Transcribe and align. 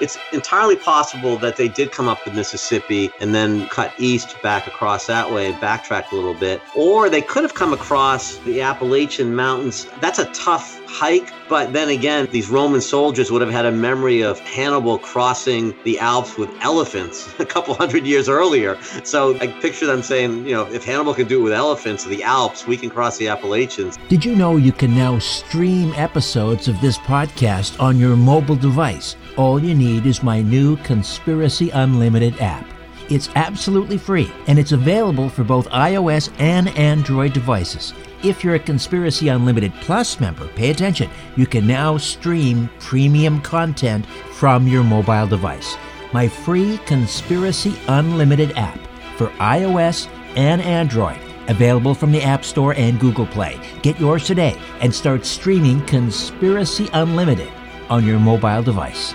It's 0.00 0.18
entirely 0.32 0.76
possible 0.76 1.36
that 1.38 1.56
they 1.56 1.68
did 1.68 1.92
come 1.92 2.08
up 2.08 2.24
the 2.24 2.32
Mississippi 2.32 3.10
and 3.20 3.34
then 3.34 3.66
cut 3.68 3.92
east 3.98 4.40
back 4.42 4.66
across 4.66 5.06
that 5.06 5.30
way 5.30 5.46
and 5.50 5.60
backtracked 5.60 6.12
a 6.12 6.14
little 6.14 6.34
bit. 6.34 6.60
Or 6.74 7.08
they 7.08 7.22
could 7.22 7.42
have 7.42 7.54
come 7.54 7.72
across 7.72 8.36
the 8.38 8.60
Appalachian 8.60 9.34
Mountains. 9.34 9.86
That's 10.00 10.18
a 10.18 10.26
tough 10.32 10.80
hike, 10.86 11.32
but 11.48 11.72
then 11.72 11.88
again, 11.88 12.28
these 12.30 12.48
Roman 12.48 12.80
soldiers 12.80 13.30
would 13.30 13.42
have 13.42 13.50
had 13.50 13.66
a 13.66 13.72
memory 13.72 14.22
of 14.22 14.38
Hannibal 14.40 14.98
crossing 14.98 15.74
the 15.84 15.98
Alps 15.98 16.36
with 16.36 16.50
elephants 16.60 17.32
a 17.38 17.44
couple 17.44 17.74
hundred 17.74 18.06
years 18.06 18.28
earlier. 18.28 18.80
So 19.04 19.36
I 19.38 19.48
picture 19.48 19.86
them 19.86 20.02
saying, 20.02 20.46
you 20.46 20.54
know, 20.54 20.66
if 20.72 20.84
Hannibal 20.84 21.14
can 21.14 21.26
do 21.26 21.40
it 21.40 21.42
with 21.42 21.52
elephants, 21.52 22.04
the 22.04 22.22
Alps, 22.22 22.66
we 22.66 22.76
can 22.76 22.90
cross 22.90 23.18
the 23.18 23.28
Appalachians. 23.28 23.98
Did 24.08 24.24
you 24.24 24.34
know 24.34 24.56
you 24.56 24.72
can 24.72 24.94
now 24.94 25.18
stream 25.18 25.92
episodes 25.96 26.68
of 26.68 26.80
this 26.80 26.98
podcast 26.98 27.78
on 27.80 27.98
your 27.98 28.16
mobile 28.16 28.56
device? 28.56 29.16
All 29.36 29.62
you 29.62 29.74
need 29.74 30.06
is 30.06 30.22
my 30.22 30.40
new 30.40 30.78
Conspiracy 30.78 31.68
Unlimited 31.68 32.40
app. 32.40 32.66
It's 33.10 33.28
absolutely 33.34 33.98
free 33.98 34.32
and 34.46 34.58
it's 34.58 34.72
available 34.72 35.28
for 35.28 35.44
both 35.44 35.68
iOS 35.68 36.32
and 36.38 36.68
Android 36.70 37.34
devices. 37.34 37.92
If 38.22 38.42
you're 38.42 38.54
a 38.54 38.58
Conspiracy 38.58 39.28
Unlimited 39.28 39.74
Plus 39.82 40.20
member, 40.20 40.48
pay 40.48 40.70
attention. 40.70 41.10
You 41.36 41.46
can 41.46 41.66
now 41.66 41.98
stream 41.98 42.70
premium 42.78 43.42
content 43.42 44.06
from 44.32 44.66
your 44.66 44.82
mobile 44.82 45.26
device. 45.26 45.76
My 46.14 46.28
free 46.28 46.78
Conspiracy 46.86 47.76
Unlimited 47.88 48.52
app 48.56 48.78
for 49.18 49.26
iOS 49.32 50.08
and 50.34 50.62
Android, 50.62 51.18
available 51.48 51.94
from 51.94 52.10
the 52.10 52.22
App 52.22 52.42
Store 52.42 52.72
and 52.72 52.98
Google 52.98 53.26
Play. 53.26 53.60
Get 53.82 54.00
yours 54.00 54.26
today 54.26 54.58
and 54.80 54.94
start 54.94 55.26
streaming 55.26 55.84
Conspiracy 55.84 56.88
Unlimited 56.94 57.52
on 57.90 58.06
your 58.06 58.18
mobile 58.18 58.62
device. 58.62 59.14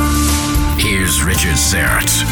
Richard 1.23 1.57
Syrett. 1.57 2.25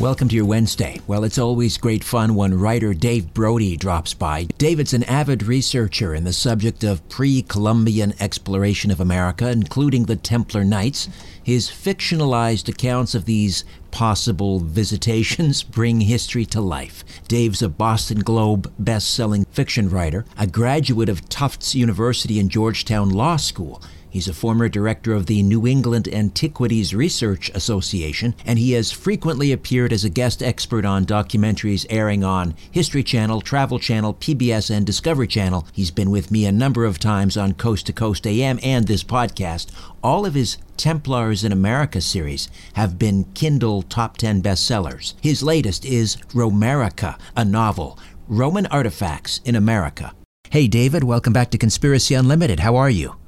Welcome 0.00 0.30
to 0.30 0.34
your 0.34 0.46
Wednesday. 0.46 0.98
Well, 1.06 1.24
it's 1.24 1.36
always 1.36 1.76
great 1.76 2.02
fun 2.02 2.34
when 2.34 2.58
writer 2.58 2.94
Dave 2.94 3.34
Brody 3.34 3.76
drops 3.76 4.14
by. 4.14 4.44
David's 4.56 4.94
an 4.94 5.04
avid 5.04 5.42
researcher 5.42 6.14
in 6.14 6.24
the 6.24 6.32
subject 6.32 6.82
of 6.82 7.06
pre 7.10 7.42
Columbian 7.42 8.14
exploration 8.18 8.90
of 8.90 9.00
America, 9.00 9.50
including 9.50 10.06
the 10.06 10.16
Templar 10.16 10.64
Knights. 10.64 11.10
His 11.42 11.68
fictionalized 11.68 12.66
accounts 12.66 13.14
of 13.14 13.26
these 13.26 13.66
possible 13.90 14.60
visitations 14.60 15.62
bring 15.76 16.00
history 16.00 16.46
to 16.46 16.62
life. 16.62 17.04
Dave's 17.28 17.60
a 17.60 17.68
Boston 17.68 18.20
Globe 18.20 18.72
best 18.78 19.10
selling 19.10 19.44
fiction 19.50 19.90
writer, 19.90 20.24
a 20.38 20.46
graduate 20.46 21.10
of 21.10 21.28
Tufts 21.28 21.74
University 21.74 22.40
and 22.40 22.50
Georgetown 22.50 23.10
Law 23.10 23.36
School. 23.36 23.82
He's 24.10 24.26
a 24.26 24.34
former 24.34 24.68
director 24.68 25.12
of 25.12 25.26
the 25.26 25.42
New 25.42 25.68
England 25.68 26.08
Antiquities 26.08 26.92
Research 26.92 27.48
Association, 27.54 28.34
and 28.44 28.58
he 28.58 28.72
has 28.72 28.90
frequently 28.90 29.52
appeared 29.52 29.92
as 29.92 30.04
a 30.04 30.10
guest 30.10 30.42
expert 30.42 30.84
on 30.84 31.06
documentaries 31.06 31.86
airing 31.88 32.24
on 32.24 32.56
History 32.72 33.04
Channel, 33.04 33.40
Travel 33.40 33.78
Channel, 33.78 34.14
PBS, 34.14 34.68
and 34.68 34.84
Discovery 34.84 35.28
Channel. 35.28 35.64
He's 35.72 35.92
been 35.92 36.10
with 36.10 36.32
me 36.32 36.44
a 36.44 36.52
number 36.52 36.84
of 36.84 36.98
times 36.98 37.36
on 37.36 37.54
Coast 37.54 37.86
to 37.86 37.92
Coast 37.92 38.26
AM 38.26 38.58
and 38.64 38.88
this 38.88 39.04
podcast. 39.04 39.70
All 40.02 40.26
of 40.26 40.34
his 40.34 40.58
Templars 40.76 41.44
in 41.44 41.52
America 41.52 42.00
series 42.00 42.48
have 42.72 42.98
been 42.98 43.24
Kindle 43.34 43.82
top 43.82 44.16
10 44.16 44.42
bestsellers. 44.42 45.14
His 45.20 45.42
latest 45.42 45.84
is 45.84 46.16
Romerica, 46.32 47.18
a 47.36 47.44
novel, 47.44 47.98
Roman 48.26 48.66
Artifacts 48.66 49.40
in 49.44 49.54
America. 49.54 50.14
Hey, 50.48 50.66
David, 50.66 51.04
welcome 51.04 51.32
back 51.32 51.50
to 51.50 51.58
Conspiracy 51.58 52.14
Unlimited. 52.14 52.60
How 52.60 52.74
are 52.76 52.90
you? 52.90 53.19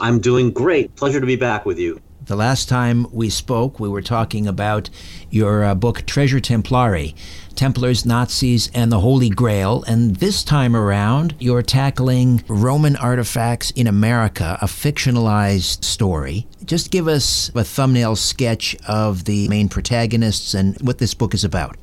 I'm 0.00 0.20
doing 0.20 0.50
great. 0.50 0.94
Pleasure 0.96 1.20
to 1.20 1.26
be 1.26 1.36
back 1.36 1.66
with 1.66 1.78
you. 1.78 2.00
The 2.24 2.36
last 2.36 2.68
time 2.68 3.06
we 3.10 3.30
spoke, 3.30 3.80
we 3.80 3.88
were 3.88 4.02
talking 4.02 4.46
about 4.46 4.90
your 5.30 5.64
uh, 5.64 5.74
book, 5.74 6.04
Treasure 6.04 6.40
Templari 6.40 7.14
Templars, 7.58 8.06
Nazis, 8.06 8.70
and 8.72 8.92
the 8.92 9.00
Holy 9.00 9.28
Grail. 9.30 9.82
And 9.88 10.14
this 10.16 10.44
time 10.44 10.76
around, 10.76 11.34
you're 11.40 11.62
tackling 11.62 12.44
Roman 12.46 12.94
artifacts 12.94 13.72
in 13.72 13.88
America, 13.88 14.56
a 14.62 14.66
fictionalized 14.66 15.82
story. 15.82 16.46
Just 16.64 16.92
give 16.92 17.08
us 17.08 17.50
a 17.56 17.64
thumbnail 17.64 18.14
sketch 18.14 18.76
of 18.86 19.24
the 19.24 19.48
main 19.48 19.68
protagonists 19.68 20.54
and 20.54 20.80
what 20.82 20.98
this 20.98 21.14
book 21.14 21.34
is 21.34 21.42
about. 21.42 21.76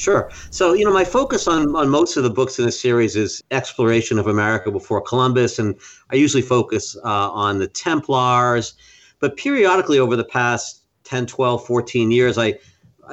Sure. 0.00 0.30
So, 0.48 0.72
you 0.72 0.86
know, 0.86 0.92
my 0.94 1.04
focus 1.04 1.46
on, 1.46 1.76
on 1.76 1.90
most 1.90 2.16
of 2.16 2.22
the 2.22 2.30
books 2.30 2.58
in 2.58 2.64
this 2.64 2.80
series 2.80 3.16
is 3.16 3.42
exploration 3.50 4.18
of 4.18 4.26
America 4.26 4.70
before 4.70 5.02
Columbus. 5.02 5.58
And 5.58 5.78
I 6.08 6.14
usually 6.14 6.42
focus 6.42 6.96
uh, 7.04 7.30
on 7.30 7.58
the 7.58 7.68
Templars. 7.68 8.72
But 9.18 9.36
periodically 9.36 9.98
over 9.98 10.16
the 10.16 10.24
past 10.24 10.84
10, 11.04 11.26
12, 11.26 11.66
14 11.66 12.10
years, 12.10 12.38
I, 12.38 12.58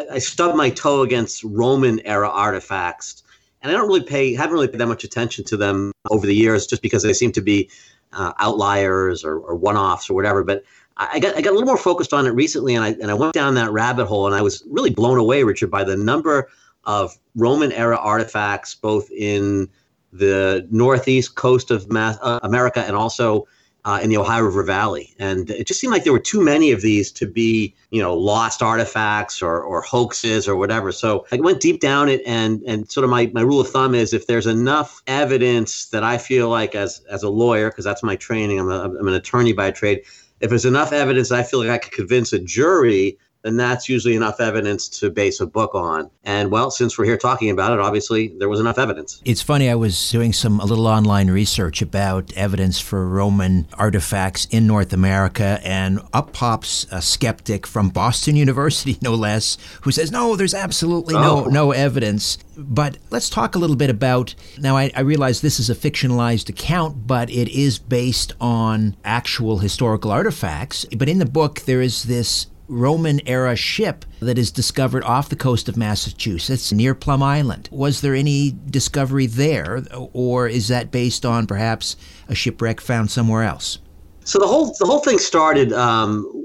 I 0.10 0.20
stubbed 0.20 0.56
my 0.56 0.70
toe 0.70 1.02
against 1.02 1.44
Roman 1.44 2.00
era 2.08 2.30
artifacts. 2.30 3.22
And 3.62 3.70
I 3.70 3.76
don't 3.76 3.90
really 3.90 4.04
pay, 4.04 4.34
haven't 4.34 4.54
really 4.54 4.70
paid 4.70 4.80
that 4.80 4.88
much 4.88 5.04
attention 5.04 5.44
to 5.44 5.58
them 5.58 5.92
over 6.10 6.26
the 6.26 6.36
years 6.36 6.68
just 6.68 6.82
because 6.82 7.04
they 7.04 7.12
seem 7.12 7.34
to 7.34 7.42
be 7.42 7.70
uh, 8.14 8.32
outliers 8.40 9.26
or, 9.26 9.40
or 9.40 9.56
one 9.56 9.76
offs 9.76 10.10
or 10.10 10.14
whatever. 10.14 10.42
But 10.42 10.64
I 10.96 11.20
got 11.20 11.36
I 11.36 11.42
got 11.42 11.52
a 11.52 11.54
little 11.54 11.68
more 11.68 11.78
focused 11.78 12.12
on 12.12 12.26
it 12.26 12.32
recently, 12.32 12.74
and 12.74 12.84
I 12.84 12.90
and 12.94 13.12
I 13.12 13.14
went 13.14 13.34
down 13.34 13.54
that 13.54 13.72
rabbit 13.72 14.08
hole, 14.08 14.26
and 14.26 14.34
I 14.34 14.42
was 14.42 14.64
really 14.68 14.90
blown 14.90 15.20
away, 15.20 15.44
Richard, 15.44 15.70
by 15.70 15.84
the 15.84 15.96
number 15.96 16.50
of 16.88 17.16
Roman 17.36 17.72
era 17.74 17.98
artifacts, 17.98 18.74
both 18.74 19.12
in 19.12 19.70
the 20.12 20.66
northeast 20.72 21.36
coast 21.36 21.70
of 21.70 21.86
uh, 21.92 22.40
America 22.42 22.80
and 22.80 22.96
also 22.96 23.46
uh, 23.86 24.00
in 24.02 24.10
the 24.10 24.18
Ohio 24.18 24.44
River 24.44 24.64
Valley. 24.64 25.16
And 25.20 25.50
it 25.50 25.68
just 25.68 25.80
seemed 25.80 25.94
like 25.94 26.04
there 26.04 26.12
were 26.12 26.20
too 26.20 26.42
many 26.42 26.72
of 26.72 26.82
these 26.82 27.12
to 27.12 27.26
be, 27.26 27.74
you 27.92 28.02
know, 28.02 28.14
lost 28.14 28.62
artifacts 28.62 29.42
or, 29.42 29.62
or 29.62 29.82
hoaxes 29.82 30.48
or 30.48 30.58
whatever. 30.58 30.92
So 30.92 31.26
I 31.32 31.38
went 31.38 31.62
deep 31.62 31.80
down 31.80 32.10
it 32.10 32.22
and 32.26 32.62
and 32.64 32.92
sort 32.92 33.06
of 33.06 33.10
my, 33.10 33.30
my 33.34 33.42
rule 33.42 33.62
of 33.62 33.70
thumb 33.70 33.96
is 33.96 34.14
if 34.14 34.28
there's 34.28 34.48
enough 34.48 35.02
evidence 35.08 35.86
that 35.90 36.04
I 36.04 36.18
feel 36.18 36.50
like 36.50 36.76
as 36.76 37.02
as 37.10 37.24
a 37.24 37.30
lawyer, 37.30 37.70
because 37.70 37.86
that's 37.86 38.04
my 38.04 38.16
training, 38.16 38.60
I'm, 38.60 38.70
a, 38.70 38.84
I'm 38.84 39.08
an 39.08 39.14
attorney 39.14 39.54
by 39.54 39.72
trade, 39.72 40.02
if 40.42 40.50
there's 40.50 40.66
enough 40.66 40.92
evidence 40.92 41.32
I 41.32 41.44
feel 41.44 41.60
like 41.60 41.70
I 41.70 41.78
could 41.78 41.94
convince 41.94 42.34
a 42.34 42.40
jury 42.40 43.18
then 43.48 43.56
that's 43.56 43.88
usually 43.88 44.16
enough 44.16 44.40
evidence 44.40 44.90
to 44.90 45.10
base 45.10 45.40
a 45.40 45.46
book 45.46 45.74
on. 45.74 46.10
And 46.24 46.52
well, 46.52 46.70
since 46.70 46.98
we're 46.98 47.06
here 47.06 47.18
talking 47.18 47.50
about 47.50 47.72
it, 47.72 47.80
obviously 47.80 48.34
there 48.38 48.50
was 48.50 48.60
enough 48.60 48.78
evidence. 48.78 49.22
It's 49.24 49.42
funny, 49.42 49.70
I 49.70 49.76
was 49.76 50.12
doing 50.12 50.34
some 50.34 50.60
a 50.60 50.66
little 50.66 50.88
online 50.88 51.30
research 51.32 51.82
about 51.82 52.34
evidence 52.34 52.80
for 52.80 53.08
Roman 53.08 53.68
artifacts 53.76 54.46
in 54.52 54.68
North 54.68 54.92
America, 54.92 55.62
and 55.64 56.02
up 56.14 56.34
pops 56.34 56.86
a 56.92 57.02
skeptic 57.02 57.66
from 57.66 57.90
Boston 57.90 58.36
University, 58.48 58.98
no 59.02 59.16
less, 59.16 59.58
who 59.82 59.92
says, 59.92 60.12
no, 60.12 60.36
there's 60.36 60.54
absolutely 60.54 61.14
no, 61.14 61.46
oh. 61.46 61.50
no 61.50 61.72
evidence. 61.72 62.38
But 62.58 62.98
let's 63.10 63.30
talk 63.30 63.56
a 63.56 63.60
little 63.60 63.76
bit 63.76 63.90
about 63.90 64.36
now. 64.58 64.76
I, 64.76 64.92
I 64.96 65.02
realize 65.02 65.42
this 65.42 65.60
is 65.60 65.70
a 65.70 65.76
fictionalized 65.76 66.50
account, 66.50 67.08
but 67.08 67.30
it 67.30 67.48
is 67.50 67.80
based 67.80 68.34
on 68.42 68.98
actual 69.06 69.60
historical 69.60 70.12
artifacts. 70.12 70.86
But 70.98 71.08
in 71.08 71.20
the 71.20 71.26
book, 71.26 71.62
there 71.62 71.82
is 71.82 72.04
this 72.04 72.48
Roman 72.68 73.22
era 73.28 73.56
ship 73.56 74.06
that 74.20 74.38
is 74.38 74.52
discovered 74.52 75.04
off 75.04 75.30
the 75.30 75.36
coast 75.36 75.70
of 75.70 75.78
Massachusetts 75.78 76.72
near 76.72 76.94
Plum 76.94 77.24
Island. 77.24 77.70
Was 77.72 78.02
there 78.02 78.16
any 78.16 78.56
discovery 78.70 79.26
there, 79.28 79.84
or 80.14 80.48
is 80.48 80.68
that 80.68 80.92
based 80.92 81.26
on 81.26 81.48
perhaps 81.48 81.96
a 82.28 82.36
shipwreck 82.36 82.82
found 82.82 83.12
somewhere 83.12 83.44
else? 83.44 83.80
So 84.24 84.40
the 84.40 84.48
whole 84.48 84.76
the 84.80 84.86
whole 84.86 85.00
thing 85.00 85.20
started. 85.20 85.72
Um, 85.74 86.44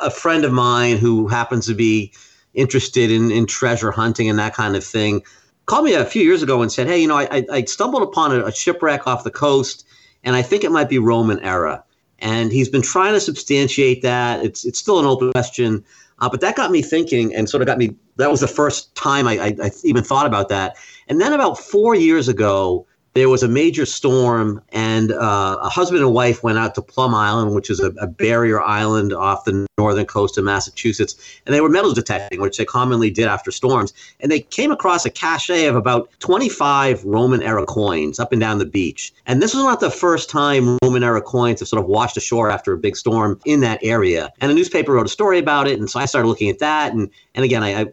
a 0.00 0.10
friend 0.10 0.44
of 0.44 0.52
mine 0.52 0.96
who 0.96 1.28
happens 1.28 1.66
to 1.66 1.74
be 1.74 2.12
interested 2.54 3.10
in, 3.10 3.30
in 3.30 3.46
treasure 3.46 3.90
hunting 3.90 4.28
and 4.28 4.38
that 4.38 4.54
kind 4.54 4.74
of 4.74 4.84
thing 4.84 5.22
called 5.66 5.84
me 5.84 5.94
a 5.94 6.04
few 6.04 6.22
years 6.22 6.42
ago 6.42 6.62
and 6.62 6.72
said, 6.72 6.86
"Hey, 6.88 6.98
you 6.98 7.06
know, 7.06 7.16
I, 7.16 7.44
I 7.50 7.64
stumbled 7.64 8.02
upon 8.02 8.32
a, 8.32 8.46
a 8.46 8.52
shipwreck 8.52 9.06
off 9.06 9.24
the 9.24 9.30
coast, 9.30 9.86
and 10.24 10.34
I 10.34 10.42
think 10.42 10.64
it 10.64 10.72
might 10.72 10.88
be 10.88 10.98
Roman 10.98 11.38
era." 11.40 11.84
And 12.20 12.52
he's 12.52 12.68
been 12.68 12.82
trying 12.82 13.14
to 13.14 13.20
substantiate 13.20 14.02
that. 14.02 14.44
It's 14.44 14.64
it's 14.64 14.78
still 14.78 14.98
an 14.98 15.06
open 15.06 15.32
question, 15.32 15.84
uh, 16.20 16.28
but 16.28 16.40
that 16.40 16.56
got 16.56 16.70
me 16.70 16.82
thinking, 16.82 17.34
and 17.34 17.48
sort 17.48 17.62
of 17.62 17.66
got 17.66 17.78
me. 17.78 17.94
That 18.16 18.30
was 18.30 18.40
the 18.40 18.48
first 18.48 18.94
time 18.94 19.26
I, 19.26 19.38
I, 19.38 19.56
I 19.62 19.70
even 19.84 20.04
thought 20.04 20.26
about 20.26 20.48
that. 20.50 20.76
And 21.08 21.20
then 21.20 21.32
about 21.32 21.58
four 21.58 21.94
years 21.94 22.28
ago, 22.28 22.86
there 23.14 23.28
was 23.28 23.42
a 23.42 23.48
major 23.48 23.86
storm, 23.86 24.62
and 24.70 25.12
uh, 25.12 25.58
a 25.60 25.68
husband 25.68 26.02
and 26.02 26.12
wife 26.14 26.42
went 26.42 26.58
out 26.58 26.74
to 26.76 26.82
Plum 26.82 27.14
Island, 27.14 27.54
which 27.54 27.70
is 27.70 27.80
a, 27.80 27.90
a, 28.00 28.06
barrier 28.06 28.62
island 28.62 29.12
off 29.12 29.44
the 29.44 29.66
northern 29.80 30.06
coast 30.06 30.36
of 30.38 30.44
Massachusetts, 30.44 31.14
and 31.46 31.54
they 31.54 31.60
were 31.60 31.68
metal 31.68 31.92
detecting, 31.92 32.40
which 32.40 32.58
they 32.58 32.64
commonly 32.64 33.10
did 33.10 33.26
after 33.26 33.50
storms. 33.50 33.92
And 34.20 34.30
they 34.30 34.40
came 34.40 34.70
across 34.70 35.06
a 35.06 35.10
cache 35.10 35.50
of 35.50 35.74
about 35.74 36.10
25 36.20 37.04
Roman 37.04 37.42
era 37.42 37.64
coins 37.64 38.20
up 38.20 38.32
and 38.32 38.40
down 38.40 38.58
the 38.58 38.66
beach. 38.66 39.12
And 39.26 39.42
this 39.42 39.54
was 39.54 39.64
not 39.64 39.80
the 39.80 39.90
first 39.90 40.28
time 40.28 40.76
Roman 40.82 41.02
era 41.02 41.22
coins 41.22 41.60
have 41.60 41.68
sort 41.68 41.82
of 41.82 41.88
washed 41.88 42.16
ashore 42.16 42.50
after 42.50 42.72
a 42.72 42.78
big 42.78 42.96
storm 42.96 43.40
in 43.46 43.60
that 43.60 43.78
area. 43.82 44.30
And 44.40 44.52
a 44.52 44.54
newspaper 44.54 44.92
wrote 44.92 45.06
a 45.06 45.16
story 45.20 45.38
about 45.38 45.66
it, 45.66 45.78
and 45.78 45.88
so 45.88 45.98
I 45.98 46.04
started 46.04 46.28
looking 46.28 46.50
at 46.50 46.58
that. 46.58 46.92
And 46.92 47.10
and 47.34 47.44
again, 47.44 47.62
I, 47.62 47.82
I, 47.82 47.86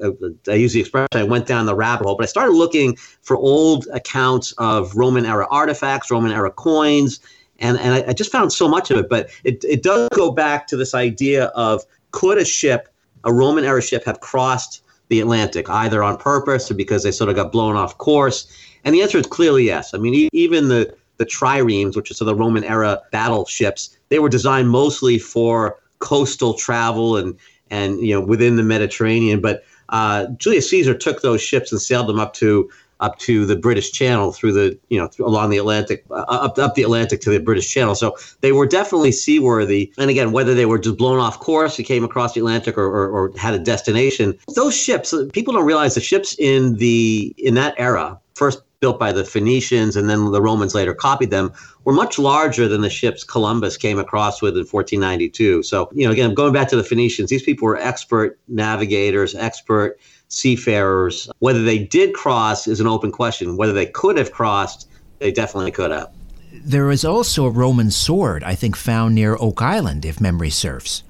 I 0.50 0.56
use 0.56 0.74
the 0.74 0.82
expression 0.82 1.08
I 1.14 1.24
went 1.24 1.48
down 1.48 1.66
the 1.66 1.76
rabbit 1.76 2.06
hole, 2.06 2.16
but 2.16 2.24
I 2.24 2.28
started 2.28 2.54
looking 2.54 2.98
for 3.22 3.38
old 3.38 3.88
accounts 3.94 4.52
of 4.58 4.96
Roman 4.96 5.26
era 5.26 5.48
artifacts, 5.50 6.12
Roman 6.12 6.32
era 6.32 6.52
coins, 6.52 7.20
and 7.60 7.78
and 7.80 7.94
I, 7.94 8.10
I, 8.10 8.14
just 8.14 8.32
found 8.32 8.54
so 8.54 8.68
much 8.68 8.92
of 8.92 8.98
it. 8.98 9.10
But 9.10 9.30
it 9.44 9.64
it 9.64 9.84
does 9.84 10.10
go 10.14 10.32
back 10.32 10.68
to 10.68 10.78
this 10.78 10.94
idea 10.94 11.46
of 11.48 11.84
could 12.12 12.38
a 12.38 12.46
ship, 12.46 12.90
a 13.24 13.34
Roman 13.34 13.64
era 13.64 13.82
ship, 13.82 14.06
have 14.06 14.20
crossed 14.20 14.84
the 15.10 15.20
Atlantic 15.22 15.70
either 15.70 16.04
on 16.04 16.18
purpose 16.18 16.70
or 16.70 16.74
because 16.74 17.04
they 17.04 17.12
sort 17.12 17.30
of 17.30 17.36
got 17.36 17.52
blown 17.52 17.76
off 17.76 17.98
course? 17.98 18.52
And 18.84 18.94
the 18.94 19.02
answer 19.02 19.18
is 19.18 19.26
clearly 19.26 19.66
yes. 19.66 19.94
I 19.94 19.98
mean, 19.98 20.14
e- 20.14 20.30
even 20.34 20.70
the 20.70 20.94
the 21.18 21.26
triremes, 21.26 21.96
which 21.96 22.12
are 22.12 22.14
so 22.14 22.26
the 22.26 22.36
Roman 22.36 22.64
era 22.64 23.02
battleships, 23.12 23.98
they 24.10 24.20
were 24.20 24.30
designed 24.30 24.70
mostly 24.70 25.18
for 25.18 25.80
coastal 26.00 26.54
travel 26.54 27.18
and 27.18 27.36
and 27.70 28.00
you 28.00 28.14
know 28.14 28.22
within 28.22 28.56
the 28.56 28.64
Mediterranean. 28.64 29.42
But 29.42 29.64
uh, 29.90 30.28
Julius 30.38 30.70
Caesar 30.70 30.94
took 30.94 31.22
those 31.22 31.42
ships 31.42 31.72
and 31.72 31.82
sailed 31.82 32.08
them 32.08 32.20
up 32.20 32.34
to 32.36 32.70
up 33.00 33.18
to 33.20 33.46
the 33.46 33.56
British 33.56 33.92
Channel 33.92 34.32
through 34.32 34.54
the 34.54 34.78
you 34.90 35.00
know 35.00 35.10
along 35.20 35.50
the 35.50 35.58
Atlantic 35.58 36.06
uh, 36.12 36.26
up 36.28 36.58
up 36.58 36.76
the 36.76 36.84
Atlantic 36.84 37.22
to 37.22 37.30
the 37.30 37.40
British 37.40 37.72
Channel. 37.72 37.96
So 37.96 38.16
they 38.42 38.52
were 38.52 38.66
definitely 38.66 39.12
seaworthy. 39.12 39.92
And 39.98 40.10
again, 40.10 40.32
whether 40.32 40.54
they 40.54 40.66
were 40.66 40.80
just 40.80 40.98
blown 40.98 41.20
off 41.20 41.40
course, 41.40 41.78
they 41.78 41.84
came 41.84 42.04
across 42.04 42.34
the 42.34 42.40
Atlantic, 42.40 42.78
or, 42.78 42.86
or, 42.86 43.10
or 43.10 43.38
had 43.38 43.54
a 43.54 43.60
destination. 43.60 44.38
Those 44.56 44.76
ships, 44.76 45.14
people 45.34 45.54
don't 45.54 45.66
realize 45.66 45.96
the 45.96 46.02
ships 46.02 46.36
in 46.40 46.76
the 46.76 47.34
in 47.38 47.56
that 47.56 47.76
era 47.78 48.20
first 48.36 48.62
built 48.80 49.00
by 49.00 49.12
the 49.12 49.24
Phoenicians 49.24 49.96
and 49.96 50.10
then 50.10 50.32
the 50.32 50.42
Romans 50.42 50.76
later 50.76 50.94
copied 50.94 51.32
them, 51.32 51.52
were 51.84 51.94
much 51.94 52.20
larger 52.20 52.68
than 52.68 52.82
the 52.82 52.90
ships 52.90 53.24
Columbus 53.24 53.78
came 53.78 53.98
across 53.98 54.42
with 54.42 54.54
in 54.54 54.66
1492. 54.66 55.64
So, 55.64 55.90
you 55.94 56.06
know, 56.06 56.12
again, 56.12 56.34
going 56.34 56.54
back 56.54 56.68
to 56.70 56.76
the 56.76 56.84
Phoenicians, 56.84 57.30
these 57.30 57.44
people 57.44 57.66
were 57.66 57.78
expert 57.78 58.40
navigators, 58.48 59.34
expert 59.36 60.00
seafarers. 60.30 61.30
Whether 61.40 61.64
they 61.64 61.80
did 61.80 62.14
cross 62.14 62.68
is 62.68 62.80
an 62.80 62.88
open 62.88 63.12
question. 63.12 63.58
Whether 63.58 63.74
they 63.74 63.86
could 63.86 64.18
have 64.18 64.32
crossed, 64.32 64.90
they 65.20 65.32
definitely 65.32 65.72
could 65.72 65.92
have. 65.92 66.12
There 66.52 66.92
is 66.92 67.06
also 67.06 67.46
a 67.46 67.50
Roman 67.50 67.92
sword, 67.92 68.44
I 68.44 68.56
think, 68.56 68.76
found 68.76 69.16
near 69.16 69.38
Oak 69.40 69.62
Island, 69.62 70.06
if 70.06 70.20
memory 70.20 70.50
serves. 70.50 71.04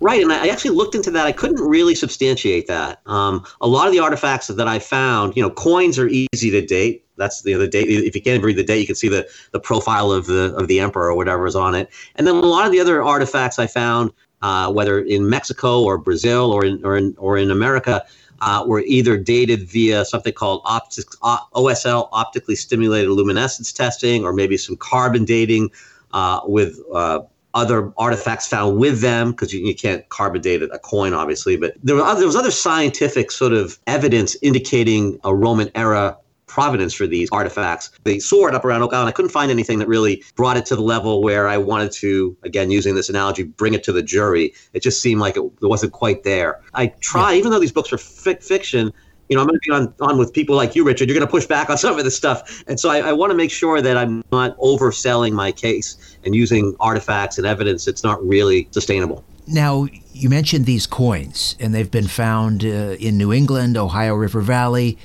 Right, 0.00 0.22
and 0.22 0.30
I 0.30 0.48
actually 0.48 0.76
looked 0.76 0.94
into 0.94 1.10
that. 1.12 1.26
I 1.26 1.32
couldn't 1.32 1.62
really 1.62 1.94
substantiate 1.94 2.66
that. 2.66 3.00
Um, 3.06 3.44
a 3.62 3.66
lot 3.66 3.86
of 3.86 3.92
the 3.92 3.98
artifacts 3.98 4.48
that 4.48 4.68
I 4.68 4.78
found, 4.78 5.34
you 5.34 5.42
know, 5.42 5.48
coins 5.48 5.98
are 5.98 6.08
easy 6.08 6.50
to 6.50 6.60
date. 6.64 7.04
That's 7.16 7.42
the 7.42 7.54
other 7.54 7.66
date. 7.66 7.88
If 7.88 8.14
you 8.14 8.20
can't 8.20 8.44
read 8.44 8.56
the 8.56 8.64
date, 8.64 8.80
you 8.80 8.86
can 8.86 8.94
see 8.94 9.08
the 9.08 9.26
the 9.52 9.60
profile 9.60 10.12
of 10.12 10.26
the 10.26 10.54
of 10.56 10.68
the 10.68 10.80
emperor 10.80 11.10
or 11.10 11.14
whatever 11.14 11.46
is 11.46 11.56
on 11.56 11.74
it. 11.74 11.88
And 12.16 12.26
then 12.26 12.34
a 12.34 12.40
lot 12.40 12.66
of 12.66 12.72
the 12.72 12.80
other 12.80 13.02
artifacts 13.02 13.58
I 13.58 13.66
found, 13.66 14.12
uh, 14.42 14.70
whether 14.70 15.00
in 15.00 15.30
Mexico 15.30 15.82
or 15.82 15.96
Brazil 15.96 16.52
or 16.52 16.62
in 16.62 16.84
or 16.84 16.94
in 16.94 17.14
or 17.16 17.38
in 17.38 17.50
America, 17.50 18.04
uh, 18.40 18.64
were 18.66 18.80
either 18.80 19.16
dated 19.16 19.68
via 19.68 20.04
something 20.04 20.32
called 20.32 20.62
optics, 20.64 21.16
OSL, 21.22 22.08
optically 22.12 22.56
stimulated 22.56 23.10
luminescence 23.10 23.72
testing, 23.72 24.24
or 24.24 24.32
maybe 24.32 24.56
some 24.56 24.76
carbon 24.76 25.24
dating 25.24 25.70
uh, 26.12 26.40
with 26.44 26.78
uh, 26.92 27.20
other 27.54 27.92
artifacts 27.96 28.46
found 28.46 28.78
with 28.78 29.00
them 29.00 29.30
because 29.30 29.52
you, 29.52 29.66
you, 29.66 29.74
can't 29.74 30.06
carbon 30.10 30.42
date 30.42 30.62
a 30.62 30.78
coin, 30.78 31.14
obviously. 31.14 31.56
But 31.56 31.74
there, 31.82 31.98
other, 32.00 32.20
there 32.20 32.26
was 32.26 32.36
other 32.36 32.50
scientific 32.50 33.30
sort 33.30 33.54
of 33.54 33.78
evidence 33.86 34.36
indicating 34.42 35.18
a 35.24 35.34
Roman 35.34 35.70
era 35.74 36.18
provenance 36.56 36.94
for 36.94 37.06
these 37.06 37.28
artifacts. 37.32 37.90
The 38.04 38.18
sword 38.18 38.54
up 38.54 38.64
around 38.64 38.80
Oak 38.80 38.94
Island, 38.94 39.10
I 39.10 39.12
couldn't 39.12 39.30
find 39.30 39.50
anything 39.50 39.78
that 39.78 39.88
really 39.88 40.24
brought 40.36 40.56
it 40.56 40.64
to 40.66 40.74
the 40.74 40.80
level 40.80 41.22
where 41.22 41.48
I 41.48 41.58
wanted 41.58 41.92
to, 42.00 42.34
again, 42.44 42.70
using 42.70 42.94
this 42.94 43.10
analogy, 43.10 43.42
bring 43.42 43.74
it 43.74 43.84
to 43.84 43.92
the 43.92 44.02
jury. 44.02 44.54
It 44.72 44.82
just 44.82 45.02
seemed 45.02 45.20
like 45.20 45.36
it, 45.36 45.42
it 45.60 45.66
wasn't 45.66 45.92
quite 45.92 46.22
there. 46.22 46.62
I 46.72 46.86
try, 47.02 47.32
yeah. 47.32 47.40
even 47.40 47.50
though 47.50 47.58
these 47.60 47.72
books 47.72 47.92
are 47.92 47.98
fic- 47.98 48.42
fiction, 48.42 48.90
you 49.28 49.36
know, 49.36 49.42
I'm 49.42 49.48
going 49.48 49.60
to 49.60 49.68
be 49.68 49.70
on, 49.70 49.94
on 50.00 50.16
with 50.16 50.32
people 50.32 50.56
like 50.56 50.74
you, 50.74 50.82
Richard. 50.82 51.10
You're 51.10 51.18
going 51.18 51.26
to 51.26 51.30
push 51.30 51.44
back 51.44 51.68
on 51.68 51.76
some 51.84 51.98
of 51.98 52.02
this 52.06 52.16
stuff. 52.16 52.64
And 52.66 52.80
so 52.80 52.88
I, 52.88 53.00
I 53.00 53.12
want 53.12 53.32
to 53.32 53.36
make 53.36 53.50
sure 53.50 53.82
that 53.82 53.98
I'm 53.98 54.24
not 54.32 54.56
overselling 54.56 55.32
my 55.32 55.52
case 55.52 56.16
and 56.24 56.34
using 56.34 56.74
artifacts 56.80 57.36
and 57.36 57.46
evidence 57.46 57.84
that's 57.84 58.02
not 58.02 58.26
really 58.26 58.66
sustainable. 58.70 59.22
Now, 59.46 59.88
you 60.14 60.30
mentioned 60.30 60.64
these 60.64 60.86
coins, 60.86 61.54
and 61.60 61.74
they've 61.74 61.90
been 61.90 62.08
found 62.08 62.64
uh, 62.64 62.96
in 62.98 63.18
New 63.18 63.30
England, 63.30 63.76
Ohio 63.76 64.14
River 64.14 64.40
Valley, 64.40 64.96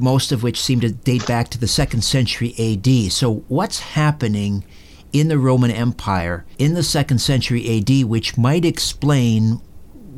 most 0.00 0.32
of 0.32 0.42
which 0.42 0.60
seem 0.60 0.80
to 0.80 0.90
date 0.90 1.26
back 1.26 1.48
to 1.50 1.58
the 1.58 1.68
second 1.68 2.02
century 2.02 2.54
AD. 2.58 3.12
So, 3.12 3.44
what's 3.48 3.80
happening 3.80 4.64
in 5.12 5.28
the 5.28 5.38
Roman 5.38 5.70
Empire 5.70 6.44
in 6.58 6.74
the 6.74 6.82
second 6.82 7.18
century 7.18 7.78
AD, 7.78 8.08
which 8.08 8.36
might 8.36 8.64
explain 8.64 9.60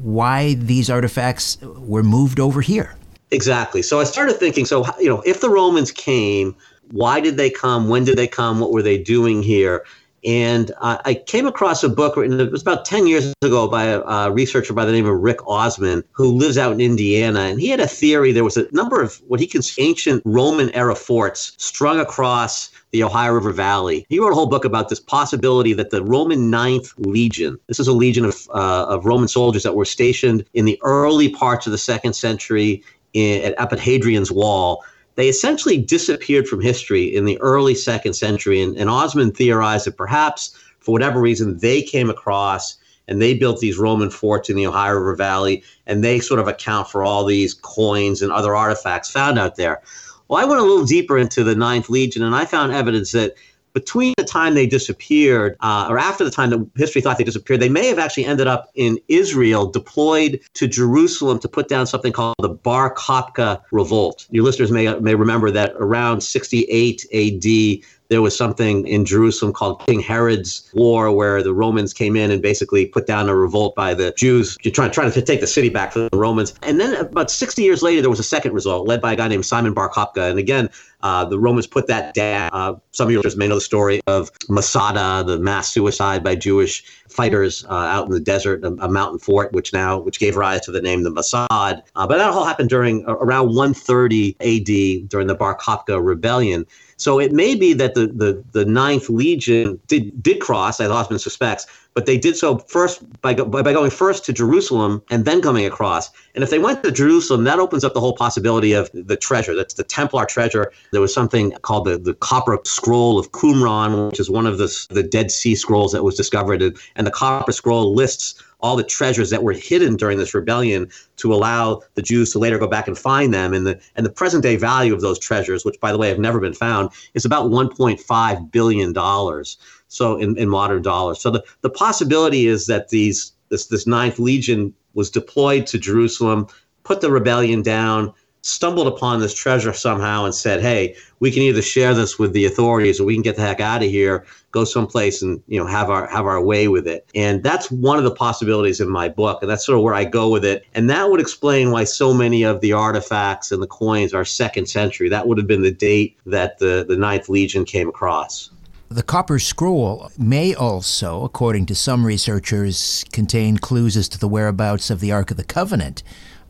why 0.03 0.55
these 0.55 0.91
artifacts 0.91 1.59
were 1.63 2.03
moved 2.03 2.41
over 2.41 2.61
here? 2.61 2.97
Exactly. 3.31 3.81
So 3.81 3.99
I 3.99 4.05
started 4.05 4.35
thinking 4.35 4.67
so, 4.67 4.85
you 4.99 5.09
know, 5.09 5.23
if 5.25 5.41
the 5.41 5.49
Romans 5.49 5.91
came, 5.91 6.55
why 6.91 7.21
did 7.21 7.37
they 7.39 7.49
come? 7.49 7.89
When 7.89 8.05
did 8.05 8.19
they 8.19 8.27
come? 8.27 8.61
What 8.61 8.73
were 8.73 8.83
they 8.83 8.99
doing 8.99 9.43
here? 9.43 9.85
And 10.25 10.71
uh, 10.81 10.99
I 11.05 11.15
came 11.15 11.47
across 11.47 11.83
a 11.83 11.89
book 11.89 12.17
written, 12.17 12.39
it 12.39 12.53
was 12.53 12.63
about 12.63 12.85
10 12.85 13.07
years 13.07 13.35
ago 13.43 13.67
by 13.67 13.85
a, 13.85 14.01
a, 14.03 14.31
researcher 14.31 14.73
by 14.73 14.85
the 14.85 14.93
name 14.93 15.07
of 15.07 15.19
Rick 15.19 15.39
Osmon, 15.39 16.05
who 16.13 16.33
lives 16.33 16.57
out 16.57 16.73
in 16.73 16.81
Indiana. 16.81 17.41
And 17.41 17.61
he 17.61 17.69
had 17.69 17.81
a 17.81 17.89
theory 17.89 18.31
there 18.31 18.45
was 18.45 18.57
a 18.57 18.73
number 18.73 19.03
of 19.03 19.21
what 19.27 19.41
he 19.41 19.47
considers 19.47 19.63
ancient 19.79 20.23
Roman 20.25 20.71
era 20.71 20.95
forts 20.95 21.53
strung 21.59 21.99
across 21.99 22.71
the 22.93 23.03
Ohio 23.03 23.33
River 23.33 23.53
Valley. 23.53 24.07
He 24.09 24.19
wrote 24.21 24.33
a 24.33 24.35
whole 24.35 24.47
book 24.47 24.65
about 24.65 24.89
this 24.89 25.01
possibility 25.01 25.73
that 25.73 25.91
the 25.91 26.05
Roman 26.05 26.51
Ninth 26.51 26.93
Legion, 26.99 27.59
this 27.67 27.81
is 27.81 27.89
a 27.89 27.93
legion 27.93 28.25
of, 28.25 28.49
uh, 28.51 28.87
of 28.89 29.07
Roman 29.07 29.29
soldiers 29.29 29.63
that 29.63 29.75
were 29.75 29.85
stationed 29.85 30.45
in 30.55 30.67
the 30.67 30.79
early 30.83 31.31
parts 31.31 31.67
of 31.67 31.73
the 31.73 31.79
second 31.79 32.13
century 32.13 32.83
in, 33.15 33.43
at, 33.43 33.59
up 33.59 33.73
at 33.73 33.81
Hadrian's 33.81 34.31
Wall, 34.31 34.85
they 35.15 35.29
essentially 35.29 35.79
disappeared 35.79 36.49
from 36.49 36.61
history 36.61 37.05
in 37.05 37.25
the 37.25 37.41
early 37.41 37.75
second 37.75 38.15
century. 38.15 38.63
And, 38.63 38.77
and 38.77 38.89
Osmon 38.89 39.37
theorized 39.37 39.87
that 39.87 39.97
perhaps 39.97 40.57
for 40.81 40.93
whatever 40.93 41.21
reason 41.21 41.59
they 41.59 41.83
came 41.83 42.11
across 42.11 42.77
and 43.09 43.21
they 43.21 43.35
built 43.35 43.61
these 43.61 43.79
Roman 43.79 44.11
forts 44.11 44.49
in 44.49 44.57
the 44.57 44.67
Ohio 44.67 44.95
River 44.95 45.17
Valley, 45.17 45.63
and 45.87 46.03
they 46.05 46.21
sort 46.21 46.41
of 46.41 46.49
account 46.49 46.89
for 46.89 47.03
all 47.03 47.25
these 47.25 47.53
coins 47.53 48.23
and 48.23 48.31
other 48.31 48.55
artifacts 48.55 49.11
found 49.11 49.39
out 49.39 49.57
there. 49.57 49.83
Well, 50.29 50.41
I 50.41 50.45
went 50.45 50.61
a 50.61 50.65
little 50.65 50.87
deeper 50.87 51.19
into 51.19 51.43
the 51.45 51.57
Ninth 51.57 51.91
Legion, 51.91 52.23
and 52.23 52.35
I 52.35 52.45
found 52.45 52.73
evidence 52.73 53.13
that 53.13 53.35
between 53.73 54.15
the 54.17 54.25
time 54.25 54.55
they 54.55 54.67
disappeared 54.67 55.57
uh, 55.61 55.87
or 55.89 55.99
after 55.99 56.25
the 56.25 56.31
time 56.31 56.51
that 56.51 56.67
history 56.77 57.01
thought 57.01 57.19
they 57.19 57.25
disappeared, 57.25 57.61
they 57.61 57.69
may 57.69 57.87
have 57.89 57.99
actually 57.99 58.25
ended 58.25 58.47
up 58.47 58.71
in 58.75 58.99
Israel, 59.09 59.67
deployed 59.67 60.41
to 60.55 60.67
Jerusalem 60.67 61.39
to 61.41 61.49
put 61.49 61.69
down 61.69 61.87
something 61.87 62.13
called 62.13 62.37
the 62.39 62.49
Bar 62.49 62.95
Kokhba 62.95 63.63
revolt. 63.71 64.27
Your 64.31 64.45
listeners 64.45 64.71
may, 64.71 64.93
may 65.01 65.15
remember 65.15 65.51
that 65.51 65.73
around 65.77 66.23
68 66.23 67.07
AD, 67.13 67.85
there 68.13 68.21
was 68.21 68.37
something 68.37 68.87
in 68.87 69.07
Jerusalem 69.07 69.55
called 69.55 69.81
King 69.87 69.99
Herod's 69.99 70.71
War, 70.75 71.11
where 71.11 71.43
the 71.43 71.55
Romans 71.55 71.95
came 71.95 72.15
in 72.15 72.31
and 72.31 72.43
basically 72.43 72.85
put 72.85 73.07
down 73.07 73.31
a 73.31 73.35
revolt 73.35 73.75
by 73.75 73.95
the 73.95 74.13
Jews, 74.19 74.59
trying, 74.59 74.91
trying 74.91 75.11
to 75.11 75.23
take 75.23 75.41
the 75.41 75.47
city 75.47 75.71
back 75.71 75.93
from 75.93 76.11
the 76.13 76.19
Romans. 76.19 76.53
And 76.63 76.79
then 76.79 76.95
about 76.95 77.31
60 77.31 77.63
years 77.63 77.83
later, 77.83 78.03
there 78.03 78.11
was 78.11 78.21
a 78.21 78.23
second 78.25 78.53
revolt 78.53 78.87
led 78.87 79.01
by 79.01 79.15
a 79.15 79.17
guy 79.17 79.29
named 79.29 79.47
Simon 79.47 79.73
Bar 79.73 79.89
Kokhba. 79.89 80.29
And 80.29 80.39
again, 80.39 80.69
uh, 81.03 81.25
the 81.25 81.39
Romans 81.39 81.67
put 81.67 81.87
that 81.87 82.13
down. 82.13 82.51
Uh, 82.53 82.75
some 82.93 83.09
of 83.09 83.13
you 83.13 83.23
may 83.37 83.49
know 83.49 83.55
the 83.55 83.63
story 83.63 84.03
of 84.07 84.31
Masada, 84.51 85.25
the 85.27 85.39
mass 85.39 85.71
suicide 85.71 86.23
by 86.23 86.35
Jewish 86.35 86.85
fighters 87.09 87.65
uh, 87.65 87.73
out 87.73 88.07
in 88.07 88.13
the 88.13 88.21
desert, 88.21 88.63
a, 88.63 88.69
a, 88.85 88.89
mountain 88.89 89.19
fort, 89.19 89.53
which 89.53 89.73
now 89.73 89.99
which 89.99 90.19
gave 90.19 90.37
rise 90.37 90.61
to 90.63 90.71
the 90.71 90.81
name 90.81 91.03
the 91.03 91.11
Mossad. 91.11 91.49
Uh, 91.97 92.07
but 92.07 92.19
that 92.19 92.31
all 92.31 92.45
happened 92.45 92.69
during 92.69 93.07
uh, 93.09 93.13
around 93.15 93.49
130 93.49 94.37
A.D. 94.41 95.03
during 95.09 95.27
the 95.27 95.35
Bar 95.35 95.57
Kokhba 95.57 96.05
rebellion. 96.05 96.67
So 97.03 97.19
it 97.19 97.33
may 97.33 97.57
be 97.57 97.73
that 97.73 97.95
the, 97.95 98.07
the, 98.07 98.45
the 98.53 98.65
Ninth 98.65 99.11
Legion 99.11 99.81
did, 99.89 100.23
did 100.23 100.41
cross, 100.41 100.79
as 100.79 100.89
Osmon 100.89 101.19
suspects, 101.19 101.67
but 101.95 102.07
they 102.07 102.17
did 102.17 102.37
so 102.37 102.59
first 102.59 103.03
by, 103.23 103.35
by, 103.35 103.61
by 103.61 103.73
going 103.73 103.91
first 103.91 104.25
to 104.27 104.33
Jerusalem 104.33 105.03
and 105.11 105.25
then 105.25 105.43
coming 105.43 105.67
across. 105.67 106.11
And 106.37 106.45
if 106.45 106.51
they 106.51 106.61
went 106.61 106.85
to 106.85 106.93
Jerusalem, 106.93 107.43
that 107.43 107.59
opens 107.59 107.83
up 107.83 107.93
the 107.93 107.99
whole 107.99 108.15
possibility 108.15 108.73
of 108.73 108.89
the 108.95 109.17
treasure. 109.17 109.53
That's 109.57 109.75
the 109.75 109.83
Templar 109.83 110.27
treasure. 110.27 110.71
There 110.93 111.01
was 111.01 111.13
something 111.13 111.51
called 111.63 111.87
the, 111.87 111.99
the 111.99 112.15
Copper 112.15 112.61
Scroll 112.65 113.19
of 113.19 113.33
Qumran, 113.33 114.11
which 114.11 114.21
is 114.21 114.31
one 114.31 114.47
of 114.47 114.59
the, 114.59 114.87
the 114.91 115.03
Dead 115.03 115.33
Sea 115.33 115.57
Scrolls 115.57 115.91
that 115.91 116.05
was 116.05 116.15
discovered. 116.15 116.63
And 116.95 117.05
the 117.05 117.11
Copper 117.11 117.51
Scroll 117.51 117.97
lists 117.97 118.41
all 118.63 118.77
the 118.77 118.85
treasures 118.85 119.31
that 119.31 119.43
were 119.43 119.53
hidden 119.53 119.97
during 119.97 120.19
this 120.19 120.35
rebellion 120.35 120.89
to 121.17 121.35
allow 121.35 121.83
the 121.95 122.03
Jews 122.03 122.31
to 122.33 122.39
later 122.39 122.59
go 122.59 122.69
back 122.69 122.87
and 122.87 122.97
find 122.97 123.35
them. 123.35 123.53
And 123.53 123.67
the 123.67 123.81
and 123.97 124.07
the 124.07 124.11
present 124.11 124.43
day 124.43 124.57
value 124.57 124.95
of 124.95 125.01
those 125.01 125.19
treasures, 125.19 125.65
which 125.65 125.81
by 125.81 125.93
the 125.93 125.99
way 125.99 126.09
have 126.09 126.19
never 126.19 126.41
been 126.41 126.55
found, 126.55 126.91
is 127.15 127.25
about 127.25 127.51
1.5 127.51 128.53
billion 128.53 128.93
dollars. 128.93 129.59
So 129.89 130.17
in, 130.17 130.39
in 130.39 130.49
modern 130.49 130.81
dollars. 130.81 131.21
So 131.21 131.31
the, 131.31 131.45
the 131.61 131.69
possibility 131.69 132.47
is 132.47 132.67
that 132.67 132.89
these 132.89 133.33
this 133.51 133.67
this 133.67 133.87
ninth 133.87 134.19
legion 134.19 134.73
was 134.95 135.11
deployed 135.11 135.67
to 135.67 135.79
Jerusalem, 135.79 136.47
put 136.85 137.01
the 137.01 137.11
rebellion 137.11 137.63
down, 137.63 138.13
stumbled 138.43 138.89
upon 138.89 139.21
this 139.21 139.35
treasure 139.35 139.73
somehow 139.73 140.25
and 140.25 140.35
said, 140.35 140.61
"Hey, 140.61 140.97
we 141.21 141.31
can 141.31 141.43
either 141.43 141.63
share 141.63 141.95
this 141.95 142.19
with 142.19 142.33
the 142.33 142.45
authorities 142.45 143.01
or 143.01 143.05
we 143.05 143.15
can 143.15 143.23
get 143.23 143.37
the 143.37 143.43
heck 143.43 143.61
out 143.61 143.83
of 143.83 143.89
here, 143.89 144.25
go 144.51 144.65
someplace 144.65 145.23
and 145.23 145.41
you 145.47 145.59
know 145.59 145.67
have 145.67 145.89
our 145.91 146.07
have 146.09 146.27
our 146.27 146.43
way 146.43 146.69
with 146.69 146.87
it." 146.87 147.07
And 147.15 147.43
that's 147.43 147.71
one 147.71 147.99
of 147.99 148.05
the 148.05 148.11
possibilities 148.11 148.81
in 148.81 148.89
my 148.89 149.09
book, 149.09 149.39
and 149.43 149.51
that's 149.51 149.65
sort 149.65 149.79
of 149.79 149.85
where 149.85 149.95
I 149.95 150.05
go 150.05 150.29
with 150.29 150.45
it. 150.45 150.65
And 150.75 150.91
that 150.91 151.11
would 151.11 151.21
explain 151.21 151.71
why 151.71 151.85
so 151.85 152.13
many 152.13 152.43
of 152.43 152.61
the 152.61 152.73
artifacts 152.73 153.53
and 153.53 153.63
the 153.63 153.69
coins 153.69 154.13
are 154.13 154.25
second 154.25 154.69
century. 154.69 155.09
That 155.09 155.29
would 155.29 155.39
have 155.39 155.47
been 155.47 155.63
the 155.63 155.71
date 155.71 156.17
that 156.27 156.59
the 156.59 156.85
the 156.87 156.97
Ninth 156.97 157.29
Legion 157.29 157.65
came 157.65 157.89
across. 157.89 158.51
The 158.89 159.03
Copper 159.03 159.39
Scroll 159.39 160.11
may 160.19 160.53
also, 160.53 161.25
according 161.25 161.65
to 161.67 161.75
some 161.75 162.05
researchers, 162.05 163.07
contain 163.11 163.57
clues 163.57 163.97
as 163.97 164.07
to 164.11 164.19
the 164.19 164.29
whereabouts 164.29 164.91
of 164.91 165.01
the 165.01 165.11
Ark 165.11 165.31
of 165.31 165.39
the 165.39 165.45
Covenant. 165.45 166.03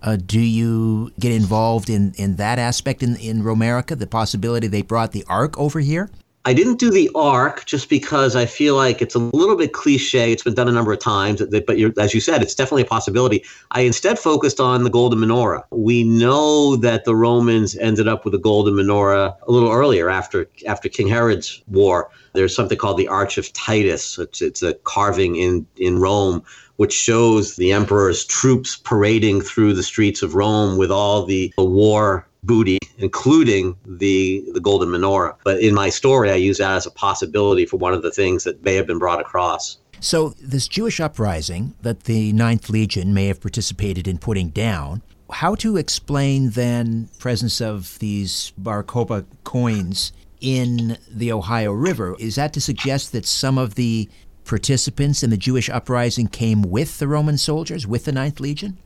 Uh, 0.02 0.16
do 0.16 0.40
you 0.40 1.12
get 1.18 1.32
involved 1.32 1.88
in, 1.88 2.12
in 2.16 2.36
that 2.36 2.58
aspect 2.58 3.02
in, 3.02 3.16
in 3.16 3.42
Romerica, 3.42 3.98
the 3.98 4.06
possibility 4.06 4.66
they 4.66 4.82
brought 4.82 5.12
the 5.12 5.24
Ark 5.28 5.56
over 5.58 5.80
here? 5.80 6.10
I 6.44 6.54
didn't 6.54 6.80
do 6.80 6.90
the 6.90 7.08
ark 7.14 7.66
just 7.66 7.88
because 7.88 8.34
I 8.34 8.46
feel 8.46 8.74
like 8.74 9.00
it's 9.00 9.14
a 9.14 9.20
little 9.20 9.54
bit 9.56 9.72
cliche. 9.72 10.32
It's 10.32 10.42
been 10.42 10.54
done 10.54 10.68
a 10.68 10.72
number 10.72 10.92
of 10.92 10.98
times, 10.98 11.40
but 11.40 11.70
as 11.98 12.14
you 12.14 12.20
said, 12.20 12.42
it's 12.42 12.54
definitely 12.54 12.82
a 12.82 12.86
possibility. 12.86 13.44
I 13.70 13.82
instead 13.82 14.18
focused 14.18 14.58
on 14.58 14.82
the 14.82 14.90
golden 14.90 15.20
menorah. 15.20 15.62
We 15.70 16.02
know 16.02 16.74
that 16.76 17.04
the 17.04 17.14
Romans 17.14 17.76
ended 17.76 18.08
up 18.08 18.24
with 18.24 18.34
a 18.34 18.38
golden 18.38 18.74
menorah 18.74 19.36
a 19.46 19.52
little 19.52 19.70
earlier 19.70 20.10
after 20.10 20.48
after 20.66 20.88
King 20.88 21.06
Herod's 21.06 21.62
war. 21.68 22.10
There's 22.32 22.56
something 22.56 22.78
called 22.78 22.98
the 22.98 23.08
Arch 23.08 23.38
of 23.38 23.52
Titus. 23.52 24.18
It's, 24.18 24.42
it's 24.42 24.64
a 24.64 24.74
carving 24.74 25.36
in 25.36 25.64
in 25.76 26.00
Rome 26.00 26.42
which 26.76 26.92
shows 26.92 27.56
the 27.56 27.72
emperor's 27.72 28.24
troops 28.24 28.76
parading 28.76 29.40
through 29.40 29.74
the 29.74 29.82
streets 29.82 30.22
of 30.22 30.34
Rome 30.34 30.78
with 30.78 30.90
all 30.90 31.24
the 31.24 31.52
war 31.58 32.26
booty, 32.44 32.78
including 32.98 33.76
the 33.86 34.44
the 34.52 34.60
golden 34.60 34.88
menorah. 34.88 35.36
But 35.44 35.60
in 35.60 35.74
my 35.74 35.90
story, 35.90 36.30
I 36.30 36.34
use 36.34 36.58
that 36.58 36.72
as 36.72 36.86
a 36.86 36.90
possibility 36.90 37.66
for 37.66 37.76
one 37.76 37.94
of 37.94 38.02
the 38.02 38.10
things 38.10 38.44
that 38.44 38.64
may 38.64 38.74
have 38.74 38.86
been 38.86 38.98
brought 38.98 39.20
across. 39.20 39.78
So 40.00 40.30
this 40.40 40.66
Jewish 40.66 40.98
uprising 40.98 41.74
that 41.82 42.04
the 42.04 42.32
Ninth 42.32 42.68
Legion 42.68 43.14
may 43.14 43.26
have 43.26 43.40
participated 43.40 44.08
in 44.08 44.18
putting 44.18 44.48
down. 44.48 45.02
How 45.30 45.54
to 45.56 45.76
explain 45.76 46.50
then 46.50 47.08
presence 47.18 47.60
of 47.60 47.98
these 48.00 48.52
Bar 48.58 48.82
coins 48.82 50.12
in 50.40 50.98
the 51.08 51.32
Ohio 51.32 51.72
River? 51.72 52.16
Is 52.18 52.34
that 52.34 52.52
to 52.54 52.60
suggest 52.60 53.12
that 53.12 53.24
some 53.24 53.56
of 53.56 53.76
the 53.76 54.08
participants 54.44 55.22
in 55.22 55.30
the 55.30 55.36
Jewish 55.36 55.68
uprising 55.68 56.26
came 56.26 56.62
with 56.62 56.98
the 56.98 57.08
Roman 57.08 57.38
soldiers, 57.38 57.86
with 57.86 58.04
the 58.04 58.12
Ninth 58.12 58.40
Legion? 58.40 58.78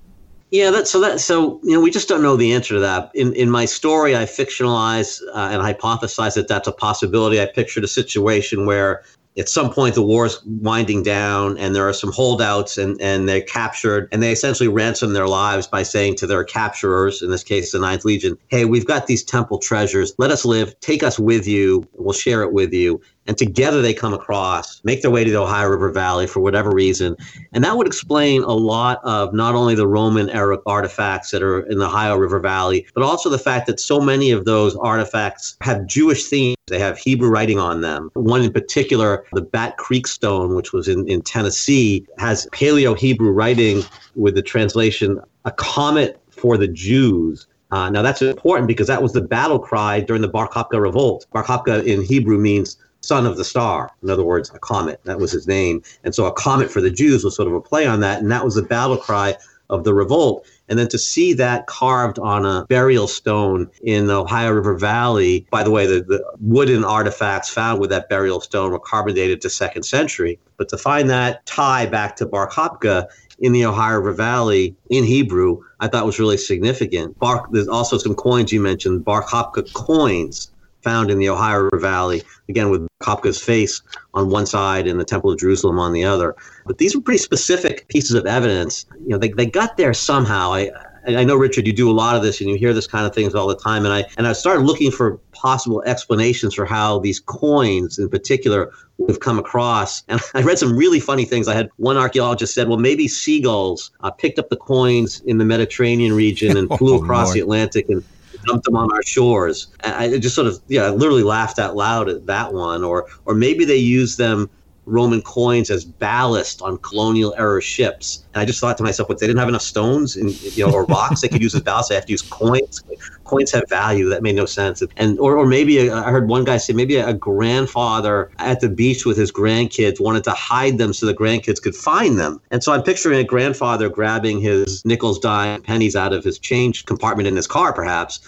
Yeah, 0.51 0.71
that, 0.71 0.87
so 0.87 1.01
that 1.01 1.21
so 1.21 1.61
you 1.65 1.73
know 1.73 1.81
we 1.81 1.91
just 1.91 2.09
don't 2.09 2.23
know 2.23 2.37
the 2.37 2.53
answer 2.53 2.75
to 2.75 2.81
that. 2.81 3.11
In 3.15 3.35
in 3.35 3.51
my 3.51 3.65
story, 3.65 4.17
I 4.17 4.25
fictionalize 4.25 5.21
uh, 5.35 5.49
and 5.51 5.61
hypothesize 5.61 6.35
that 6.35 6.47
that's 6.47 6.69
a 6.69 6.73
possibility. 6.73 7.41
I 7.41 7.47
pictured 7.47 7.83
a 7.83 7.89
situation 7.89 8.65
where 8.65 9.03
at 9.39 9.49
some 9.49 9.71
point 9.73 9.95
the 9.95 10.03
war 10.03 10.27
is 10.27 10.43
winding 10.45 11.03
down 11.03 11.59
and 11.59 11.75
there 11.75 11.87
are 11.87 11.93
some 11.93 12.11
holdouts 12.13 12.79
and, 12.79 13.01
and 13.01 13.29
they're 13.29 13.43
captured 13.43 14.09
and 14.11 14.23
they 14.23 14.33
essentially 14.33 14.69
ransom 14.69 15.13
their 15.13 15.29
lives 15.29 15.67
by 15.67 15.83
saying 15.83 16.17
to 16.17 16.27
their 16.27 16.45
capturers 16.45 17.23
in 17.23 17.31
this 17.31 17.45
case 17.45 17.73
the 17.73 17.79
ninth 17.79 18.05
legion 18.05 18.37
hey 18.49 18.65
we've 18.65 18.87
got 18.87 19.07
these 19.07 19.23
temple 19.23 19.59
treasures 19.59 20.15
let 20.19 20.31
us 20.31 20.45
live 20.45 20.79
take 20.81 21.03
us 21.03 21.19
with 21.19 21.47
you 21.47 21.87
we'll 21.93 22.13
share 22.13 22.43
it 22.43 22.53
with 22.53 22.73
you 22.73 23.01
and 23.27 23.37
together 23.37 23.83
they 23.83 23.95
come 23.95 24.15
across, 24.15 24.83
make 24.85 25.03
their 25.03 25.11
way 25.11 25.25
to 25.25 25.31
the 25.31 25.41
Ohio 25.41 25.69
River 25.69 25.91
Valley 25.91 26.27
for 26.27 26.41
whatever 26.41 26.71
reason. 26.71 27.17
And 27.53 27.65
that 27.65 27.77
would 27.77 27.87
explain 27.87 28.43
a 28.43 28.53
lot 28.53 29.01
of 29.05 29.35
not 29.35 29.55
only 29.55 29.75
the 29.75 29.87
Roman 29.87 30.31
era 30.31 30.59
artifacts 30.67 31.31
that 31.31 31.43
are 31.43 31.61
in 31.61 31.79
the 31.79 31.87
Ohio 31.87 32.17
River 32.17 32.39
Valley, 32.39 32.87
but 32.95 33.03
also 33.03 33.29
the 33.29 33.39
fact 33.39 33.67
that 33.67 33.81
so 33.81 34.01
many 34.01 34.31
of 34.31 34.45
those 34.45 34.77
artifacts 34.77 35.57
have 35.61 35.87
Jewish 35.87 36.27
themes. 36.27 36.57
They 36.67 36.79
have 36.79 36.99
Hebrew 36.99 37.29
writing 37.29 37.59
on 37.59 37.81
them. 37.81 38.11
One 38.15 38.43
in 38.43 38.53
particular, 38.53 39.25
the 39.33 39.43
Bat 39.43 39.77
Creek 39.77 40.07
Stone, 40.07 40.55
which 40.55 40.73
was 40.73 40.89
in, 40.89 41.09
in 41.09 41.23
Tennessee, 41.23 42.07
has 42.19 42.47
Paleo 42.53 42.97
Hebrew 42.97 43.31
writing 43.31 43.83
with 44.15 44.35
the 44.35 44.43
translation, 44.43 45.21
a 45.45 45.53
comet 45.53 46.21
for 46.31 46.57
the 46.57 46.69
Jews. 46.69 47.47
Uh, 47.71 47.91
now 47.91 48.03
that's 48.03 48.23
important 48.23 48.69
because 48.69 48.87
that 48.87 49.03
was 49.03 49.13
the 49.13 49.21
battle 49.21 49.59
cry 49.59 50.01
during 50.01 50.23
the 50.23 50.29
Bar 50.29 50.49
Kokhba 50.49 50.81
revolt. 50.81 51.27
Bar 51.33 51.45
Kokhba 51.45 51.85
in 51.85 52.03
Hebrew 52.03 52.39
means 52.39 52.77
son 53.07 53.27
of 53.27 53.37
the 53.37 53.45
star. 53.45 53.91
In 54.03 54.11
other 54.11 54.25
words, 54.25 54.51
a 54.55 54.59
comet. 54.59 55.01
That 55.05 55.19
was 55.19 55.33
his 55.33 55.47
name. 55.47 55.83
And 56.05 56.15
so 56.15 56.27
a 56.27 56.33
comet 56.33 56.71
for 56.71 56.81
the 56.81 56.91
Jews 56.91 57.25
was 57.25 57.37
sort 57.37 57.49
of 57.49 57.55
a 57.55 57.61
play 57.61 57.87
on 57.87 58.01
that. 58.01 58.21
And 58.21 58.31
that 58.31 58.45
was 58.45 58.55
the 58.55 58.63
battle 58.63 58.97
cry 58.97 59.37
of 59.71 59.85
the 59.85 59.95
revolt. 59.95 60.47
And 60.69 60.79
then 60.79 60.89
to 60.89 60.99
see 60.99 61.33
that 61.35 61.67
carved 61.67 62.19
on 62.19 62.45
a 62.45 62.67
burial 62.69 63.09
stone 63.09 63.71
in 63.83 64.07
the 64.07 64.15
Ohio 64.15 64.53
River 64.53 64.77
Valley, 64.77 65.47
by 65.51 65.63
the 65.63 65.71
way, 65.71 65.87
the, 65.87 66.03
the 66.03 66.25
wooden 66.41 66.85
artifacts 66.85 67.51
found 67.51 67.81
with 67.81 67.91
that 67.91 68.09
burial 68.09 68.41
stone 68.41 68.73
were 68.73 68.81
carbon 68.81 69.15
dated 69.15 69.41
to 69.43 69.51
second 69.51 69.85
century. 69.85 70.39
But 70.57 70.69
to 70.71 70.79
find 70.79 71.09
that 71.11 71.45
tie 71.47 71.87
back 71.87 72.17
to 72.17 72.27
Bar 72.27 72.51
Kokhba 72.51 73.07
in 73.39 73.53
the 73.53 73.65
Ohio 73.67 73.97
River 73.97 74.13
Valley 74.13 74.75
in 74.91 75.05
Hebrew, 75.05 75.63
I 75.81 75.89
thought 75.89 76.07
was 76.07 76.19
really 76.19 76.39
significant. 76.39 77.19
Bar, 77.19 77.47
there's 77.53 77.69
also 77.69 77.99
some 77.99 78.15
coins 78.15 78.53
you 78.53 78.61
mentioned, 78.61 79.05
Bar 79.05 79.23
Kokhba 79.23 79.73
coins 79.75 80.51
found 80.87 81.11
in 81.11 81.19
the 81.19 81.29
Ohio 81.29 81.63
River 81.63 81.81
Valley, 81.81 82.23
again 82.49 82.71
with 82.71 82.87
Kokhba's 83.03 83.43
face 83.43 83.83
on 84.15 84.31
one 84.31 84.47
side 84.47 84.87
and 84.87 85.01
the 85.01 85.05
Temple 85.05 85.33
of 85.33 85.39
Jerusalem 85.39 85.81
on 85.81 85.93
the 85.93 86.05
other. 86.05 86.37
But 86.65 86.79
these 86.79 86.95
were 86.95 87.03
pretty 87.03 87.19
specific 87.19 87.89
pieces 87.89 88.13
of 88.13 88.25
evidence. 88.25 88.87
You 89.01 89.09
know, 89.09 89.19
they, 89.19 89.31
they 89.31 89.47
got 89.47 89.77
there 89.77 89.93
somehow. 89.93 90.53
I, 90.53 90.71
I 91.09 91.25
know 91.25 91.35
Richard, 91.35 91.67
you 91.67 91.73
do 91.73 91.91
a 91.91 91.93
lot 91.93 92.15
of 92.15 92.23
this 92.23 92.41
and 92.41 92.49
you 92.49 92.57
hear 92.57 92.73
this 92.73 92.87
kind 92.87 93.05
of 93.05 93.13
things 93.13 93.35
all 93.35 93.49
the 93.49 93.57
time. 93.57 93.85
And 93.85 93.93
I 93.93 94.05
and 94.17 94.29
I 94.29 94.33
started 94.33 94.63
looking 94.63 94.93
for 94.93 95.19
possible 95.33 95.83
explanations 95.87 96.55
for 96.55 96.65
how 96.65 97.01
these 97.01 97.19
coins 97.19 97.99
in 97.99 98.09
particular 98.09 98.71
would 98.99 99.11
have 99.11 99.21
come 99.21 99.41
across. 99.41 100.05
And 100.07 100.21
I 100.35 100.43
read 100.43 100.59
some 100.59 100.77
really 100.77 101.01
funny 101.01 101.25
things. 101.25 101.49
I 101.49 101.55
had 101.55 101.69
one 101.79 101.97
archaeologist 101.97 102.55
said, 102.55 102.69
well, 102.69 102.79
maybe 102.79 103.09
seagulls 103.09 103.91
uh, 104.03 104.13
picked 104.13 104.39
up 104.39 104.51
the 104.51 104.57
coins 104.57 105.21
in 105.27 105.39
the 105.39 105.45
Mediterranean 105.45 106.13
region 106.13 106.57
and 106.57 106.69
flew 106.79 106.95
oh, 106.95 107.03
across 107.03 107.27
Lord. 107.27 107.37
the 107.37 107.41
Atlantic 107.41 107.89
and 107.89 108.05
dumped 108.47 108.65
them 108.65 108.77
on 108.77 108.91
our 108.93 109.03
shores. 109.03 109.69
I 109.85 110.19
just 110.19 110.35
sort 110.35 110.47
of, 110.47 110.61
yeah, 110.69 110.85
I 110.85 110.91
literally 110.91 111.23
laughed 111.23 111.59
out 111.59 111.77
loud 111.77 112.09
at 112.09 112.27
that 112.27 112.53
one. 112.53 112.85
Or, 112.85 113.07
or 113.25 113.35
maybe 113.35 113.65
they 113.65 113.77
used 113.77 114.19
them 114.19 114.49
Roman 114.87 115.21
coins 115.21 115.69
as 115.69 115.85
ballast 115.85 116.63
on 116.63 116.79
colonial 116.79 117.35
era 117.37 117.61
ships. 117.61 118.25
And 118.33 118.41
I 118.41 118.45
just 118.45 118.61
thought 118.61 118.77
to 118.79 118.85
myself, 118.85 119.09
what 119.09 119.19
they 119.19 119.27
didn't 119.27 119.41
have 119.41 119.49
enough 119.49 119.63
stones 119.63 120.17
and 120.17 120.31
you 120.57 120.67
know 120.67 120.73
or 120.73 120.85
rocks 120.85 121.21
they 121.21 121.29
could 121.29 121.43
use 121.43 121.55
as 121.55 121.61
ballast. 121.61 121.89
They 121.89 121.97
have 121.97 122.07
to 122.07 122.13
use 122.13 122.23
coins. 122.23 122.83
Coins 123.25 123.51
have 123.53 123.69
value. 123.69 124.09
That 124.09 124.23
made 124.23 124.37
no 124.37 124.47
sense. 124.47 124.83
And 124.97 125.19
or, 125.19 125.37
or 125.37 125.47
maybe 125.47 125.89
a, 125.89 125.95
I 125.95 126.11
heard 126.11 126.29
one 126.29 126.45
guy 126.45 126.57
say 126.57 126.73
maybe 126.73 126.97
a 126.97 127.13
grandfather 127.13 128.31
at 128.39 128.61
the 128.61 128.69
beach 128.69 129.05
with 129.05 129.17
his 129.17 129.33
grandkids 129.33 130.01
wanted 130.01 130.25
to 130.25 130.31
hide 130.33 130.79
them 130.79 130.93
so 130.93 131.07
the 131.07 131.15
grandkids 131.15 131.61
could 131.61 131.75
find 131.75 132.19
them. 132.19 132.41
And 132.51 132.63
so 132.63 132.73
I'm 132.73 132.83
picturing 132.83 133.19
a 133.19 133.25
grandfather 133.25 133.89
grabbing 133.89 134.41
his 134.41 134.85
nickels, 134.85 135.19
dime, 135.19 135.63
pennies 135.63 135.97
out 135.97 136.13
of 136.13 136.23
his 136.23 136.39
change 136.39 136.87
compartment 136.87 137.27
in 137.27 137.35
his 137.35 137.47
car, 137.47 137.73
perhaps 137.73 138.21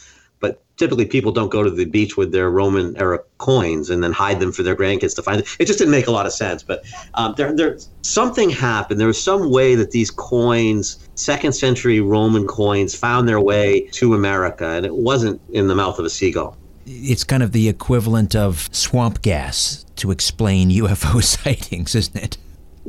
typically 0.78 1.04
people 1.04 1.32
don't 1.32 1.50
go 1.50 1.62
to 1.62 1.70
the 1.70 1.84
beach 1.84 2.16
with 2.16 2.32
their 2.32 2.48
Roman 2.48 2.96
era 2.96 3.18
coins 3.38 3.90
and 3.90 4.02
then 4.02 4.12
hide 4.12 4.40
them 4.40 4.52
for 4.52 4.62
their 4.62 4.76
grandkids 4.76 5.14
to 5.16 5.22
find. 5.22 5.40
It, 5.58 5.66
just 5.66 5.78
didn't 5.78 5.90
make 5.90 6.06
a 6.06 6.12
lot 6.12 6.24
of 6.24 6.32
sense. 6.32 6.62
But 6.62 6.84
um, 7.14 7.34
there, 7.36 7.54
there, 7.54 7.78
something 8.02 8.48
happened. 8.48 8.98
There 8.98 9.08
was 9.08 9.22
some 9.22 9.50
way 9.50 9.74
that 9.74 9.90
these 9.90 10.10
coins, 10.10 11.06
second 11.16 11.52
century 11.52 12.00
Roman 12.00 12.46
coins, 12.46 12.94
found 12.94 13.28
their 13.28 13.40
way 13.40 13.88
to 13.92 14.14
America, 14.14 14.66
and 14.66 14.86
it 14.86 14.94
wasn't 14.94 15.40
in 15.50 15.66
the 15.66 15.74
mouth 15.74 15.98
of 15.98 16.04
a 16.04 16.10
seagull. 16.10 16.56
It's 16.86 17.24
kind 17.24 17.42
of 17.42 17.52
the 17.52 17.68
equivalent 17.68 18.34
of 18.34 18.70
swamp 18.72 19.20
gas 19.20 19.84
to 19.96 20.10
explain 20.10 20.70
UFO 20.70 21.22
sightings, 21.44 21.94
isn't 21.94 22.16
it? 22.16 22.38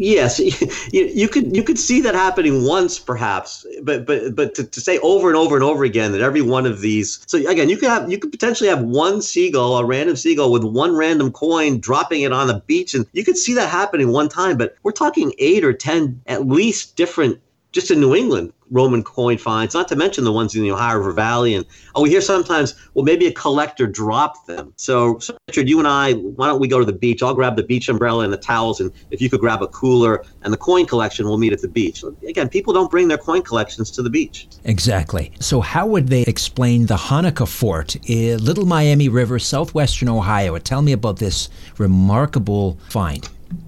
Yes, 0.02 0.40
you, 0.94 1.06
you 1.08 1.28
could 1.28 1.54
you 1.54 1.62
could 1.62 1.78
see 1.78 2.00
that 2.02 2.16
happening 2.16 2.64
once, 2.64 2.98
perhaps, 2.98 3.66
but 3.84 4.06
but 4.06 4.34
but 4.34 4.56
to, 4.56 4.64
to 4.64 4.80
say 4.80 4.98
over 5.00 5.28
and 5.28 5.36
over 5.36 5.56
and 5.56 5.64
over 5.64 5.84
again 5.84 6.14
that 6.14 6.22
every 6.22 6.42
one 6.42 6.66
of 6.66 6.80
these. 6.80 7.20
So 7.28 7.38
again, 7.38 7.68
you 7.68 7.76
could 7.76 7.90
have 7.90 8.10
you 8.10 8.18
could 8.18 8.32
potentially 8.32 8.70
have 8.70 8.82
one 8.82 9.22
seagull, 9.22 9.78
a 9.78 9.84
random 9.84 10.16
seagull, 10.16 10.54
with 10.54 10.64
one 10.64 10.96
random 10.96 11.34
coin, 11.34 11.82
dropping 11.82 12.22
it 12.22 12.32
on 12.32 12.48
the 12.48 12.62
beach, 12.66 12.94
and 12.94 13.06
you 13.12 13.26
could 13.26 13.38
see 13.38 13.54
that 13.56 13.68
happening 13.68 14.08
one 14.14 14.30
time. 14.30 14.58
But 14.58 14.78
we're 14.84 14.94
talking 14.94 15.34
eight 15.38 15.66
or 15.66 15.74
ten 15.74 16.22
at 16.28 16.48
least 16.48 16.96
different 16.96 17.42
just 17.72 17.92
in 17.92 18.00
New 18.00 18.16
England 18.16 18.54
Roman 18.72 19.04
coin 19.04 19.38
finds, 19.38 19.74
not 19.74 19.88
to 19.88 19.96
mention 19.96 20.24
the 20.24 20.32
ones 20.32 20.56
in 20.56 20.62
the 20.62 20.72
Ohio 20.72 20.98
River 20.98 21.12
Valley. 21.12 21.56
And 21.56 21.66
oh, 21.96 22.04
we 22.04 22.10
hear 22.10 22.22
sometimes, 22.22 22.76
well, 22.94 23.06
maybe 23.06 23.28
a 23.28 23.32
collector 23.32 23.88
dropped 23.88 24.48
them. 24.48 24.74
So, 24.76 25.20
so, 25.20 25.36
Richard, 25.48 25.68
you 25.68 25.80
and 25.80 25.88
I, 25.88 26.14
why 26.14 26.48
don't 26.48 26.60
we 26.60 26.68
go 26.68 26.80
to 26.80 26.86
the 26.86 26.94
beach? 26.94 27.24
I'll 27.24 27.34
grab 27.34 27.56
the 27.56 27.64
beach 27.64 27.90
umbrella 27.90 28.24
and 28.24 28.34
the 28.34 28.38
towels, 28.38 28.80
and 28.80 28.92
if 29.12 29.22
you 29.22 29.30
could 29.30 29.40
grab 29.40 29.62
a 29.62 29.68
cooler 29.68 30.24
and 30.44 30.54
the 30.54 30.58
coin 30.58 30.86
collection, 30.86 31.28
we'll 31.28 31.38
meet 31.38 31.54
at 31.54 31.62
the 31.62 31.68
beach. 31.68 32.04
Again, 32.28 32.50
people 32.50 32.74
don't 32.74 32.92
bring 32.92 33.08
their 33.08 33.18
coin 33.18 33.42
collections 33.42 33.92
to 33.92 34.02
the 34.02 34.10
beach. 34.10 34.48
Exactly. 34.64 35.32
So, 35.40 35.62
how 35.62 35.88
would 35.88 36.08
they 36.08 36.24
explain 36.24 36.86
the 36.86 36.98
Hanukkah 36.98 37.48
fort 37.48 37.98
Little 38.08 38.66
Miami 38.66 39.10
River, 39.10 39.40
southwestern 39.40 40.10
Ohio? 40.10 40.58
Tell 40.60 40.82
me 40.82 40.92
about 40.92 41.18
this 41.18 41.50
remarkable 41.78 42.78
find. 42.90 43.28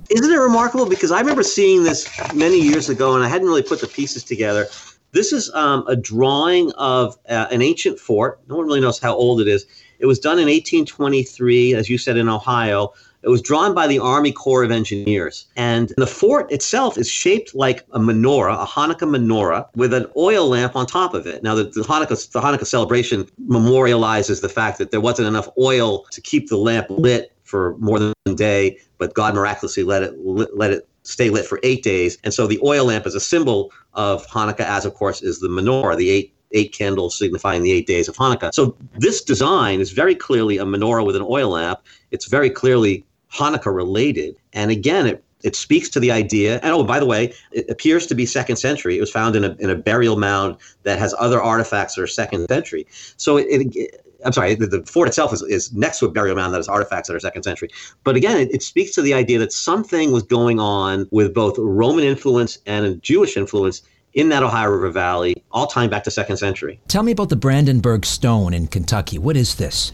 Isn't 0.10 0.32
it 0.32 0.38
remarkable? 0.38 0.88
Because 0.88 1.12
I 1.12 1.20
remember 1.20 1.44
seeing 1.44 1.84
this 1.84 2.10
many 2.34 2.60
years 2.60 2.90
ago, 2.90 3.16
and 3.16 3.24
I 3.24 3.28
hadn't 3.28 3.48
really 3.48 3.64
put 3.64 3.80
the 3.82 3.88
pieces 3.88 4.24
together. 4.24 4.68
This 5.14 5.34
is 5.34 5.52
um, 5.54 5.86
a 5.88 5.96
drawing 5.96 6.72
of 6.74 7.18
uh, 7.30 7.48
an 7.52 7.62
ancient 7.62 8.00
fort. 8.00 8.40
No 8.48 8.56
one 8.56 8.66
really 8.66 8.80
knows 8.80 9.00
how 9.00 9.14
old 9.14 9.42
it 9.42 9.48
is. 9.48 9.66
It 10.00 10.06
was 10.06 10.20
done 10.20 10.40
in 10.40 10.46
1823, 10.46 11.76
as 11.76 11.90
you 11.90 11.98
said, 11.98 12.18
in 12.18 12.28
Ohio. 12.28 12.94
It 13.24 13.30
was 13.30 13.42
drawn 13.42 13.76
by 13.76 13.86
the 13.88 14.00
Army 14.00 14.32
Corps 14.32 14.64
of 14.64 14.72
Engineers. 14.72 15.46
And 15.56 15.94
the 15.96 16.08
fort 16.08 16.52
itself 16.52 16.98
is 16.98 17.08
shaped 17.08 17.54
like 17.54 17.86
a 17.92 18.00
menorah, 18.00 18.64
a 18.64 18.66
Hanukkah 18.66 19.08
menorah, 19.08 19.68
with 19.76 19.94
an 19.94 20.08
oil 20.18 20.48
lamp 20.50 20.76
on 20.76 20.88
top 20.88 21.14
of 21.14 21.28
it. 21.28 21.44
Now, 21.44 21.54
the, 21.54 21.66
the, 21.66 21.82
Hanukkah, 21.82 22.32
the 22.32 22.42
Hanukkah 22.42 22.66
celebration 22.66 23.30
memorializes 23.48 24.42
the 24.42 24.50
fact 24.50 24.80
that 24.80 24.90
there 24.90 25.02
wasn't 25.02 25.28
enough 25.28 25.50
oil 25.60 26.06
to 26.06 26.22
keep 26.22 26.50
the 26.50 26.58
lamp 26.58 26.88
lit 26.90 27.32
for 27.52 27.76
more 27.78 28.00
than 28.00 28.14
a 28.26 28.34
day, 28.34 28.80
but 28.98 29.14
God 29.14 29.36
miraculously 29.36 29.84
let 29.84 30.02
it 30.02 30.14
let 30.62 30.72
it 30.72 30.88
stay 31.04 31.30
lit 31.30 31.46
for 31.46 31.60
eight 31.64 31.84
days. 31.84 32.18
And 32.24 32.34
so 32.34 32.48
the 32.48 32.60
oil 32.64 32.86
lamp 32.86 33.06
is 33.06 33.16
a 33.16 33.20
symbol 33.20 33.72
of 33.94 34.26
Hanukkah, 34.28 34.68
as 34.78 34.86
of 34.86 34.94
course 34.94 35.22
is 35.22 35.40
the 35.40 35.50
menorah, 35.50 35.98
the 35.98 36.10
eight 36.10 36.34
eight 36.54 36.74
candles 36.74 37.18
signifying 37.18 37.64
the 37.64 37.72
eight 37.72 37.88
days 37.88 38.08
of 38.10 38.16
Hanukkah. 38.16 38.54
So 38.54 38.76
this 38.98 39.24
design 39.24 39.80
is 39.80 39.92
very 39.92 40.16
clearly 40.16 40.58
a 40.58 40.66
menorah 40.66 41.06
with 41.06 41.16
an 41.16 41.26
oil 41.38 41.50
lamp. 41.52 41.80
It's 42.12 42.28
very 42.28 42.50
clearly 42.50 43.06
Hanukkah 43.34 43.74
related. 43.74 44.36
And 44.54 44.72
again, 44.72 45.06
it 45.08 45.24
it 45.44 45.56
speaks 45.56 45.90
to 45.90 46.00
the 46.00 46.12
idea. 46.12 46.60
And 46.64 46.72
oh, 46.72 46.84
by 46.84 47.00
the 47.00 47.06
way, 47.06 47.34
it 47.52 47.66
appears 47.70 48.06
to 48.08 48.16
be 48.16 48.26
second 48.26 48.58
century. 48.58 48.98
It 48.98 49.02
was 49.02 49.12
found 49.12 49.36
in 49.36 49.44
a, 49.44 49.56
in 49.60 49.70
a 49.70 49.76
burial 49.76 50.18
mound 50.18 50.58
that 50.84 51.00
has 51.00 51.16
other 51.18 51.42
artifacts 51.42 51.96
that 51.96 52.04
are 52.04 52.08
second 52.08 52.48
century. 52.48 52.86
So 53.18 53.38
it, 53.38 53.48
it 53.50 54.06
I'm 54.26 54.34
sorry, 54.34 54.56
the, 54.56 54.68
the, 54.68 54.84
fort 54.86 55.08
itself 55.08 55.34
is, 55.34 55.42
is 55.44 55.74
next 55.74 56.00
to 56.00 56.06
a 56.06 56.12
burial 56.12 56.36
mound 56.36 56.54
that 56.54 56.60
has 56.60 56.68
artifacts 56.68 57.08
that 57.08 57.16
are 57.16 57.20
second 57.20 57.44
century. 57.44 57.70
But 58.04 58.16
again, 58.16 58.38
it, 58.38 58.54
it, 58.54 58.64
speaks 58.64 58.94
to 58.96 59.02
the 59.02 59.14
idea 59.14 59.40
that 59.40 59.52
something 59.52 60.12
was 60.12 60.24
going 60.24 60.60
on 60.60 61.08
with 61.12 61.34
both 61.34 61.56
Roman 61.58 62.04
influence 62.04 62.60
and 62.66 63.02
Jewish 63.02 63.38
influence 63.38 63.82
in 64.14 64.30
that 64.30 64.44
Ohio 64.44 64.70
River 64.70 64.90
Valley, 64.90 65.36
all 65.52 65.68
tying 65.68 65.90
back 65.90 66.04
to 66.04 66.12
second 66.12 66.38
century. 66.38 66.80
Tell 66.88 67.04
me 67.04 67.12
about 67.12 67.30
the 67.30 67.36
Brandenburg 67.36 68.06
Stone 68.06 68.54
in 68.54 68.68
Kentucky. 68.68 69.18
What 69.18 69.38
is 69.38 69.56
this? 69.56 69.94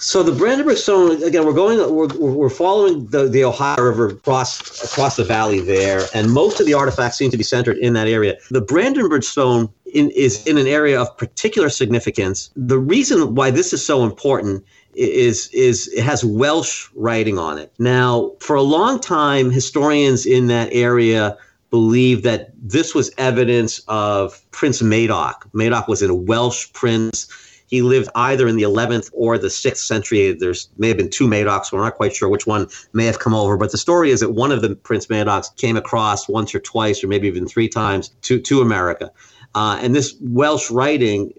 So 0.00 0.22
the 0.22 0.30
Brandenburg 0.30 0.76
Stone 0.76 1.24
again, 1.24 1.44
we're 1.44 1.52
going, 1.52 1.78
we're, 1.92 2.06
we're 2.18 2.50
following 2.50 3.06
the, 3.06 3.28
the 3.28 3.42
Ohio 3.42 3.82
River 3.82 4.10
across 4.10 4.84
across 4.84 5.16
the 5.16 5.24
valley 5.24 5.58
there, 5.58 6.06
and 6.14 6.30
most 6.30 6.60
of 6.60 6.66
the 6.66 6.74
artifacts 6.74 7.18
seem 7.18 7.32
to 7.32 7.36
be 7.36 7.42
centered 7.42 7.78
in 7.78 7.94
that 7.94 8.06
area. 8.06 8.36
The 8.52 8.60
Brandenburg 8.60 9.24
Stone 9.24 9.68
in, 9.94 10.10
is 10.10 10.46
in 10.46 10.58
an 10.58 10.66
area 10.66 11.00
of 11.00 11.16
particular 11.16 11.68
significance. 11.68 12.50
The 12.56 12.78
reason 12.78 13.34
why 13.34 13.50
this 13.50 13.72
is 13.72 13.84
so 13.84 14.04
important 14.04 14.64
is 14.94 15.48
is 15.52 15.88
it 15.88 16.02
has 16.02 16.24
Welsh 16.24 16.88
writing 16.94 17.38
on 17.38 17.58
it. 17.58 17.72
Now, 17.78 18.32
for 18.40 18.56
a 18.56 18.62
long 18.62 19.00
time, 19.00 19.50
historians 19.50 20.26
in 20.26 20.48
that 20.48 20.68
area 20.72 21.36
believe 21.70 22.22
that 22.22 22.50
this 22.56 22.94
was 22.94 23.10
evidence 23.18 23.82
of 23.88 24.40
Prince 24.50 24.80
Madoc. 24.82 25.48
Madoc 25.52 25.86
was 25.86 26.02
a 26.02 26.14
Welsh 26.14 26.72
prince 26.72 27.28
he 27.68 27.82
lived 27.82 28.08
either 28.14 28.48
in 28.48 28.56
the 28.56 28.62
11th 28.62 29.10
or 29.12 29.38
the 29.38 29.48
6th 29.48 29.76
century. 29.76 30.32
There's 30.32 30.68
may 30.78 30.88
have 30.88 30.96
been 30.96 31.10
two 31.10 31.28
Madocs. 31.28 31.70
We're 31.70 31.82
not 31.82 31.94
quite 31.94 32.16
sure 32.16 32.28
which 32.28 32.46
one 32.46 32.66
may 32.92 33.04
have 33.04 33.18
come 33.18 33.34
over, 33.34 33.56
but 33.56 33.70
the 33.70 33.78
story 33.78 34.10
is 34.10 34.20
that 34.20 34.32
one 34.32 34.50
of 34.50 34.62
the 34.62 34.74
Prince 34.74 35.06
Madocs 35.06 35.54
came 35.56 35.76
across 35.76 36.28
once 36.28 36.54
or 36.54 36.60
twice, 36.60 37.04
or 37.04 37.08
maybe 37.08 37.28
even 37.28 37.46
three 37.46 37.68
times, 37.68 38.08
to 38.22 38.40
to 38.40 38.60
America. 38.60 39.12
Uh, 39.54 39.78
and 39.82 39.94
this 39.94 40.14
Welsh 40.20 40.70
writing 40.70 41.32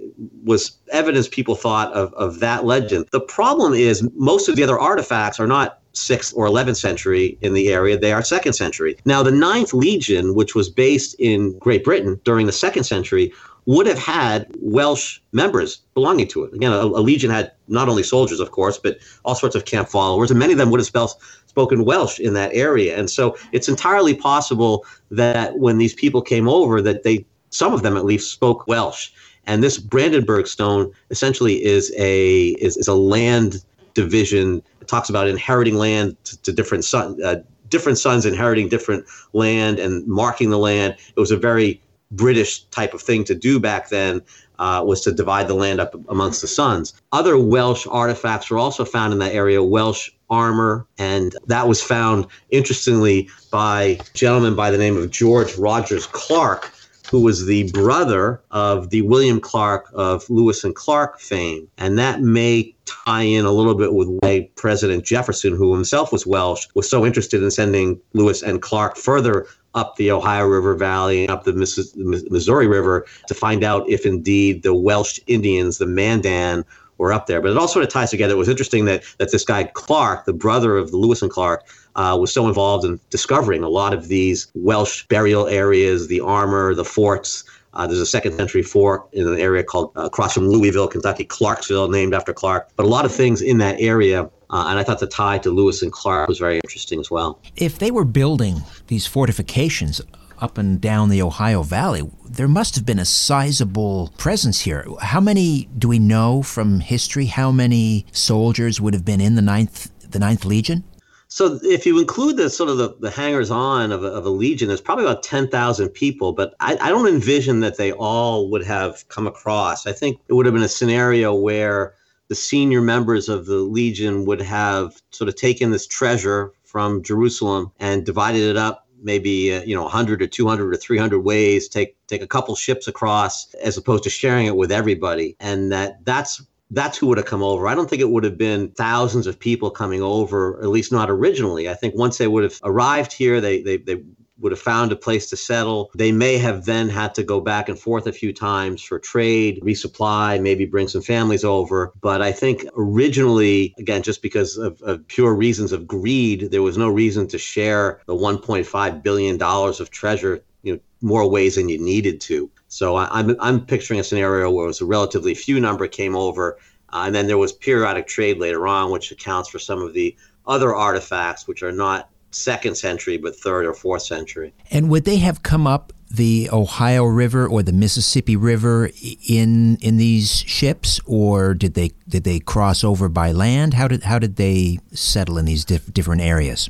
was 0.43 0.77
evidence 0.91 1.27
people 1.27 1.55
thought 1.55 1.91
of, 1.93 2.13
of 2.15 2.39
that 2.39 2.65
legend. 2.65 3.07
The 3.11 3.21
problem 3.21 3.73
is 3.73 4.07
most 4.15 4.49
of 4.49 4.55
the 4.55 4.63
other 4.63 4.79
artifacts 4.79 5.39
are 5.39 5.47
not 5.47 5.79
6th 5.93 6.33
or 6.35 6.47
11th 6.47 6.77
century 6.77 7.37
in 7.41 7.53
the 7.53 7.71
area. 7.71 7.97
They 7.97 8.13
are 8.13 8.21
2nd 8.21 8.53
century. 8.55 8.97
Now, 9.05 9.23
the 9.23 9.31
9th 9.31 9.73
Legion, 9.73 10.35
which 10.35 10.55
was 10.55 10.69
based 10.69 11.15
in 11.19 11.57
Great 11.59 11.83
Britain 11.83 12.19
during 12.23 12.45
the 12.45 12.51
2nd 12.51 12.85
century, 12.85 13.31
would 13.65 13.85
have 13.85 13.99
had 13.99 14.47
Welsh 14.61 15.19
members 15.31 15.81
belonging 15.93 16.27
to 16.29 16.43
it. 16.43 16.53
Again, 16.53 16.71
a, 16.71 16.77
a, 16.77 17.03
legion 17.03 17.29
had 17.29 17.51
not 17.67 17.87
only 17.87 18.01
soldiers, 18.01 18.39
of 18.39 18.49
course, 18.49 18.79
but 18.79 18.97
all 19.25 19.35
sorts 19.35 19.55
of 19.55 19.65
camp 19.65 19.89
followers, 19.89 20.31
and 20.31 20.39
many 20.39 20.53
of 20.53 20.57
them 20.57 20.71
would 20.71 20.79
have 20.79 20.87
spelled, 20.87 21.11
spoken 21.45 21.85
Welsh 21.85 22.19
in 22.19 22.33
that 22.33 22.51
area. 22.53 22.97
And 22.97 23.09
so 23.09 23.37
it's 23.51 23.69
entirely 23.69 24.15
possible 24.15 24.85
that 25.11 25.59
when 25.59 25.77
these 25.77 25.93
people 25.93 26.21
came 26.21 26.47
over, 26.47 26.81
that 26.81 27.03
they, 27.03 27.27
some 27.49 27.73
of 27.73 27.81
them 27.81 27.97
at 27.97 28.05
least, 28.05 28.31
spoke 28.31 28.67
Welsh. 28.67 29.09
And 29.45 29.63
this 29.63 29.77
Brandenburg 29.77 30.47
Stone 30.47 30.91
essentially 31.09 31.63
is 31.63 31.93
a 31.97 32.49
is, 32.59 32.77
is 32.77 32.87
a 32.87 32.93
land 32.93 33.63
division. 33.93 34.61
It 34.81 34.87
talks 34.87 35.09
about 35.09 35.27
inheriting 35.27 35.75
land 35.75 36.15
to, 36.25 36.41
to 36.43 36.53
different 36.53 36.85
son, 36.85 37.17
uh, 37.23 37.37
different 37.69 37.97
sons 37.97 38.25
inheriting 38.25 38.69
different 38.69 39.05
land 39.33 39.79
and 39.79 40.05
marking 40.07 40.49
the 40.49 40.59
land. 40.59 40.95
It 41.15 41.19
was 41.19 41.31
a 41.31 41.37
very 41.37 41.81
British 42.11 42.63
type 42.65 42.93
of 42.93 43.01
thing 43.01 43.23
to 43.25 43.35
do 43.35 43.59
back 43.59 43.89
then. 43.89 44.21
Uh, 44.59 44.83
was 44.85 44.99
to 44.99 45.13
divide 45.13 45.47
the 45.47 45.53
land 45.53 45.79
up 45.79 45.95
amongst 46.09 46.41
the 46.41 46.47
sons. 46.47 46.93
Other 47.13 47.37
Welsh 47.37 47.87
artifacts 47.89 48.49
were 48.49 48.57
also 48.57 48.83
found 48.83 49.13
in 49.13 49.19
that 49.19 49.33
area, 49.33 49.63
Welsh 49.63 50.09
armor, 50.29 50.85
and 50.97 51.33
that 51.47 51.65
was 51.69 51.81
found, 51.81 52.27
interestingly, 52.49 53.29
by 53.51 53.81
a 53.81 53.99
gentleman 54.13 54.55
by 54.55 54.69
the 54.69 54.77
name 54.77 54.97
of 54.97 55.11
George 55.11 55.55
Rogers 55.57 56.07
Clark, 56.07 56.73
who 57.09 57.21
was 57.21 57.45
the 57.45 57.71
brother 57.71 58.41
of 58.51 58.91
the 58.91 59.01
William 59.01 59.39
Clark 59.39 59.89
of 59.93 60.29
Lewis 60.29 60.63
and 60.63 60.75
Clark 60.75 61.19
fame. 61.19 61.67
And 61.77 61.97
that 61.97 62.21
may 62.21 62.75
tie 62.85 63.23
in 63.23 63.45
a 63.45 63.51
little 63.51 63.75
bit 63.75 63.93
with 63.93 64.07
why 64.19 64.49
President 64.55 65.05
Jefferson, 65.05 65.55
who 65.55 65.73
himself 65.73 66.11
was 66.11 66.27
Welsh, 66.27 66.67
was 66.75 66.89
so 66.89 67.05
interested 67.05 67.41
in 67.41 67.51
sending 67.51 67.99
Lewis 68.13 68.43
and 68.43 68.61
Clark 68.61 68.95
further 68.95 69.47
up 69.75 69.95
the 69.95 70.11
Ohio 70.11 70.45
River 70.45 70.75
Valley 70.75 71.23
and 71.23 71.31
up 71.31 71.43
the 71.43 71.53
Missouri 71.53 72.67
River 72.67 73.05
to 73.27 73.33
find 73.33 73.63
out 73.63 73.89
if 73.89 74.05
indeed 74.05 74.63
the 74.63 74.73
Welsh 74.73 75.19
Indians, 75.27 75.77
the 75.77 75.87
Mandan, 75.87 76.65
were 76.97 77.13
up 77.13 77.27
there. 77.27 77.41
But 77.41 77.51
it 77.51 77.57
all 77.57 77.67
sort 77.67 77.85
of 77.85 77.91
ties 77.91 78.11
together. 78.11 78.33
It 78.33 78.37
was 78.37 78.49
interesting 78.49 78.85
that 78.85 79.03
that 79.17 79.31
this 79.31 79.45
guy 79.45 79.63
Clark, 79.63 80.25
the 80.25 80.33
brother 80.33 80.77
of 80.77 80.93
Lewis 80.93 81.21
and 81.21 81.31
Clark, 81.31 81.65
uh, 81.95 82.17
was 82.19 82.33
so 82.33 82.47
involved 82.47 82.85
in 82.85 82.99
discovering 83.09 83.63
a 83.63 83.69
lot 83.69 83.93
of 83.93 84.07
these 84.07 84.51
Welsh 84.55 85.05
burial 85.07 85.47
areas, 85.47 86.07
the 86.07 86.19
armor, 86.21 86.73
the 86.73 86.85
forts. 86.85 87.43
Uh, 87.73 87.85
there's 87.85 87.99
a 87.99 88.05
second 88.05 88.33
century 88.33 88.63
fort 88.63 89.07
in 89.13 89.27
an 89.27 89.39
area 89.39 89.63
called 89.63 89.91
uh, 89.95 90.01
across 90.01 90.33
from 90.33 90.47
Louisville, 90.47 90.87
Kentucky, 90.87 91.23
Clarksville, 91.23 91.89
named 91.89 92.13
after 92.13 92.33
Clark. 92.33 92.69
But 92.75 92.85
a 92.85 92.89
lot 92.89 93.05
of 93.05 93.13
things 93.13 93.41
in 93.41 93.59
that 93.59 93.79
area 93.79 94.29
uh, 94.49 94.65
and 94.69 94.79
I 94.79 94.83
thought 94.83 94.99
the 94.99 95.07
tie 95.07 95.37
to 95.39 95.51
Lewis 95.51 95.81
and 95.81 95.91
Clark 95.91 96.27
was 96.27 96.39
very 96.39 96.57
interesting 96.57 96.99
as 96.99 97.11
well. 97.11 97.39
If 97.55 97.77
they 97.77 97.91
were 97.91 98.05
building 98.05 98.63
these 98.87 99.05
fortifications 99.05 100.01
up 100.39 100.57
and 100.57 100.81
down 100.81 101.09
the 101.09 101.21
Ohio 101.21 101.61
Valley, 101.61 102.09
there 102.25 102.47
must 102.47 102.75
have 102.75 102.85
been 102.85 102.99
a 102.99 103.05
sizable 103.05 104.11
presence 104.17 104.61
here. 104.61 104.87
How 105.01 105.19
many 105.19 105.69
do 105.77 105.87
we 105.87 105.99
know 105.99 106.41
from 106.41 106.79
history? 106.79 107.27
How 107.27 107.51
many 107.51 108.05
soldiers 108.11 108.81
would 108.81 108.93
have 108.93 109.05
been 109.05 109.21
in 109.21 109.35
the 109.35 109.41
Ninth, 109.41 109.91
the 110.09 110.19
Ninth 110.19 110.45
Legion? 110.45 110.83
So 111.31 111.59
if 111.63 111.85
you 111.85 111.99
include 111.99 112.37
the 112.37 112.49
sort 112.49 112.71
of 112.71 112.77
the, 112.77 112.95
the 112.99 113.11
hangers 113.11 113.51
on 113.51 113.91
of 113.91 114.03
a, 114.03 114.07
of 114.07 114.25
a 114.25 114.29
legion, 114.29 114.67
there's 114.67 114.81
probably 114.81 115.05
about 115.05 115.21
10,000 115.21 115.89
people, 115.89 116.33
but 116.33 116.55
I, 116.59 116.75
I 116.81 116.89
don't 116.89 117.07
envision 117.07 117.59
that 117.59 117.77
they 117.77 117.91
all 117.91 118.49
would 118.49 118.63
have 118.63 119.07
come 119.09 119.27
across. 119.27 119.85
I 119.85 119.91
think 119.91 120.19
it 120.27 120.33
would 120.33 120.47
have 120.47 120.55
been 120.55 120.63
a 120.63 120.67
scenario 120.67 121.35
where 121.35 121.93
the 122.29 122.35
senior 122.35 122.81
members 122.81 123.29
of 123.29 123.45
the 123.45 123.57
Legion 123.57 124.25
would 124.25 124.41
have 124.41 125.01
sort 125.11 125.27
of 125.27 125.35
taken 125.35 125.69
this 125.69 125.85
treasure 125.85 126.51
from 126.63 127.03
Jerusalem 127.03 127.71
and 127.79 128.05
divided 128.05 128.41
it 128.41 128.57
up 128.57 128.87
maybe 129.01 129.55
uh, 129.55 129.61
you 129.61 129.75
know 129.75 129.83
100 129.83 130.21
or 130.21 130.27
200 130.27 130.73
or 130.73 130.77
300 130.77 131.19
ways 131.21 131.69
take 131.69 131.95
take 132.07 132.21
a 132.21 132.27
couple 132.27 132.55
ships 132.55 132.87
across 132.87 133.53
as 133.55 133.77
opposed 133.77 134.03
to 134.03 134.09
sharing 134.09 134.45
it 134.45 134.57
with 134.57 134.73
everybody 134.73 135.37
and 135.39 135.71
that 135.71 136.03
that's 136.03 136.41
that's 136.71 136.97
who 136.97 137.07
would 137.07 137.17
have 137.17 137.25
come 137.25 137.43
over. 137.43 137.67
I 137.67 137.75
don't 137.75 137.89
think 137.89 138.01
it 138.01 138.09
would 138.09 138.23
have 138.23 138.37
been 138.37 138.69
thousands 138.71 139.27
of 139.27 139.39
people 139.39 139.71
coming 139.71 140.01
over, 140.01 140.59
at 140.61 140.67
least 140.67 140.91
not 140.91 141.09
originally. 141.09 141.67
I 141.67 141.73
think 141.73 141.95
once 141.95 142.17
they 142.17 142.27
would 142.27 142.43
have 142.43 142.59
arrived 142.63 143.11
here, 143.11 143.41
they, 143.41 143.61
they, 143.61 143.77
they 143.77 144.03
would 144.39 144.51
have 144.51 144.61
found 144.61 144.91
a 144.91 144.95
place 144.95 145.29
to 145.29 145.37
settle. 145.37 145.91
They 145.95 146.11
may 146.11 146.37
have 146.37 146.65
then 146.65 146.89
had 146.89 147.13
to 147.15 147.23
go 147.23 147.41
back 147.41 147.69
and 147.69 147.77
forth 147.77 148.07
a 148.07 148.11
few 148.11 148.31
times 148.31 148.81
for 148.81 148.99
trade, 148.99 149.59
resupply, 149.61 150.41
maybe 150.41 150.65
bring 150.65 150.87
some 150.87 151.01
families 151.01 151.43
over. 151.43 151.91
But 152.01 152.21
I 152.21 152.31
think 152.31 152.65
originally, 152.75 153.73
again, 153.77 154.03
just 154.03 154.21
because 154.21 154.57
of, 154.57 154.81
of 154.81 155.05
pure 155.07 155.33
reasons 155.33 155.71
of 155.71 155.87
greed, 155.87 156.51
there 156.51 156.61
was 156.61 156.77
no 156.77 156.89
reason 156.89 157.27
to 157.29 157.37
share 157.37 158.01
the 158.05 158.15
$1.5 158.15 159.03
billion 159.03 159.41
of 159.41 159.89
treasure, 159.89 160.43
you 160.63 160.73
know, 160.73 160.79
more 161.01 161.29
ways 161.29 161.55
than 161.55 161.69
you 161.69 161.81
needed 161.81 162.21
to. 162.21 162.49
So 162.69 162.95
I, 162.95 163.19
am 163.19 163.31
I'm, 163.31 163.37
I'm 163.39 163.65
picturing 163.65 163.99
a 163.99 164.03
scenario 164.03 164.49
where 164.49 164.65
it 164.65 164.67
was 164.67 164.81
a 164.81 164.85
relatively 164.85 165.33
few 165.33 165.59
number 165.59 165.87
came 165.87 166.15
over, 166.15 166.57
uh, 166.93 167.03
and 167.05 167.13
then 167.13 167.27
there 167.27 167.37
was 167.37 167.51
periodic 167.51 168.07
trade 168.07 168.37
later 168.37 168.67
on, 168.67 168.91
which 168.91 169.11
accounts 169.11 169.49
for 169.49 169.59
some 169.59 169.81
of 169.81 169.93
the 169.93 170.15
other 170.47 170.75
artifacts, 170.75 171.47
which 171.47 171.63
are 171.63 171.71
not 171.71 172.09
second 172.31 172.75
century, 172.75 173.17
but 173.17 173.35
third 173.35 173.65
or 173.65 173.73
fourth 173.73 174.03
century. 174.03 174.53
And 174.71 174.89
would 174.89 175.05
they 175.05 175.17
have 175.17 175.43
come 175.43 175.67
up 175.67 175.93
the 176.11 176.49
Ohio 176.51 177.05
River 177.05 177.47
or 177.47 177.61
the 177.61 177.71
Mississippi 177.71 178.35
River 178.35 178.89
in 179.27 179.77
in 179.77 179.97
these 179.97 180.39
ships, 180.39 180.99
or 181.05 181.53
did 181.53 181.75
they 181.75 181.91
did 182.07 182.23
they 182.23 182.39
cross 182.39 182.83
over 182.83 183.09
by 183.09 183.31
land? 183.31 183.75
How 183.75 183.87
did 183.87 184.03
how 184.03 184.19
did 184.19 184.35
they 184.35 184.79
settle 184.91 185.37
in 185.37 185.45
these 185.45 185.65
diff- 185.65 185.91
different 185.93 186.21
areas? 186.21 186.69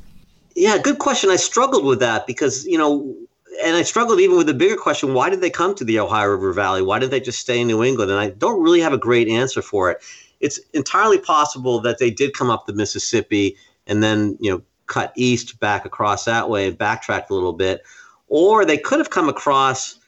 Yeah, 0.56 0.78
good 0.78 1.00
question. 1.00 1.30
I 1.30 1.38
struggled 1.38 1.86
with 1.86 2.00
that 2.00 2.28
because 2.28 2.66
you 2.66 2.78
know, 2.78 3.16
and 3.64 3.76
I 3.76 3.84
struggled 3.84 4.20
even 4.20 4.38
with 4.38 4.48
the 4.48 4.54
bigger 4.54 4.76
question: 4.76 5.14
Why 5.14 5.30
did 5.30 5.42
they 5.42 5.50
come 5.50 5.76
to 5.76 5.84
the 5.84 6.00
Ohio 6.00 6.30
River 6.30 6.54
Valley? 6.54 6.82
Why 6.82 7.00
did 7.00 7.12
they 7.12 7.20
just 7.20 7.40
stay 7.40 7.60
in 7.60 7.68
New 7.68 7.84
England? 7.84 8.12
And 8.12 8.20
I 8.20 8.30
don't 8.32 8.62
really 8.62 8.82
have 8.82 8.94
a 8.94 8.98
great 8.98 9.28
answer 9.28 9.62
for 9.62 9.92
it. 9.92 10.02
It's 10.40 10.60
entirely 10.74 11.18
possible 11.18 11.80
that 11.82 12.00
they 12.00 12.10
did 12.10 12.34
come 12.34 12.50
up 12.50 12.66
the 12.66 12.74
Mississippi 12.74 13.58
and 13.88 14.02
then 14.02 14.38
you 14.40 14.52
know 14.52 14.62
cut 14.88 15.14
east 15.16 15.60
back 15.60 15.86
across 15.86 16.26
that 16.26 16.50
way 16.50 16.68
and 16.68 16.78
backtracked 16.78 17.30
a 17.30 17.34
little 17.34 17.54
bit. 17.54 17.84
Or 18.28 18.66
they 18.66 18.78
could 18.78 19.00
have 19.00 19.10
come 19.10 19.30
across, 19.30 20.00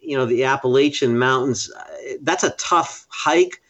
you 0.00 0.16
know, 0.16 0.26
the 0.26 0.44
Appalachian 0.44 1.18
Mountains. 1.18 1.70
That's 2.20 2.44
a 2.44 2.50
tough 2.50 3.06
hike. 3.08 3.60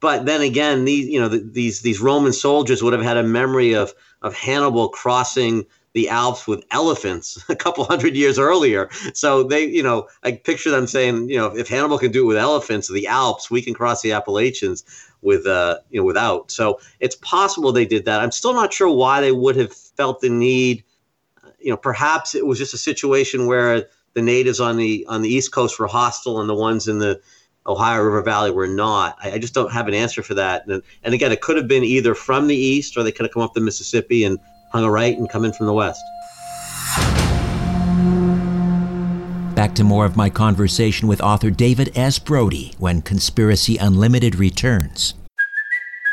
But 0.00 0.24
then 0.24 0.40
again, 0.40 0.84
these 0.84 1.06
you 1.06 1.20
know 1.20 1.28
the, 1.28 1.38
these 1.38 1.82
these 1.82 2.00
Roman 2.00 2.32
soldiers 2.32 2.82
would 2.82 2.92
have 2.92 3.02
had 3.02 3.16
a 3.18 3.22
memory 3.22 3.74
of 3.74 3.92
of 4.22 4.34
Hannibal 4.34 4.88
crossing 4.88 5.66
the 5.94 6.08
Alps 6.08 6.46
with 6.46 6.64
elephants 6.70 7.42
a 7.48 7.56
couple 7.56 7.84
hundred 7.84 8.16
years 8.16 8.38
earlier. 8.38 8.88
So 9.14 9.42
they, 9.42 9.66
you 9.66 9.82
know, 9.82 10.08
I 10.22 10.32
picture 10.32 10.70
them 10.70 10.86
saying, 10.86 11.28
you 11.28 11.36
know, 11.36 11.56
if 11.56 11.68
Hannibal 11.68 11.98
can 11.98 12.12
do 12.12 12.24
it 12.24 12.26
with 12.26 12.36
elephants, 12.36 12.88
the 12.88 13.06
Alps, 13.06 13.50
we 13.50 13.62
can 13.62 13.74
cross 13.74 14.02
the 14.02 14.12
Appalachians 14.12 14.84
with 15.22 15.46
uh, 15.46 15.78
you 15.90 16.00
know 16.00 16.04
without. 16.04 16.50
So 16.50 16.80
it's 17.00 17.16
possible 17.16 17.72
they 17.72 17.86
did 17.86 18.04
that. 18.04 18.20
I'm 18.20 18.32
still 18.32 18.54
not 18.54 18.72
sure 18.72 18.90
why 18.90 19.20
they 19.20 19.32
would 19.32 19.56
have 19.56 19.72
felt 19.72 20.20
the 20.20 20.28
need. 20.28 20.84
You 21.60 21.70
know, 21.70 21.76
perhaps 21.76 22.34
it 22.34 22.44
was 22.44 22.58
just 22.58 22.74
a 22.74 22.78
situation 22.78 23.46
where 23.46 23.86
the 24.14 24.22
natives 24.22 24.60
on 24.60 24.76
the 24.76 25.06
on 25.08 25.22
the 25.22 25.28
East 25.28 25.52
Coast 25.52 25.78
were 25.78 25.86
hostile 25.86 26.40
and 26.40 26.50
the 26.50 26.54
ones 26.54 26.88
in 26.88 26.98
the 26.98 27.20
Ohio 27.66 28.02
River 28.02 28.22
Valley 28.22 28.50
were 28.50 28.66
not. 28.66 29.16
I, 29.22 29.32
I 29.32 29.38
just 29.38 29.54
don't 29.54 29.72
have 29.72 29.88
an 29.88 29.94
answer 29.94 30.22
for 30.22 30.34
that. 30.34 30.66
And, 30.66 30.82
and 31.04 31.14
again, 31.14 31.30
it 31.30 31.40
could 31.40 31.56
have 31.56 31.68
been 31.68 31.84
either 31.84 32.14
from 32.14 32.48
the 32.48 32.56
east 32.56 32.96
or 32.96 33.04
they 33.04 33.12
could 33.12 33.24
have 33.24 33.32
come 33.32 33.42
up 33.42 33.54
the 33.54 33.60
Mississippi 33.60 34.24
and 34.24 34.40
hung 34.72 34.84
a 34.84 34.90
right 34.90 35.16
and 35.16 35.28
come 35.28 35.44
in 35.44 35.52
from 35.52 35.66
the 35.66 35.74
west. 35.74 36.02
Back 39.54 39.74
to 39.76 39.84
more 39.84 40.04
of 40.04 40.16
my 40.16 40.28
conversation 40.28 41.06
with 41.06 41.20
author 41.20 41.50
David 41.50 41.96
S. 41.96 42.18
Brody 42.18 42.72
when 42.78 43.02
Conspiracy 43.02 43.76
Unlimited 43.76 44.34
returns. 44.34 45.14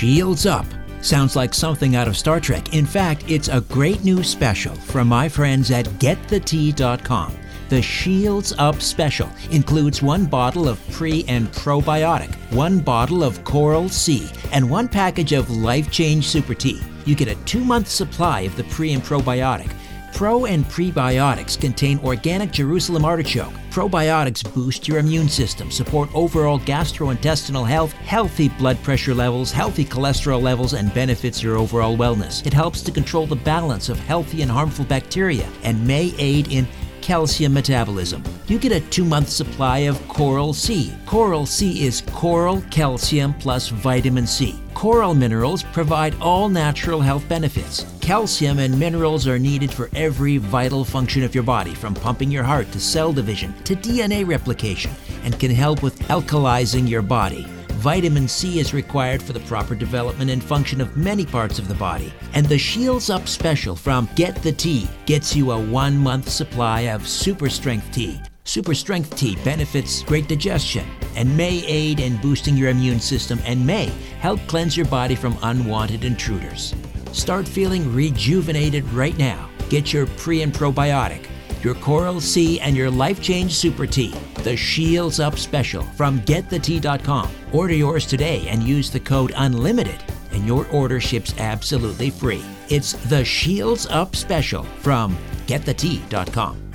Shields 0.00 0.46
Up. 0.46 0.64
Sounds 1.02 1.36
like 1.36 1.52
something 1.52 1.94
out 1.94 2.08
of 2.08 2.16
Star 2.16 2.40
Trek. 2.40 2.72
In 2.72 2.86
fact, 2.86 3.22
it's 3.28 3.48
a 3.48 3.60
great 3.60 4.02
new 4.02 4.22
special 4.22 4.74
from 4.74 5.08
my 5.08 5.28
friends 5.28 5.70
at 5.70 5.84
GetTheTea.com. 5.84 7.36
The 7.68 7.82
Shields 7.82 8.54
Up 8.56 8.80
special 8.80 9.28
includes 9.50 10.00
one 10.00 10.24
bottle 10.24 10.70
of 10.70 10.80
pre 10.90 11.22
and 11.28 11.52
probiotic, 11.52 12.34
one 12.50 12.78
bottle 12.78 13.22
of 13.22 13.44
Coral 13.44 13.90
C, 13.90 14.30
and 14.52 14.70
one 14.70 14.88
package 14.88 15.32
of 15.32 15.50
Life 15.50 15.90
Change 15.90 16.26
Super 16.26 16.54
Tea. 16.54 16.80
You 17.04 17.14
get 17.14 17.28
a 17.28 17.34
two 17.44 17.62
month 17.62 17.88
supply 17.88 18.40
of 18.40 18.56
the 18.56 18.64
pre 18.64 18.94
and 18.94 19.02
probiotic. 19.02 19.70
Pro 20.12 20.44
and 20.44 20.64
prebiotics 20.66 21.58
contain 21.58 21.98
organic 22.00 22.52
Jerusalem 22.52 23.04
artichoke. 23.04 23.52
Probiotics 23.70 24.42
boost 24.52 24.88
your 24.88 24.98
immune 24.98 25.28
system, 25.28 25.70
support 25.70 26.10
overall 26.14 26.58
gastrointestinal 26.58 27.66
health, 27.66 27.92
healthy 27.92 28.48
blood 28.48 28.82
pressure 28.82 29.14
levels, 29.14 29.52
healthy 29.52 29.84
cholesterol 29.84 30.42
levels, 30.42 30.74
and 30.74 30.92
benefits 30.92 31.42
your 31.42 31.56
overall 31.56 31.96
wellness. 31.96 32.44
It 32.46 32.52
helps 32.52 32.82
to 32.82 32.90
control 32.90 33.26
the 33.26 33.36
balance 33.36 33.88
of 33.88 33.98
healthy 34.00 34.42
and 34.42 34.50
harmful 34.50 34.84
bacteria 34.84 35.48
and 35.62 35.86
may 35.86 36.12
aid 36.18 36.52
in 36.52 36.66
calcium 37.02 37.52
metabolism. 37.52 38.22
You 38.46 38.58
get 38.58 38.72
a 38.72 38.80
two 38.80 39.04
month 39.04 39.28
supply 39.28 39.78
of 39.80 40.06
Coral 40.08 40.52
C. 40.52 40.92
Coral 41.06 41.46
C 41.46 41.84
is 41.84 42.02
coral, 42.12 42.62
calcium, 42.70 43.34
plus 43.34 43.68
vitamin 43.68 44.26
C. 44.26 44.58
Coral 44.74 45.14
minerals 45.14 45.62
provide 45.62 46.14
all 46.20 46.48
natural 46.48 47.00
health 47.00 47.28
benefits. 47.28 47.86
Calcium 48.00 48.58
and 48.58 48.78
minerals 48.78 49.28
are 49.28 49.38
needed 49.38 49.70
for 49.70 49.90
every 49.94 50.38
vital 50.38 50.84
function 50.84 51.22
of 51.22 51.34
your 51.34 51.44
body, 51.44 51.74
from 51.74 51.94
pumping 51.94 52.30
your 52.30 52.44
heart 52.44 52.70
to 52.72 52.80
cell 52.80 53.12
division 53.12 53.52
to 53.64 53.76
DNA 53.76 54.26
replication, 54.26 54.90
and 55.24 55.38
can 55.38 55.50
help 55.50 55.82
with 55.82 55.98
alkalizing 56.08 56.88
your 56.88 57.02
body. 57.02 57.46
Vitamin 57.80 58.28
C 58.28 58.58
is 58.58 58.74
required 58.74 59.22
for 59.22 59.32
the 59.32 59.40
proper 59.40 59.74
development 59.74 60.30
and 60.30 60.44
function 60.44 60.82
of 60.82 60.98
many 60.98 61.24
parts 61.24 61.58
of 61.58 61.66
the 61.66 61.74
body. 61.74 62.12
And 62.34 62.44
the 62.44 62.58
Shields 62.58 63.08
Up 63.08 63.26
special 63.26 63.74
from 63.74 64.06
Get 64.16 64.36
the 64.42 64.52
Tea 64.52 64.86
gets 65.06 65.34
you 65.34 65.52
a 65.52 65.58
one 65.58 65.96
month 65.96 66.28
supply 66.28 66.82
of 66.82 67.08
super 67.08 67.48
strength 67.48 67.90
tea. 67.90 68.20
Super 68.44 68.74
strength 68.74 69.16
tea 69.16 69.34
benefits 69.44 70.02
great 70.02 70.28
digestion 70.28 70.86
and 71.16 71.34
may 71.34 71.64
aid 71.64 72.00
in 72.00 72.18
boosting 72.18 72.54
your 72.54 72.68
immune 72.68 73.00
system 73.00 73.40
and 73.46 73.66
may 73.66 73.86
help 74.20 74.40
cleanse 74.46 74.76
your 74.76 74.86
body 74.86 75.14
from 75.14 75.38
unwanted 75.42 76.04
intruders. 76.04 76.74
Start 77.12 77.48
feeling 77.48 77.94
rejuvenated 77.94 78.84
right 78.92 79.16
now. 79.16 79.48
Get 79.70 79.90
your 79.90 80.06
pre 80.18 80.42
and 80.42 80.52
probiotic 80.52 81.30
your 81.62 81.74
Coral 81.74 82.20
C, 82.20 82.60
and 82.60 82.76
your 82.76 82.90
Life 82.90 83.22
Change 83.22 83.54
Super 83.54 83.86
Tea, 83.86 84.14
the 84.42 84.56
Shields 84.56 85.20
Up 85.20 85.38
Special 85.38 85.82
from 85.82 86.20
GetTheTea.com. 86.20 87.30
Order 87.52 87.74
yours 87.74 88.06
today 88.06 88.46
and 88.48 88.62
use 88.62 88.90
the 88.90 89.00
code 89.00 89.32
UNLIMITED, 89.32 90.02
and 90.32 90.46
your 90.46 90.66
order 90.68 91.00
ships 91.00 91.34
absolutely 91.38 92.10
free. 92.10 92.42
It's 92.68 92.92
the 93.08 93.24
Shields 93.24 93.86
Up 93.86 94.16
Special 94.16 94.62
from 94.62 95.16
GetTheTea.com. 95.46 96.66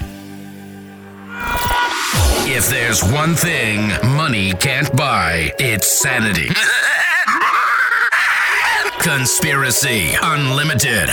If 2.48 2.70
there's 2.70 3.04
one 3.12 3.34
thing 3.34 3.88
money 4.16 4.54
can't 4.54 4.96
buy, 4.96 5.52
it's 5.60 5.88
sanity. 5.88 6.50
Conspiracy 9.00 10.14
Unlimited 10.22 11.10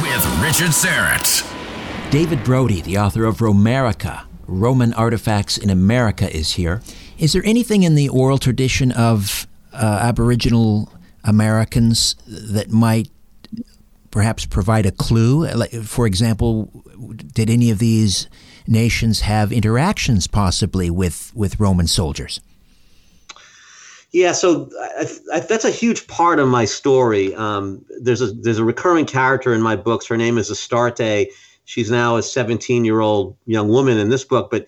with 0.00 0.24
Richard 0.40 0.70
Syrett. 0.72 1.51
David 2.12 2.44
Brody, 2.44 2.82
the 2.82 2.98
author 2.98 3.24
of 3.24 3.38
Romerica, 3.38 4.26
Roman 4.46 4.92
Artifacts 4.92 5.56
in 5.56 5.70
America, 5.70 6.30
is 6.30 6.52
here. 6.52 6.82
Is 7.18 7.32
there 7.32 7.40
anything 7.42 7.84
in 7.84 7.94
the 7.94 8.10
oral 8.10 8.36
tradition 8.36 8.92
of 8.92 9.46
uh, 9.72 10.00
Aboriginal 10.02 10.92
Americans 11.24 12.16
that 12.26 12.70
might 12.70 13.08
perhaps 14.10 14.44
provide 14.44 14.84
a 14.84 14.90
clue? 14.90 15.46
Like, 15.54 15.72
For 15.72 16.06
example, 16.06 16.84
did 17.32 17.48
any 17.48 17.70
of 17.70 17.78
these 17.78 18.28
nations 18.66 19.20
have 19.20 19.50
interactions 19.50 20.26
possibly 20.26 20.90
with, 20.90 21.32
with 21.34 21.58
Roman 21.58 21.86
soldiers? 21.86 22.42
Yeah, 24.10 24.32
so 24.32 24.68
I, 24.78 25.06
I, 25.32 25.40
that's 25.40 25.64
a 25.64 25.70
huge 25.70 26.06
part 26.08 26.40
of 26.40 26.46
my 26.46 26.66
story. 26.66 27.34
Um, 27.36 27.82
there's 28.02 28.20
a 28.20 28.26
there's 28.26 28.58
a 28.58 28.64
recurring 28.64 29.06
character 29.06 29.54
in 29.54 29.62
my 29.62 29.76
books. 29.76 30.06
Her 30.06 30.18
name 30.18 30.36
is 30.36 30.50
Astarte. 30.50 31.30
She's 31.64 31.90
now 31.90 32.16
a 32.16 32.22
17 32.22 32.84
year 32.84 33.00
old 33.00 33.36
young 33.46 33.68
woman 33.68 33.98
in 33.98 34.08
this 34.08 34.24
book, 34.24 34.50
but 34.50 34.66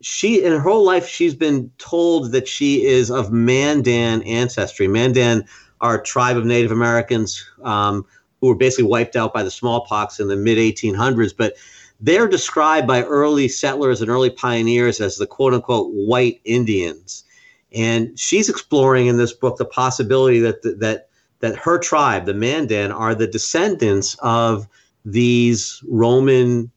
she 0.00 0.42
in 0.42 0.52
her 0.52 0.60
whole 0.60 0.84
life 0.84 1.08
she's 1.08 1.34
been 1.34 1.70
told 1.78 2.32
that 2.32 2.46
she 2.46 2.84
is 2.84 3.10
of 3.10 3.32
Mandan 3.32 4.22
ancestry. 4.22 4.88
Mandan 4.88 5.44
are 5.80 5.96
a 5.96 6.02
tribe 6.02 6.36
of 6.36 6.44
Native 6.44 6.70
Americans 6.70 7.44
um, 7.62 8.04
who 8.40 8.48
were 8.48 8.54
basically 8.54 8.84
wiped 8.84 9.16
out 9.16 9.32
by 9.32 9.42
the 9.42 9.50
smallpox 9.50 10.20
in 10.20 10.28
the 10.28 10.36
mid 10.36 10.58
1800s, 10.58 11.34
but 11.36 11.54
they're 12.00 12.28
described 12.28 12.86
by 12.86 13.02
early 13.02 13.48
settlers 13.48 14.02
and 14.02 14.10
early 14.10 14.30
pioneers 14.30 15.00
as 15.00 15.16
the 15.16 15.26
quote 15.26 15.54
unquote 15.54 15.90
white 15.92 16.40
Indians. 16.44 17.24
And 17.72 18.18
she's 18.18 18.48
exploring 18.48 19.06
in 19.06 19.16
this 19.16 19.32
book 19.32 19.56
the 19.56 19.64
possibility 19.64 20.38
that 20.40 20.62
that 20.62 21.08
that 21.40 21.56
her 21.56 21.78
tribe, 21.78 22.24
the 22.26 22.34
Mandan, 22.34 22.92
are 22.92 23.14
the 23.14 23.26
descendants 23.26 24.16
of 24.20 24.68
these 25.06 25.82
Roman 25.88 26.70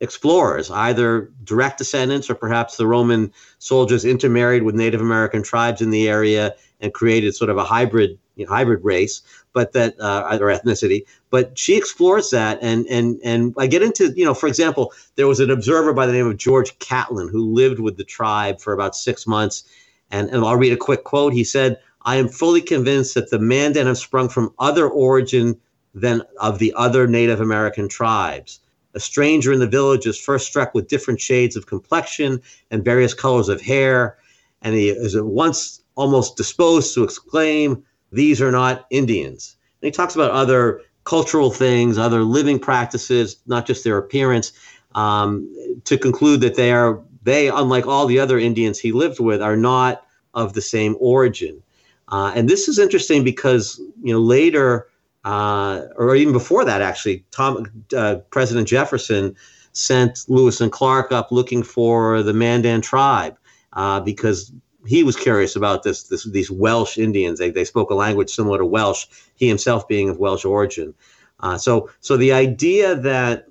explorers, 0.00 0.70
either 0.70 1.32
direct 1.44 1.78
descendants 1.78 2.28
or 2.28 2.34
perhaps 2.34 2.76
the 2.76 2.86
Roman 2.86 3.32
soldiers 3.58 4.04
intermarried 4.04 4.62
with 4.62 4.74
Native 4.74 5.00
American 5.00 5.42
tribes 5.42 5.80
in 5.80 5.90
the 5.90 6.08
area 6.08 6.54
and 6.80 6.92
created 6.92 7.34
sort 7.34 7.50
of 7.50 7.56
a 7.56 7.64
hybrid 7.64 8.18
you 8.36 8.44
know, 8.44 8.52
hybrid 8.52 8.84
race, 8.84 9.22
but 9.52 9.72
that 9.72 9.98
uh, 9.98 10.38
or 10.40 10.46
ethnicity. 10.48 11.04
But 11.30 11.58
she 11.58 11.76
explores 11.76 12.30
that, 12.30 12.58
and 12.60 12.86
and 12.86 13.18
and 13.24 13.54
I 13.58 13.66
get 13.66 13.82
into 13.82 14.12
you 14.14 14.24
know, 14.24 14.34
for 14.34 14.46
example, 14.46 14.92
there 15.16 15.26
was 15.26 15.40
an 15.40 15.50
observer 15.50 15.92
by 15.92 16.06
the 16.06 16.12
name 16.12 16.26
of 16.26 16.36
George 16.36 16.78
Catlin 16.78 17.28
who 17.28 17.52
lived 17.52 17.80
with 17.80 17.96
the 17.96 18.04
tribe 18.04 18.60
for 18.60 18.72
about 18.72 18.94
six 18.94 19.26
months 19.26 19.64
and, 20.10 20.30
and 20.30 20.44
I'll 20.44 20.56
read 20.56 20.72
a 20.72 20.76
quick 20.76 21.04
quote. 21.04 21.32
He 21.32 21.44
said, 21.44 21.78
I 22.02 22.16
am 22.16 22.28
fully 22.28 22.60
convinced 22.60 23.14
that 23.14 23.30
the 23.30 23.38
Mandan 23.38 23.86
have 23.86 23.98
sprung 23.98 24.28
from 24.28 24.54
other 24.58 24.88
origin 24.88 25.58
than 26.00 26.22
of 26.40 26.58
the 26.58 26.72
other 26.76 27.06
Native 27.06 27.40
American 27.40 27.88
tribes. 27.88 28.60
A 28.94 29.00
stranger 29.00 29.52
in 29.52 29.60
the 29.60 29.66
village 29.66 30.06
is 30.06 30.18
first 30.18 30.46
struck 30.46 30.74
with 30.74 30.88
different 30.88 31.20
shades 31.20 31.56
of 31.56 31.66
complexion 31.66 32.40
and 32.70 32.84
various 32.84 33.14
colors 33.14 33.48
of 33.48 33.60
hair, 33.60 34.18
and 34.62 34.74
he 34.74 34.88
is 34.88 35.14
at 35.14 35.24
once 35.24 35.82
almost 35.94 36.36
disposed 36.36 36.94
to 36.94 37.04
exclaim, 37.04 37.84
These 38.12 38.40
are 38.40 38.52
not 38.52 38.86
Indians. 38.90 39.56
And 39.80 39.86
he 39.86 39.92
talks 39.92 40.14
about 40.14 40.30
other 40.30 40.82
cultural 41.04 41.50
things, 41.50 41.98
other 41.98 42.22
living 42.22 42.58
practices, 42.58 43.36
not 43.46 43.66
just 43.66 43.84
their 43.84 43.98
appearance, 43.98 44.52
um, 44.94 45.48
to 45.84 45.96
conclude 45.96 46.40
that 46.40 46.54
they 46.54 46.72
are 46.72 47.00
they, 47.22 47.48
unlike 47.48 47.86
all 47.86 48.06
the 48.06 48.18
other 48.18 48.38
Indians 48.38 48.78
he 48.78 48.92
lived 48.92 49.20
with, 49.20 49.42
are 49.42 49.56
not 49.56 50.04
of 50.34 50.54
the 50.54 50.62
same 50.62 50.96
origin. 50.98 51.62
Uh, 52.08 52.32
and 52.34 52.48
this 52.48 52.68
is 52.68 52.78
interesting 52.78 53.22
because 53.22 53.80
you 54.02 54.12
know 54.12 54.20
later, 54.20 54.88
uh, 55.24 55.82
or 55.96 56.14
even 56.14 56.32
before 56.32 56.64
that, 56.64 56.80
actually, 56.80 57.24
Tom, 57.30 57.66
uh, 57.96 58.16
President 58.30 58.68
Jefferson 58.68 59.36
sent 59.72 60.24
Lewis 60.28 60.60
and 60.60 60.72
Clark 60.72 61.12
up 61.12 61.30
looking 61.30 61.62
for 61.62 62.22
the 62.22 62.32
Mandan 62.32 62.80
tribe 62.80 63.36
uh, 63.74 64.00
because 64.00 64.52
he 64.86 65.02
was 65.02 65.16
curious 65.16 65.54
about 65.56 65.82
this, 65.82 66.04
this 66.04 66.24
these 66.24 66.50
Welsh 66.50 66.98
Indians. 66.98 67.38
They, 67.38 67.50
they 67.50 67.64
spoke 67.64 67.90
a 67.90 67.94
language 67.94 68.30
similar 68.30 68.58
to 68.58 68.64
Welsh. 68.64 69.06
He 69.36 69.48
himself 69.48 69.86
being 69.86 70.08
of 70.08 70.18
Welsh 70.18 70.44
origin. 70.44 70.94
Uh, 71.40 71.58
so 71.58 71.90
so 72.00 72.16
the 72.16 72.32
idea 72.32 72.94
that 72.94 73.46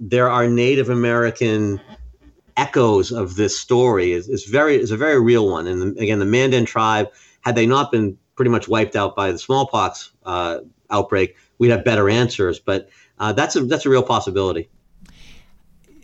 there 0.00 0.30
are 0.30 0.48
Native 0.48 0.88
American 0.90 1.80
echoes 2.56 3.12
of 3.12 3.36
this 3.36 3.58
story 3.58 4.12
is, 4.12 4.28
is 4.28 4.44
very 4.44 4.76
is 4.76 4.90
a 4.90 4.96
very 4.96 5.20
real 5.20 5.50
one. 5.50 5.66
And 5.66 5.82
the, 5.82 6.00
again, 6.00 6.18
the 6.18 6.24
Mandan 6.24 6.64
tribe, 6.64 7.08
had 7.40 7.54
they 7.54 7.66
not 7.66 7.90
been 7.90 8.16
pretty 8.38 8.52
much 8.52 8.68
wiped 8.68 8.94
out 8.94 9.16
by 9.16 9.32
the 9.32 9.38
smallpox 9.38 10.12
uh, 10.24 10.60
outbreak, 10.90 11.36
we'd 11.58 11.70
have 11.70 11.84
better 11.84 12.08
answers. 12.08 12.60
But 12.60 12.88
uh, 13.18 13.32
that's 13.32 13.56
a 13.56 13.64
that's 13.64 13.84
a 13.84 13.90
real 13.90 14.04
possibility. 14.04 14.70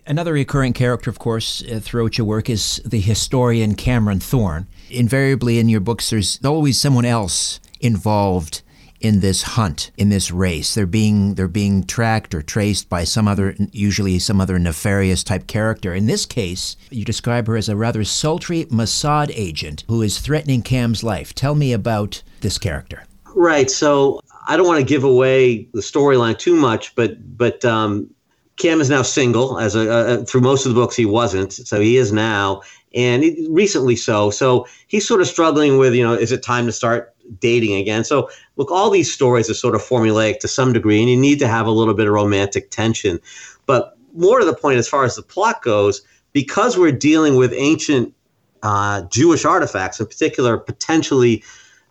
Another 0.05 0.33
recurring 0.33 0.73
character, 0.73 1.09
of 1.09 1.20
course, 1.20 1.62
uh, 1.62 1.79
throughout 1.81 2.18
your 2.18 2.27
work 2.27 2.51
is 2.51 2.83
the 2.85 3.01
historian 3.01 3.77
Cameron 3.77 4.18
Thorne. 4.18 4.66
Invariably 4.90 5.61
in 5.61 5.68
your 5.68 5.79
books, 5.79 6.11
there's 6.11 6.44
always 6.44 6.79
someone 6.79 7.05
else 7.05 7.61
involved 7.81 8.62
in 9.05 9.21
this 9.21 9.43
hunt, 9.43 9.90
in 9.99 10.09
this 10.09 10.31
race. 10.31 10.75
They're 10.75 10.87
being 10.87 11.35
they're 11.35 11.47
being 11.47 11.85
tracked 11.85 12.35
or 12.35 12.40
traced 12.40 12.88
by 12.88 13.05
some 13.05 13.29
other, 13.29 13.55
usually 13.71 14.19
some 14.19 14.40
other 14.40 14.59
nefarious 14.59 15.23
type 15.23 15.47
character. 15.47 15.95
In 15.95 16.07
this 16.07 16.25
case, 16.25 16.77
you 16.90 17.05
describe 17.05 17.47
her 17.47 17.57
as 17.57 17.69
a 17.69 17.77
rather 17.77 18.03
sultry 18.05 18.64
Mossad 18.67 19.31
agent 19.35 19.85
who 19.88 20.01
is 20.01 20.19
threatening 20.19 20.62
Cam's 20.62 21.03
life. 21.03 21.35
Tell 21.35 21.55
me 21.55 21.73
about 21.73 22.23
this 22.40 22.57
character. 22.57 23.05
Right. 23.35 23.71
So 23.71 24.21
I 24.49 24.57
don't 24.57 24.67
want 24.67 24.81
to 24.81 24.87
give 24.87 25.05
away 25.05 25.69
the 25.75 25.81
storyline 25.81 26.38
too 26.38 26.57
much, 26.57 26.95
but 26.95 27.37
but 27.37 27.62
um, 27.64 28.09
Cam 28.57 28.81
is 28.81 28.88
now 28.88 29.03
single. 29.03 29.59
As 29.59 29.75
a, 29.75 29.93
uh, 29.93 30.25
through 30.25 30.40
most 30.40 30.64
of 30.64 30.75
the 30.75 30.81
books, 30.81 30.97
he 30.97 31.05
wasn't, 31.05 31.53
so 31.53 31.81
he 31.81 31.97
is 31.99 32.12
now, 32.12 32.62
and 32.95 33.25
recently 33.51 33.97
so. 33.97 34.31
So 34.31 34.67
he's 34.87 35.07
sort 35.07 35.21
of 35.21 35.27
struggling 35.27 35.77
with, 35.77 35.95
you 35.95 36.05
know, 36.05 36.14
is 36.14 36.33
it 36.33 36.43
time 36.43 36.67
to 36.67 36.73
start 36.73 37.13
dating 37.41 37.75
again. 37.77 38.05
So, 38.05 38.31
look, 38.57 38.71
all 38.71 38.91
these 38.91 39.13
stories 39.13 39.49
are 39.51 39.55
sort 39.55 39.75
of 39.75 39.83
formulaic 39.83 40.41
to 40.41 40.49
some 40.49 40.73
degree, 40.73 41.01
and 41.01 41.09
you 41.09 41.17
need 41.17 41.39
to 41.41 41.49
have 41.49 41.67
a 41.67 41.71
little 41.71 41.95
bit 41.95 42.07
of 42.07 42.13
romantic 42.13 42.71
tension. 42.71 43.21
But 43.67 43.97
more 44.15 44.39
to 44.39 44.45
the 44.45 44.55
point, 44.55 44.79
as 44.79 44.89
far 44.89 45.05
as 45.05 45.17
the 45.17 45.23
plot 45.23 45.63
goes, 45.63 46.03
because 46.33 46.77
we're 46.77 46.93
dealing 46.93 47.37
with 47.37 47.53
ancient 47.55 48.15
uh, 48.63 49.03
Jewish 49.03 49.45
artifacts, 49.45 50.01
in 50.01 50.07
particular, 50.07 50.59
potentially 50.59 51.43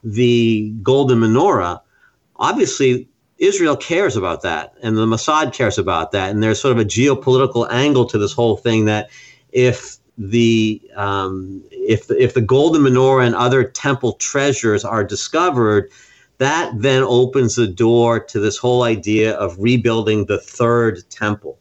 the 0.03 0.73
Golden 0.81 1.19
Menorah, 1.19 1.79
obviously 2.37 3.07
Israel 3.37 3.75
cares 3.75 4.15
about 4.15 4.41
that, 4.41 4.73
and 4.81 4.97
the 4.97 5.05
Mossad 5.05 5.53
cares 5.53 5.77
about 5.77 6.11
that, 6.11 6.31
and 6.31 6.41
there's 6.41 6.61
sort 6.61 6.73
of 6.73 6.79
a 6.79 6.85
geopolitical 6.85 7.67
angle 7.71 8.05
to 8.05 8.17
this 8.17 8.33
whole 8.33 8.57
thing 8.57 8.85
that 8.85 9.09
if 9.51 9.97
the 10.17 10.81
um, 10.95 11.63
if 11.71 12.09
if 12.11 12.33
the 12.33 12.41
golden 12.41 12.81
menorah 12.83 13.25
and 13.25 13.35
other 13.35 13.63
temple 13.63 14.13
treasures 14.13 14.85
are 14.85 15.03
discovered, 15.03 15.89
that 16.37 16.71
then 16.75 17.03
opens 17.03 17.55
the 17.55 17.67
door 17.67 18.19
to 18.19 18.39
this 18.39 18.57
whole 18.57 18.83
idea 18.83 19.33
of 19.35 19.55
rebuilding 19.57 20.25
the 20.25 20.39
third 20.39 21.03
temple. 21.09 21.57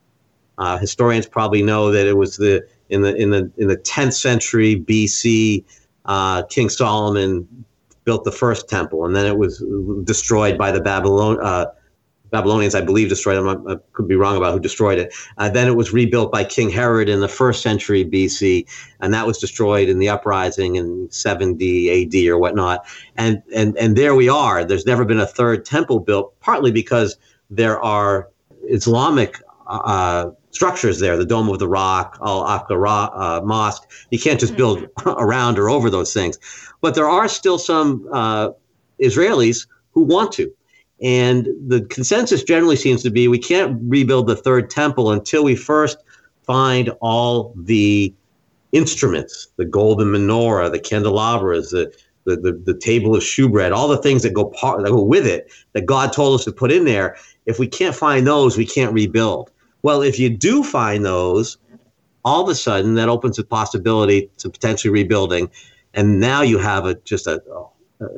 Uh, 0.59 0.77
historians 0.79 1.27
probably 1.27 1.63
know 1.63 1.91
that 1.91 2.07
it 2.07 2.17
was 2.17 2.37
the 2.37 2.67
in 2.91 3.03
the 3.03 3.15
in 3.17 3.31
the 3.31 3.51
in 3.57 3.69
the 3.69 3.77
10th 3.77 4.15
century 4.15 4.77
BC, 4.77 5.65
uh, 6.05 6.43
King 6.45 6.69
Solomon 6.69 7.65
built 8.05 8.25
the 8.25 8.33
first 8.33 8.69
temple, 8.69 9.07
and 9.07 9.17
then 9.17 9.27
it 9.27 9.37
was 9.37 9.65
destroyed 10.05 10.59
by 10.59 10.71
the 10.71 10.81
Babylon. 10.81 11.39
Uh, 11.41 11.67
Babylonians, 12.33 12.75
I 12.75 12.81
believe, 12.81 13.11
destroyed 13.11 13.37
them. 13.37 13.69
I, 13.69 13.77
could 13.93 14.09
be 14.09 14.17
wrong 14.17 14.37
about 14.37 14.55
who 14.55 14.59
destroyed 14.59 14.99
it. 14.99 15.15
Uh, 15.37 15.51
then 15.51 15.69
it 15.69 15.77
was 15.77 15.93
rebuilt 15.93 16.33
by 16.33 16.43
King 16.43 16.71
Herod 16.71 17.09
in 17.09 17.21
the 17.21 17.29
first 17.29 17.63
century 17.63 18.05
BC, 18.05 18.67
and 19.01 19.13
that 19.13 19.27
was 19.27 19.39
destroyed 19.39 19.89
in 19.91 19.99
the 19.99 20.09
uprising 20.09 20.77
in 20.77 21.11
70 21.11 22.07
AD 22.07 22.29
or 22.29 22.39
whatnot. 22.39 22.87
And 23.17 23.43
and 23.55 23.77
and 23.77 23.97
there 23.97 24.15
we 24.15 24.31
are. 24.31 24.65
There's 24.65 24.87
never 24.87 25.05
been 25.05 25.21
a 25.21 25.27
third 25.27 25.67
temple 25.67 26.01
built, 26.01 26.39
partly 26.41 26.73
because 26.73 27.19
there 27.51 27.79
are 27.81 28.31
Islamic 28.65 29.39
uh, 29.67 30.31
structures 30.53 31.01
there, 31.01 31.19
the 31.19 31.27
Dome 31.27 31.51
of 31.51 31.59
the 31.59 31.69
Rock, 31.69 32.19
Al 32.25 32.45
Aqsa 32.45 33.11
uh, 33.15 33.41
Mosque. 33.45 33.89
You 34.11 34.19
can't 34.19 34.41
just 34.41 34.57
build 34.57 34.89
around 35.07 35.59
or 35.59 35.69
over 35.69 35.91
those 35.91 36.15
things. 36.15 36.39
But 36.81 36.95
there 36.95 37.09
are 37.09 37.29
still 37.29 37.59
some 37.59 38.09
uh, 38.11 38.51
Israelis 39.01 39.67
who 39.93 40.03
want 40.03 40.33
to. 40.33 40.53
And 41.03 41.49
the 41.67 41.83
consensus 41.83 42.45
generally 42.45 42.77
seems 42.77 43.03
to 43.03 43.11
be 43.11 43.27
we 43.27 43.39
can't 43.39 43.79
rebuild 43.83 44.29
the 44.29 44.37
third 44.37 44.71
temple 44.71 45.11
until 45.11 45.43
we 45.43 45.57
first 45.57 45.99
find 46.45 46.91
all 47.01 47.53
the 47.57 48.15
instruments, 48.71 49.49
the 49.57 49.65
golden 49.65 50.09
menorah, 50.09 50.71
the 50.71 50.79
candelabras, 50.79 51.71
the 51.71 51.93
the, 52.25 52.37
the, 52.37 52.53
the 52.53 52.79
table 52.79 53.17
of 53.17 53.23
shewbread, 53.23 53.73
all 53.73 53.89
the 53.89 53.99
things 53.99 54.23
that 54.23 54.33
go 54.33 54.45
part 54.45 54.83
that 54.83 54.91
go 54.91 55.03
with 55.03 55.27
it 55.27 55.51
that 55.73 55.87
God 55.87 56.13
told 56.13 56.39
us 56.39 56.45
to 56.45 56.53
put 56.53 56.71
in 56.71 56.85
there. 56.85 57.17
If 57.47 57.59
we 57.59 57.67
can't 57.67 57.97
find 57.97 58.27
those, 58.27 58.57
we 58.57 58.67
can't 58.67 58.93
rebuild. 58.93 59.51
Well, 59.83 60.03
if 60.03 60.19
you 60.19 60.31
do 60.31 60.63
find 60.63 61.05
those, 61.05 61.59
all 62.25 62.43
of 62.43 62.49
a 62.49 62.55
sudden 62.55 62.95
that 62.95 63.09
opens 63.09 63.37
the 63.37 63.45
possibility 63.45 64.31
to 64.39 64.49
potentially 64.51 64.93
rebuilding, 64.93 65.51
and 65.95 66.21
now 66.21 66.43
you 66.43 66.59
have 66.59 66.87
a 66.87 66.95
just 66.95 67.27
a, 67.27 67.43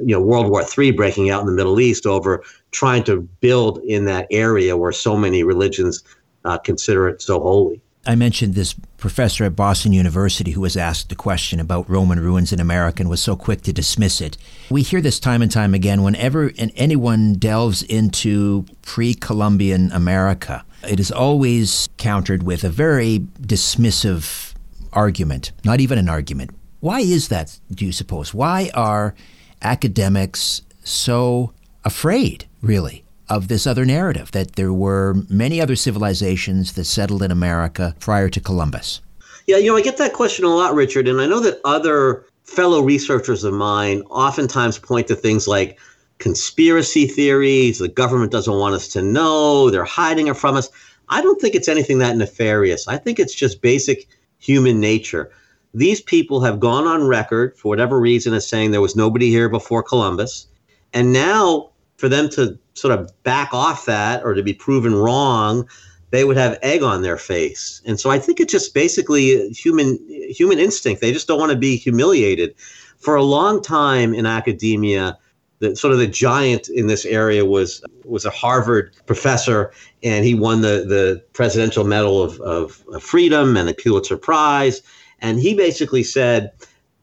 you 0.02 0.14
know 0.14 0.20
World 0.20 0.50
War 0.50 0.64
III 0.76 0.90
breaking 0.92 1.30
out 1.30 1.40
in 1.40 1.46
the 1.46 1.52
Middle 1.52 1.80
East 1.80 2.06
over 2.06 2.42
trying 2.74 3.04
to 3.04 3.20
build 3.40 3.78
in 3.84 4.04
that 4.04 4.26
area 4.30 4.76
where 4.76 4.92
so 4.92 5.16
many 5.16 5.44
religions 5.44 6.02
uh, 6.44 6.58
consider 6.58 7.08
it 7.08 7.22
so 7.22 7.40
holy. 7.40 7.80
I 8.06 8.16
mentioned 8.16 8.54
this 8.54 8.74
professor 8.98 9.44
at 9.44 9.56
Boston 9.56 9.94
University 9.94 10.50
who 10.50 10.60
was 10.60 10.76
asked 10.76 11.08
the 11.08 11.14
question 11.14 11.58
about 11.58 11.88
Roman 11.88 12.20
ruins 12.20 12.52
in 12.52 12.60
America 12.60 13.00
and 13.00 13.08
was 13.08 13.22
so 13.22 13.34
quick 13.34 13.62
to 13.62 13.72
dismiss 13.72 14.20
it. 14.20 14.36
We 14.68 14.82
hear 14.82 15.00
this 15.00 15.18
time 15.18 15.40
and 15.40 15.50
time 15.50 15.72
again 15.72 16.02
whenever 16.02 16.52
anyone 16.58 17.34
delves 17.34 17.82
into 17.82 18.66
pre 18.82 19.14
Columbian 19.14 19.90
America. 19.92 20.66
It 20.86 21.00
is 21.00 21.10
always 21.10 21.88
countered 21.96 22.42
with 22.42 22.62
a 22.62 22.68
very 22.68 23.20
dismissive 23.40 24.52
argument, 24.92 25.52
not 25.64 25.80
even 25.80 25.96
an 25.96 26.10
argument. 26.10 26.50
Why 26.80 27.00
is 27.00 27.28
that, 27.28 27.58
do 27.70 27.86
you 27.86 27.92
suppose? 27.92 28.34
Why 28.34 28.70
are 28.74 29.14
academics 29.62 30.60
so 30.82 31.54
afraid, 31.84 32.46
really, 32.64 33.04
of 33.28 33.48
this 33.48 33.66
other 33.66 33.84
narrative 33.84 34.30
that 34.32 34.56
there 34.56 34.72
were 34.72 35.14
many 35.28 35.60
other 35.60 35.76
civilizations 35.76 36.72
that 36.74 36.84
settled 36.84 37.22
in 37.22 37.30
America 37.30 37.94
prior 38.00 38.28
to 38.28 38.40
Columbus? 38.40 39.00
Yeah, 39.46 39.58
you 39.58 39.70
know, 39.70 39.76
I 39.76 39.82
get 39.82 39.98
that 39.98 40.14
question 40.14 40.44
a 40.44 40.48
lot, 40.48 40.74
Richard, 40.74 41.06
and 41.06 41.20
I 41.20 41.26
know 41.26 41.40
that 41.40 41.60
other 41.64 42.24
fellow 42.44 42.80
researchers 42.82 43.44
of 43.44 43.54
mine 43.54 44.02
oftentimes 44.10 44.78
point 44.78 45.06
to 45.08 45.14
things 45.14 45.46
like 45.46 45.78
conspiracy 46.18 47.06
theories, 47.06 47.78
the 47.78 47.88
government 47.88 48.32
doesn't 48.32 48.58
want 48.58 48.74
us 48.74 48.88
to 48.88 49.02
know, 49.02 49.70
they're 49.70 49.84
hiding 49.84 50.28
it 50.28 50.36
from 50.36 50.56
us. 50.56 50.70
I 51.08 51.20
don't 51.20 51.40
think 51.40 51.54
it's 51.54 51.68
anything 51.68 51.98
that 51.98 52.16
nefarious. 52.16 52.88
I 52.88 52.96
think 52.96 53.18
it's 53.18 53.34
just 53.34 53.60
basic 53.60 54.08
human 54.38 54.80
nature 54.80 55.30
these 55.74 56.00
people 56.00 56.40
have 56.40 56.60
gone 56.60 56.86
on 56.86 57.06
record 57.06 57.58
for 57.58 57.68
whatever 57.68 58.00
reason 58.00 58.32
as 58.32 58.48
saying 58.48 58.70
there 58.70 58.80
was 58.80 58.94
nobody 58.94 59.28
here 59.28 59.48
before 59.48 59.82
Columbus. 59.82 60.46
And 60.92 61.12
now 61.12 61.70
for 62.04 62.10
them 62.10 62.28
to 62.28 62.58
sort 62.74 62.92
of 62.92 63.10
back 63.22 63.54
off 63.54 63.86
that 63.86 64.22
or 64.24 64.34
to 64.34 64.42
be 64.42 64.52
proven 64.52 64.94
wrong, 64.94 65.66
they 66.10 66.22
would 66.22 66.36
have 66.36 66.58
egg 66.60 66.82
on 66.82 67.00
their 67.00 67.16
face. 67.16 67.80
And 67.86 67.98
so 67.98 68.10
I 68.10 68.18
think 68.18 68.40
it's 68.40 68.52
just 68.52 68.74
basically 68.74 69.48
human 69.48 69.98
human 70.28 70.58
instinct. 70.58 71.00
They 71.00 71.14
just 71.14 71.26
don't 71.26 71.38
want 71.38 71.52
to 71.52 71.56
be 71.56 71.76
humiliated. 71.76 72.56
For 72.98 73.16
a 73.16 73.22
long 73.22 73.62
time 73.62 74.12
in 74.12 74.26
academia, 74.26 75.16
the 75.60 75.74
sort 75.76 75.94
of 75.94 75.98
the 75.98 76.06
giant 76.06 76.68
in 76.68 76.88
this 76.88 77.06
area 77.06 77.46
was 77.46 77.82
was 78.04 78.26
a 78.26 78.30
Harvard 78.30 78.94
professor, 79.06 79.72
and 80.02 80.26
he 80.26 80.34
won 80.34 80.60
the 80.60 80.84
the 80.86 81.24
Presidential 81.32 81.84
Medal 81.84 82.22
of, 82.22 82.38
of, 82.42 82.84
of 82.92 83.02
Freedom 83.02 83.56
and 83.56 83.66
the 83.66 83.72
Pulitzer 83.72 84.18
Prize 84.18 84.82
and 85.24 85.40
he 85.40 85.54
basically 85.54 86.02
said 86.02 86.52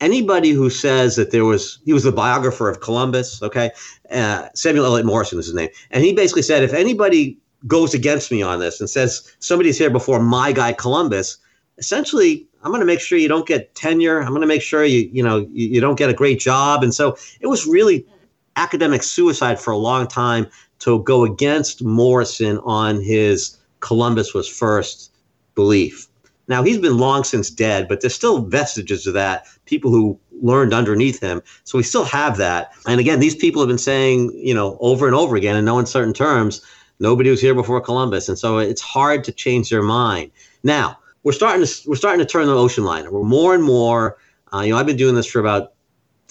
anybody 0.02 0.50
who 0.50 0.70
says 0.70 1.16
that 1.16 1.32
there 1.32 1.46
was 1.46 1.80
he 1.86 1.94
was 1.94 2.04
the 2.04 2.12
biographer 2.12 2.68
of 2.68 2.82
Columbus, 2.82 3.42
okay, 3.42 3.72
uh, 4.12 4.50
Samuel 4.54 4.86
Eliot 4.86 5.06
Morison 5.06 5.40
is 5.40 5.46
his 5.46 5.56
name, 5.56 5.70
and 5.92 6.04
he 6.04 6.12
basically 6.14 6.42
said 6.42 6.64
if 6.64 6.74
anybody 6.74 7.38
goes 7.68 7.94
against 7.94 8.32
me 8.32 8.42
on 8.42 8.60
this 8.60 8.82
and 8.82 8.90
says 8.90 9.36
somebody's 9.40 9.78
here 9.78 9.92
before 9.92 10.20
my 10.20 10.52
guy 10.52 10.74
Columbus, 10.74 11.38
essentially 11.78 12.46
I'm 12.64 12.72
going 12.72 12.82
to 12.82 12.86
make 12.86 13.00
sure 13.00 13.18
you 13.18 13.28
don't 13.28 13.48
get 13.48 13.74
tenure. 13.76 14.20
I'm 14.20 14.30
going 14.30 14.42
to 14.42 14.48
make 14.48 14.62
sure 14.62 14.84
you 14.84 15.10
you 15.14 15.24
know 15.24 15.38
you, 15.52 15.68
you 15.70 15.82
don't 15.82 15.98
get 15.98 16.10
a 16.10 16.14
great 16.14 16.40
job, 16.40 16.84
and 16.84 16.94
so 16.94 17.16
it 17.40 17.48
was 17.48 17.66
really 17.66 18.06
academic 18.58 19.04
suicide 19.04 19.60
for 19.60 19.72
a 19.72 19.78
long 19.78 20.08
time 20.08 20.48
to 20.80 21.02
go 21.04 21.24
against 21.24 21.84
Morison 21.84 22.58
on 22.60 23.00
his 23.00 23.58
Columbus 23.80 24.34
was 24.34 24.48
first 24.48 25.12
belief. 25.56 26.08
Now, 26.48 26.64
he's 26.64 26.78
been 26.78 26.98
long 26.98 27.24
since 27.24 27.50
dead, 27.50 27.88
but 27.88 28.02
there's 28.02 28.16
still 28.16 28.42
vestiges 28.46 29.08
of 29.08 29.14
that, 29.14 29.46
people 29.66 29.92
who 29.92 30.20
learned 30.42 30.74
underneath 30.74 31.20
him. 31.20 31.42
So 31.64 31.78
we 31.78 31.84
still 31.84 32.04
have 32.06 32.38
that. 32.38 32.72
And 32.88 33.00
again, 33.00 33.20
these 33.20 33.36
people 33.36 33.62
have 33.62 33.70
been 33.70 33.78
saying, 33.78 34.32
you 34.36 34.54
know, 34.54 34.78
over 34.82 35.08
and 35.08 35.16
over 35.16 35.36
again 35.36 35.56
in 35.56 35.66
no 35.66 35.80
uncertain 35.80 36.14
terms, 36.14 36.62
nobody 37.00 37.30
was 37.30 37.42
here 37.42 37.56
before 37.56 37.80
Columbus. 37.80 38.28
And 38.28 38.38
so 38.38 38.58
it's 38.58 38.82
hard 38.82 39.24
to 39.26 39.32
change 39.32 39.70
their 39.70 39.84
mind. 39.84 40.32
Now, 40.64 40.98
we're 41.24 41.32
starting 41.32 41.66
to 41.66 41.90
we're 41.90 41.96
starting 41.96 42.20
to 42.20 42.26
turn 42.26 42.48
the 42.48 42.56
ocean 42.56 42.84
line. 42.84 43.12
We're 43.12 43.24
more 43.24 43.54
and 43.54 43.64
more, 43.64 44.18
uh, 44.54 44.62
you 44.62 44.72
know, 44.72 44.78
I've 44.78 44.88
been 44.88 44.98
doing 44.98 45.16
this 45.16 45.28
for 45.28 45.40
about 45.40 45.74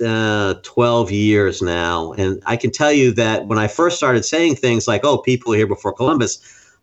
uh, 0.04 0.54
12 0.62 1.10
years 1.10 1.62
now. 1.62 2.12
And 2.12 2.42
I 2.46 2.56
can 2.56 2.70
tell 2.70 2.92
you 2.92 3.12
that 3.12 3.46
when 3.46 3.58
I 3.58 3.68
first 3.68 3.96
started 3.96 4.24
saying 4.24 4.56
things 4.56 4.88
like, 4.88 5.04
oh, 5.04 5.18
people 5.18 5.52
here 5.52 5.66
before 5.66 5.92
Columbus, 5.92 6.38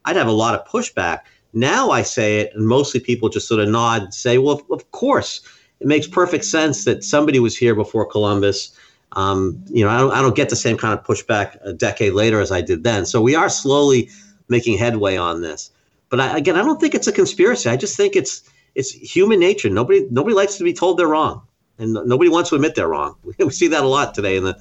I'd 0.06 0.16
have 0.16 0.28
a 0.28 0.32
lot 0.32 0.56
of 0.56 0.66
pushback. 0.68 1.22
Now 1.54 1.92
I 1.92 2.02
say 2.02 2.40
it, 2.40 2.52
and 2.54 2.68
mostly 2.68 3.00
people 3.00 3.30
just 3.30 3.48
sort 3.48 3.62
of 3.62 3.70
nod 3.70 4.04
and 4.04 4.14
say, 4.14 4.38
well, 4.38 4.62
of 4.72 4.92
course. 4.92 5.42
It 5.80 5.88
makes 5.88 6.08
perfect 6.08 6.44
sense 6.46 6.86
that 6.86 7.04
somebody 7.04 7.40
was 7.40 7.56
here 7.56 7.76
before 7.76 8.06
Columbus. 8.06 8.72
Um, 9.12 9.64
you 9.68 9.86
know, 9.86 9.92
I 9.92 10.00
don't, 10.00 10.12
I 10.12 10.22
don't 10.22 10.36
get 10.36 10.50
the 10.50 10.56
same 10.56 10.76
kind 10.76 10.98
of 10.98 11.06
pushback 11.06 11.58
a 11.64 11.72
decade 11.72 12.14
later 12.14 12.42
as 12.42 12.52
I 12.52 12.62
did 12.62 12.84
then. 12.84 13.06
So 13.06 13.22
we 13.22 13.36
are 13.36 13.48
slowly 13.48 14.10
making 14.48 14.78
headway 14.78 15.18
on 15.18 15.42
this. 15.42 15.72
But 16.10 16.20
I, 16.20 16.38
again, 16.38 16.56
I 16.56 16.64
don't 16.64 16.80
think 16.80 16.96
it's 16.96 17.08
a 17.08 17.12
conspiracy. 17.12 17.70
I 17.70 17.78
just 17.78 17.98
think 17.98 18.16
it's 18.16 18.44
it's 18.76 18.92
human 18.92 19.40
nature. 19.40 19.70
Nobody 19.70 20.08
nobody 20.10 20.36
likes 20.36 20.58
to 20.58 20.64
be 20.64 20.74
told 20.74 20.98
they're 20.98 21.08
wrong, 21.08 21.42
and 21.78 21.94
nobody 21.94 22.30
wants 22.30 22.50
to 22.50 22.56
admit 22.56 22.76
they're 22.76 22.88
wrong. 22.88 23.16
We 23.38 23.50
see 23.50 23.68
that 23.68 23.84
a 23.84 23.88
lot 23.88 24.14
today 24.14 24.38
in 24.38 24.44
the 24.44 24.58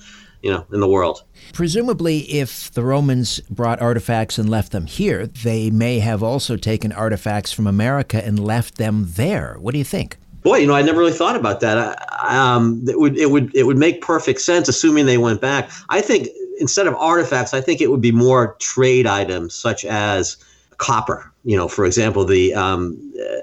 you 0.46 0.52
know, 0.52 0.64
in 0.72 0.78
the 0.78 0.86
world. 0.88 1.24
Presumably, 1.52 2.20
if 2.20 2.70
the 2.70 2.84
Romans 2.84 3.40
brought 3.50 3.82
artifacts 3.82 4.38
and 4.38 4.48
left 4.48 4.70
them 4.70 4.86
here, 4.86 5.26
they 5.26 5.70
may 5.70 5.98
have 5.98 6.22
also 6.22 6.56
taken 6.56 6.92
artifacts 6.92 7.52
from 7.52 7.66
America 7.66 8.24
and 8.24 8.38
left 8.38 8.76
them 8.76 9.06
there. 9.16 9.56
What 9.58 9.72
do 9.72 9.78
you 9.78 9.84
think? 9.84 10.18
Boy, 10.44 10.58
you 10.58 10.68
know, 10.68 10.74
I 10.74 10.82
never 10.82 11.00
really 11.00 11.12
thought 11.12 11.34
about 11.34 11.58
that. 11.62 11.76
Um, 12.22 12.84
it 12.86 13.00
would 13.00 13.18
it 13.18 13.32
would 13.32 13.52
it 13.56 13.64
would 13.64 13.76
make 13.76 14.02
perfect 14.02 14.40
sense, 14.40 14.68
assuming 14.68 15.06
they 15.06 15.18
went 15.18 15.40
back. 15.40 15.68
I 15.88 16.00
think 16.00 16.28
instead 16.60 16.86
of 16.86 16.94
artifacts, 16.94 17.52
I 17.52 17.60
think 17.60 17.80
it 17.80 17.90
would 17.90 18.00
be 18.00 18.12
more 18.12 18.54
trade 18.60 19.08
items 19.08 19.52
such 19.52 19.84
as 19.84 20.36
copper. 20.78 21.32
You 21.42 21.56
know, 21.56 21.66
for 21.66 21.84
example, 21.84 22.24
the 22.24 22.54
um, 22.54 22.96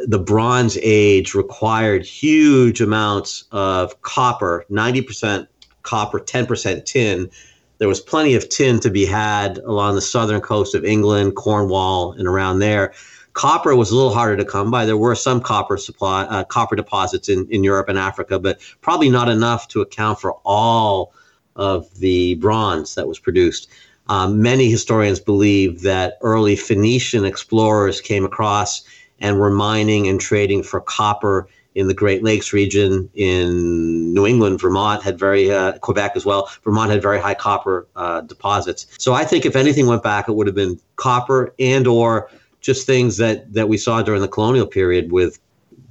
the 0.07 0.19
Bronze 0.19 0.77
Age 0.81 1.33
required 1.33 2.05
huge 2.05 2.79
amounts 2.79 3.43
of 3.51 4.01
copper, 4.03 4.65
ninety 4.69 5.01
percent 5.01 5.49
copper, 5.83 6.19
ten 6.19 6.45
percent 6.45 6.85
tin. 6.85 7.29
There 7.77 7.87
was 7.87 7.99
plenty 7.99 8.35
of 8.35 8.49
tin 8.49 8.79
to 8.79 8.89
be 8.89 9.05
had 9.05 9.57
along 9.59 9.95
the 9.95 10.01
southern 10.01 10.41
coast 10.41 10.75
of 10.75 10.85
England, 10.85 11.35
Cornwall, 11.35 12.13
and 12.13 12.27
around 12.27 12.59
there. 12.59 12.93
Copper 13.33 13.75
was 13.75 13.91
a 13.91 13.95
little 13.95 14.13
harder 14.13 14.37
to 14.37 14.45
come 14.45 14.69
by. 14.69 14.85
There 14.85 14.95
were 14.95 15.15
some 15.15 15.41
copper 15.41 15.77
supply, 15.77 16.23
uh, 16.23 16.43
copper 16.43 16.75
deposits 16.75 17.29
in, 17.29 17.47
in 17.49 17.63
Europe 17.63 17.89
and 17.89 17.97
Africa, 17.97 18.39
but 18.39 18.61
probably 18.81 19.09
not 19.09 19.27
enough 19.27 19.67
to 19.69 19.81
account 19.81 20.19
for 20.21 20.33
all 20.45 21.13
of 21.55 21.93
the 21.99 22.35
bronze 22.35 22.95
that 22.95 23.07
was 23.07 23.19
produced. 23.19 23.69
Um, 24.07 24.41
many 24.41 24.69
historians 24.69 25.19
believe 25.19 25.81
that 25.81 26.17
early 26.21 26.55
Phoenician 26.55 27.25
explorers 27.25 28.01
came 28.01 28.23
across 28.23 28.83
and 29.19 29.39
were 29.39 29.49
mining 29.49 30.07
and 30.07 30.19
trading 30.19 30.61
for 30.61 30.81
copper 30.81 31.47
in 31.75 31.87
the 31.87 31.93
Great 31.93 32.23
Lakes 32.23 32.53
region. 32.53 33.09
In 33.13 34.13
New 34.13 34.25
England, 34.25 34.59
Vermont 34.59 35.03
had 35.03 35.17
very 35.17 35.51
uh, 35.51 35.77
Quebec 35.79 36.13
as 36.15 36.25
well. 36.25 36.49
Vermont 36.63 36.91
had 36.91 37.01
very 37.01 37.19
high 37.19 37.33
copper 37.33 37.87
uh, 37.95 38.21
deposits. 38.21 38.87
So 38.97 39.13
I 39.13 39.25
think 39.25 39.45
if 39.45 39.55
anything 39.55 39.87
went 39.87 40.03
back, 40.03 40.27
it 40.27 40.33
would 40.33 40.47
have 40.47 40.55
been 40.55 40.79
copper 40.95 41.53
and 41.59 41.87
or 41.87 42.29
just 42.61 42.87
things 42.87 43.17
that 43.17 43.53
that 43.53 43.67
we 43.67 43.77
saw 43.77 44.01
during 44.01 44.21
the 44.21 44.27
colonial 44.27 44.67
period 44.67 45.11
with 45.11 45.39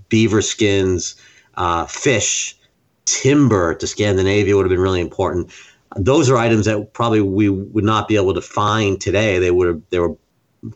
beaver 0.09 0.43
skins, 0.43 1.14
uh, 1.55 1.87
fish, 1.87 2.57
timber 3.05 3.74
to 3.74 3.87
Scandinavia 3.87 4.57
would 4.57 4.64
have 4.64 4.70
been 4.70 4.80
really 4.80 5.01
important. 5.01 5.51
Those 5.97 6.30
are 6.30 6.39
items 6.39 6.64
that 6.66 6.95
probably 6.95 7.20
we 7.20 7.51
would 7.51 7.85
not 7.85 8.09
be 8.09 8.16
able 8.16 8.35
to 8.35 8.41
find 8.41 9.01
today. 9.01 9.39
They 9.39 9.51
would 9.51 9.68
have 9.68 9.83
they 9.91 9.99
were 9.99 10.16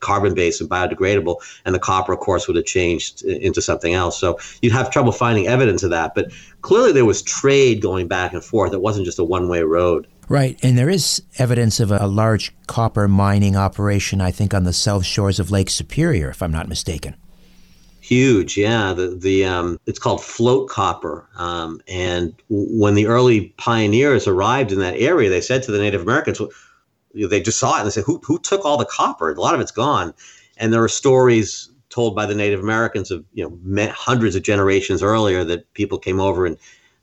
carbon 0.01 0.34
based 0.34 0.61
and 0.61 0.68
biodegradable, 0.68 1.37
and 1.64 1.74
the 1.74 1.78
copper, 1.78 2.12
of 2.12 2.20
course, 2.20 2.47
would 2.47 2.57
have 2.57 2.66
changed 2.66 3.22
into 3.22 3.62
something 3.62 3.95
else. 3.95 4.18
So 4.18 4.39
you'd 4.62 4.72
have 4.72 4.91
trouble 4.91 5.12
finding 5.12 5.47
evidence 5.47 5.82
of 5.82 5.91
that. 5.91 6.14
But 6.14 6.32
clearly, 6.62 6.93
there 6.93 7.05
was 7.05 7.22
trade 7.22 7.80
going 7.80 8.09
back 8.09 8.32
and 8.32 8.45
forth. 8.45 8.72
It 8.72 8.80
wasn't 8.80 9.07
just 9.07 9.18
a 9.18 9.24
one 9.24 9.49
way 9.49 9.62
road. 9.62 10.07
Right, 10.28 10.59
and 10.62 10.76
there 10.76 10.91
is 10.91 11.22
evidence 11.39 11.78
of 11.78 11.93
a 11.93 12.09
large 12.09 12.53
copper 12.66 13.07
mining 13.07 13.55
operation, 13.55 14.20
I 14.20 14.32
think, 14.32 14.53
on 14.53 14.64
the 14.64 14.72
south 14.72 15.07
shores 15.07 15.39
of 15.39 15.53
Lake 15.53 15.70
Superior, 15.70 16.30
if 16.30 16.43
I'm 16.43 16.51
not 16.51 16.68
mistaken. 16.68 17.14
Huge, 18.01 18.57
yeah. 18.57 18.93
The 18.93 19.09
the 19.09 19.45
um, 19.45 19.80
it's 19.87 19.99
called 19.99 20.22
float 20.22 20.68
copper, 20.68 21.26
um, 21.37 21.80
and 21.89 22.34
when 22.49 22.95
the 22.95 23.07
early 23.07 23.49
pioneers 23.57 24.28
arrived 24.28 24.70
in 24.70 24.78
that 24.78 24.97
area, 24.97 25.28
they 25.28 25.41
said 25.41 25.62
to 25.64 25.72
the 25.72 25.78
Native 25.78 26.03
Americans, 26.03 26.41
they 27.28 27.40
just 27.40 27.58
saw 27.58 27.76
it 27.76 27.80
and 27.80 27.86
they 27.86 27.90
said, 27.90 28.04
"Who 28.04 28.20
who 28.24 28.38
took 28.38 28.64
all 28.64 28.76
the 28.76 28.84
copper? 28.84 29.32
A 29.32 29.40
lot 29.40 29.54
of 29.54 29.60
it's 29.60 29.72
gone." 29.72 30.14
And 30.58 30.72
there 30.72 30.82
are 30.82 30.88
stories 30.88 31.70
told 31.88 32.14
by 32.14 32.26
the 32.26 32.34
Native 32.34 32.60
Americans 32.60 33.10
of 33.10 33.24
you 33.32 33.44
know 33.44 33.88
hundreds 33.92 34.36
of 34.36 34.42
generations 34.42 35.02
earlier 35.02 35.44
that 35.44 35.72
people 35.74 35.98
came 35.98 36.20
over 36.20 36.46
and 36.46 36.56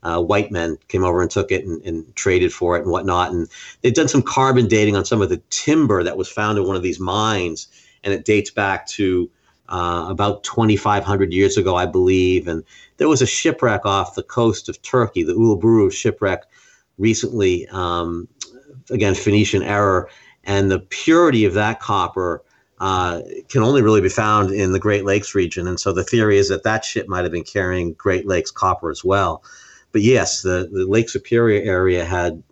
uh, 0.04 0.20
white 0.20 0.50
men 0.50 0.78
came 0.88 1.02
over 1.02 1.22
and 1.22 1.30
took 1.30 1.50
it 1.50 1.64
and, 1.64 1.82
and, 1.82 2.14
traded 2.14 2.52
for 2.52 2.76
it 2.76 2.82
and 2.82 2.90
whatnot. 2.90 3.32
And 3.32 3.48
they've 3.80 3.94
done 3.94 4.08
some 4.08 4.22
carbon 4.22 4.68
dating 4.68 4.96
on 4.96 5.04
some 5.04 5.22
of 5.22 5.30
the 5.30 5.40
timber 5.48 6.02
that 6.02 6.18
was 6.18 6.28
found 6.28 6.58
in 6.58 6.66
one 6.66 6.76
of 6.76 6.82
these 6.82 7.00
mines, 7.00 7.68
and 8.04 8.12
it 8.12 8.24
dates 8.26 8.50
back 8.50 8.86
to 8.88 9.30
uh, 9.70 10.06
about 10.08 10.44
2,500 10.44 11.32
years 11.32 11.56
ago, 11.56 11.74
I 11.74 11.86
believe. 11.86 12.46
And 12.46 12.64
there 12.98 13.08
was 13.08 13.22
a 13.22 13.26
shipwreck 13.26 13.86
off 13.86 14.14
the 14.14 14.22
coast 14.22 14.68
of 14.68 14.80
Turkey, 14.82 15.22
the 15.22 15.32
Uluburun 15.32 15.90
shipwreck, 15.90 16.44
recently. 16.98 17.66
Um, 17.68 18.28
again, 18.90 19.14
Phoenician 19.14 19.62
error, 19.62 20.08
and 20.44 20.70
the 20.70 20.80
purity 20.80 21.44
of 21.44 21.54
that 21.54 21.80
copper. 21.80 22.42
Uh, 22.80 23.22
can 23.48 23.62
only 23.62 23.80
really 23.80 24.00
be 24.00 24.08
found 24.08 24.50
in 24.50 24.72
the 24.72 24.80
Great 24.80 25.04
Lakes 25.04 25.34
region. 25.34 25.68
And 25.68 25.78
so 25.78 25.92
the 25.92 26.02
theory 26.02 26.38
is 26.38 26.48
that 26.48 26.64
that 26.64 26.84
ship 26.84 27.08
might 27.08 27.22
have 27.22 27.30
been 27.30 27.44
carrying 27.44 27.92
Great 27.94 28.26
Lakes 28.26 28.50
copper 28.50 28.90
as 28.90 29.02
well 29.02 29.42
but 29.94 30.02
yes, 30.02 30.42
the, 30.42 30.68
the 30.72 30.86
Lake 30.86 31.08
Superior 31.08 31.62
area 31.62 32.04
had 32.04 32.42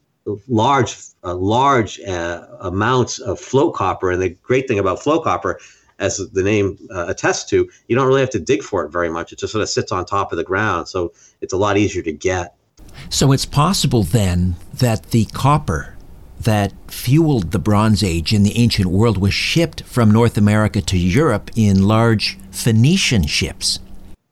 large, 0.47 0.97
uh, 1.25 1.35
large 1.35 1.99
uh, 1.99 2.47
amounts 2.61 3.19
of 3.19 3.41
float 3.41 3.75
copper. 3.75 4.13
And 4.13 4.23
the 4.23 4.29
great 4.29 4.69
thing 4.69 4.79
about 4.79 5.03
float 5.03 5.25
copper, 5.25 5.59
as 5.99 6.19
the 6.19 6.43
name 6.45 6.79
uh, 6.95 7.07
attests 7.09 7.51
to, 7.51 7.69
you 7.89 7.97
don't 7.97 8.07
really 8.07 8.21
have 8.21 8.31
to 8.31 8.39
dig 8.39 8.63
for 8.63 8.85
it 8.85 8.93
very 8.93 9.11
much. 9.11 9.33
It 9.33 9.41
just 9.41 9.53
sort 9.53 9.63
of 9.63 9.69
sits 9.69 9.91
on 9.91 10.05
top 10.05 10.31
of 10.31 10.39
the 10.39 10.45
ground. 10.45 10.87
So 10.87 11.13
it's 11.41 11.53
a 11.53 11.57
lot 11.57 11.77
easier 11.77 12.05
to 12.05 12.13
get. 12.13 12.55
So 13.11 13.33
it's 13.33 13.45
possible 13.45 14.05
then 14.05 14.55
that 14.75 15.11
the 15.11 15.25
copper 15.25 15.97
that 16.45 16.73
fueled 16.89 17.51
the 17.53 17.59
Bronze 17.59 18.03
Age 18.03 18.33
in 18.33 18.43
the 18.43 18.57
ancient 18.57 18.89
world 18.89 19.19
was 19.19 19.35
shipped 19.35 19.83
from 19.85 20.11
North 20.11 20.37
America 20.37 20.81
to 20.83 20.99
Europe 20.99 21.51
in 21.57 21.87
large 21.89 22.39
Phoenician 22.51 23.27
ships. 23.27 23.79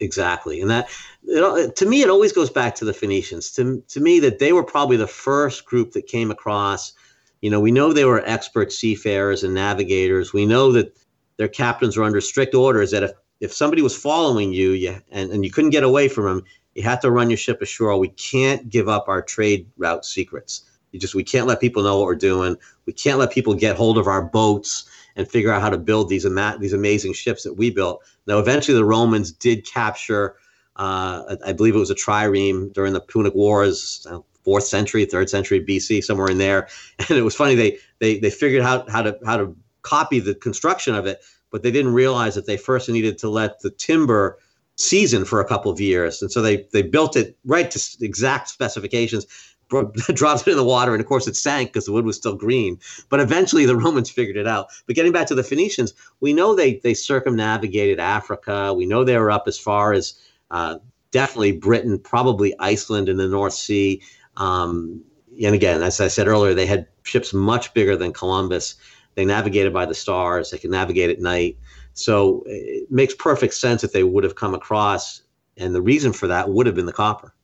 Exactly. 0.00 0.60
And 0.60 0.70
that 0.70 0.88
it, 1.24 1.76
to 1.76 1.86
me, 1.86 2.02
it 2.02 2.10
always 2.10 2.32
goes 2.32 2.50
back 2.50 2.74
to 2.76 2.84
the 2.84 2.92
Phoenicians. 2.92 3.52
To, 3.52 3.82
to 3.88 4.00
me, 4.00 4.20
that 4.20 4.38
they 4.38 4.52
were 4.52 4.64
probably 4.64 4.96
the 4.96 5.06
first 5.06 5.64
group 5.64 5.92
that 5.92 6.06
came 6.06 6.30
across. 6.30 6.92
You 7.40 7.50
know, 7.50 7.60
we 7.60 7.70
know 7.70 7.92
they 7.92 8.04
were 8.04 8.22
expert 8.26 8.72
seafarers 8.72 9.44
and 9.44 9.54
navigators. 9.54 10.32
We 10.32 10.46
know 10.46 10.72
that 10.72 10.96
their 11.36 11.48
captains 11.48 11.96
were 11.96 12.04
under 12.04 12.20
strict 12.20 12.54
orders 12.54 12.90
that 12.90 13.02
if, 13.02 13.12
if 13.40 13.52
somebody 13.52 13.82
was 13.82 13.96
following 13.96 14.52
you, 14.52 14.70
you 14.72 15.00
and, 15.10 15.30
and 15.30 15.44
you 15.44 15.50
couldn't 15.50 15.70
get 15.70 15.84
away 15.84 16.08
from 16.08 16.24
them, 16.24 16.44
you 16.74 16.82
had 16.82 17.00
to 17.02 17.10
run 17.10 17.30
your 17.30 17.36
ship 17.36 17.62
ashore. 17.62 17.98
We 17.98 18.08
can't 18.08 18.68
give 18.68 18.88
up 18.88 19.08
our 19.08 19.22
trade 19.22 19.66
route 19.76 20.04
secrets. 20.04 20.62
You 20.92 21.00
just 21.00 21.14
we 21.14 21.24
can't 21.24 21.46
let 21.46 21.60
people 21.60 21.82
know 21.82 21.98
what 21.98 22.06
we're 22.06 22.14
doing. 22.14 22.56
We 22.86 22.92
can't 22.92 23.18
let 23.18 23.32
people 23.32 23.54
get 23.54 23.76
hold 23.76 23.98
of 23.98 24.06
our 24.06 24.22
boats 24.22 24.88
and 25.16 25.28
figure 25.28 25.52
out 25.52 25.62
how 25.62 25.70
to 25.70 25.78
build 25.78 26.08
these 26.08 26.26
these 26.58 26.72
amazing 26.72 27.12
ships 27.14 27.42
that 27.44 27.54
we 27.54 27.70
built. 27.70 28.02
Now, 28.26 28.38
eventually, 28.38 28.76
the 28.76 28.84
Romans 28.84 29.32
did 29.32 29.66
capture 29.66 30.36
uh, 30.80 31.36
I 31.44 31.52
believe 31.52 31.74
it 31.74 31.78
was 31.78 31.90
a 31.90 31.94
trireme 31.94 32.72
during 32.72 32.94
the 32.94 33.02
Punic 33.02 33.34
Wars, 33.34 34.06
uh, 34.10 34.20
fourth 34.44 34.64
century, 34.64 35.04
third 35.04 35.28
century 35.28 35.62
BC, 35.62 36.02
somewhere 36.02 36.30
in 36.30 36.38
there. 36.38 36.68
And 36.98 37.18
it 37.18 37.22
was 37.22 37.36
funny 37.36 37.54
they 37.54 37.78
they 37.98 38.18
they 38.18 38.30
figured 38.30 38.62
out 38.62 38.88
how 38.90 39.02
to 39.02 39.18
how 39.26 39.36
to 39.36 39.54
copy 39.82 40.20
the 40.20 40.34
construction 40.34 40.94
of 40.94 41.06
it, 41.06 41.22
but 41.50 41.62
they 41.62 41.70
didn't 41.70 41.92
realize 41.92 42.34
that 42.34 42.46
they 42.46 42.56
first 42.56 42.88
needed 42.88 43.18
to 43.18 43.28
let 43.28 43.60
the 43.60 43.70
timber 43.70 44.38
season 44.76 45.26
for 45.26 45.40
a 45.40 45.44
couple 45.44 45.70
of 45.70 45.80
years, 45.80 46.22
and 46.22 46.32
so 46.32 46.40
they 46.40 46.66
they 46.72 46.82
built 46.82 47.14
it 47.14 47.36
right 47.44 47.70
to 47.70 47.80
exact 48.00 48.48
specifications. 48.48 49.26
dropped 50.14 50.46
it 50.46 50.50
in 50.50 50.56
the 50.56 50.64
water, 50.64 50.92
and 50.92 51.00
of 51.00 51.06
course 51.06 51.26
it 51.26 51.36
sank 51.36 51.70
because 51.70 51.86
the 51.86 51.92
wood 51.92 52.04
was 52.04 52.16
still 52.16 52.34
green. 52.34 52.78
But 53.08 53.20
eventually 53.20 53.66
the 53.66 53.76
Romans 53.84 54.10
figured 54.10 54.36
it 54.36 54.46
out. 54.46 54.68
But 54.86 54.96
getting 54.96 55.12
back 55.12 55.26
to 55.28 55.34
the 55.34 55.44
Phoenicians, 55.44 55.94
we 56.20 56.32
know 56.32 56.54
they 56.54 56.76
they 56.76 56.94
circumnavigated 56.94 58.00
Africa. 58.00 58.74
We 58.74 58.86
know 58.86 59.04
they 59.04 59.16
were 59.16 59.30
up 59.30 59.46
as 59.46 59.58
far 59.58 59.92
as 59.92 60.14
uh, 60.50 60.78
definitely 61.10 61.52
Britain, 61.52 61.98
probably 61.98 62.54
Iceland 62.58 63.08
in 63.08 63.16
the 63.16 63.28
North 63.28 63.54
Sea. 63.54 64.02
Um, 64.36 65.02
and 65.42 65.54
again, 65.54 65.82
as 65.82 66.00
I 66.00 66.08
said 66.08 66.26
earlier, 66.26 66.54
they 66.54 66.66
had 66.66 66.86
ships 67.04 67.32
much 67.32 67.72
bigger 67.72 67.96
than 67.96 68.12
Columbus. 68.12 68.74
They 69.14 69.24
navigated 69.24 69.72
by 69.72 69.86
the 69.86 69.94
stars. 69.94 70.50
They 70.50 70.58
could 70.58 70.70
navigate 70.70 71.10
at 71.10 71.20
night. 71.20 71.56
So 71.94 72.42
it 72.46 72.90
makes 72.90 73.14
perfect 73.14 73.54
sense 73.54 73.82
that 73.82 73.92
they 73.92 74.04
would 74.04 74.24
have 74.24 74.36
come 74.36 74.54
across, 74.54 75.22
and 75.56 75.74
the 75.74 75.82
reason 75.82 76.12
for 76.12 76.26
that 76.28 76.48
would 76.50 76.66
have 76.66 76.74
been 76.74 76.86
the 76.86 76.92
copper. 76.92 77.34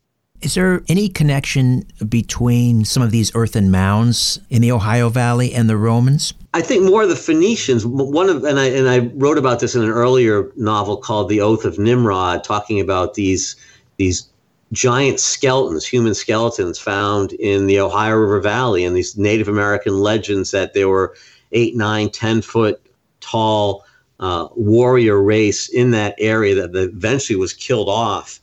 Is 0.42 0.54
there 0.54 0.82
any 0.88 1.08
connection 1.08 1.84
between 2.08 2.84
some 2.84 3.02
of 3.02 3.10
these 3.10 3.34
earthen 3.34 3.70
mounds 3.70 4.38
in 4.50 4.62
the 4.62 4.70
Ohio 4.70 5.08
Valley 5.08 5.54
and 5.54 5.68
the 5.68 5.76
Romans? 5.76 6.34
I 6.54 6.62
think 6.62 6.84
more 6.84 7.02
of 7.02 7.08
the 7.08 7.16
Phoenicians. 7.16 7.86
One 7.86 8.28
of 8.28 8.44
and 8.44 8.58
I 8.58 8.66
and 8.66 8.88
I 8.88 8.98
wrote 9.14 9.38
about 9.38 9.60
this 9.60 9.74
in 9.74 9.82
an 9.82 9.90
earlier 9.90 10.50
novel 10.56 10.96
called 10.96 11.28
The 11.28 11.40
Oath 11.40 11.64
of 11.64 11.78
Nimrod, 11.78 12.44
talking 12.44 12.80
about 12.80 13.14
these 13.14 13.56
these 13.96 14.28
giant 14.72 15.20
skeletons, 15.20 15.86
human 15.86 16.14
skeletons 16.14 16.78
found 16.78 17.32
in 17.34 17.66
the 17.66 17.80
Ohio 17.80 18.16
River 18.16 18.40
Valley, 18.40 18.84
and 18.84 18.96
these 18.96 19.16
Native 19.16 19.48
American 19.48 20.00
legends 20.00 20.50
that 20.50 20.74
they 20.74 20.84
were 20.84 21.14
eight, 21.52 21.76
nine, 21.76 22.10
ten 22.10 22.42
foot 22.42 22.80
tall 23.20 23.84
uh, 24.20 24.48
warrior 24.54 25.22
race 25.22 25.68
in 25.68 25.90
that 25.92 26.14
area 26.18 26.54
that 26.54 26.74
eventually 26.74 27.36
was 27.36 27.52
killed 27.52 27.88
off 27.88 28.40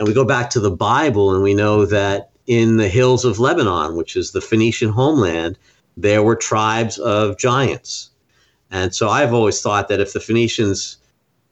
and 0.00 0.08
we 0.08 0.14
go 0.14 0.24
back 0.24 0.48
to 0.48 0.60
the 0.60 0.70
Bible 0.70 1.34
and 1.34 1.42
we 1.42 1.52
know 1.52 1.84
that 1.84 2.30
in 2.46 2.78
the 2.78 2.88
hills 2.88 3.26
of 3.26 3.38
Lebanon, 3.38 3.96
which 3.96 4.16
is 4.16 4.32
the 4.32 4.40
Phoenician 4.40 4.88
homeland, 4.88 5.58
there 5.94 6.22
were 6.22 6.34
tribes 6.34 6.98
of 6.98 7.36
giants. 7.36 8.08
And 8.70 8.94
so 8.94 9.10
I've 9.10 9.34
always 9.34 9.60
thought 9.60 9.88
that 9.88 10.00
if 10.00 10.14
the 10.14 10.20
Phoenicians, 10.20 10.96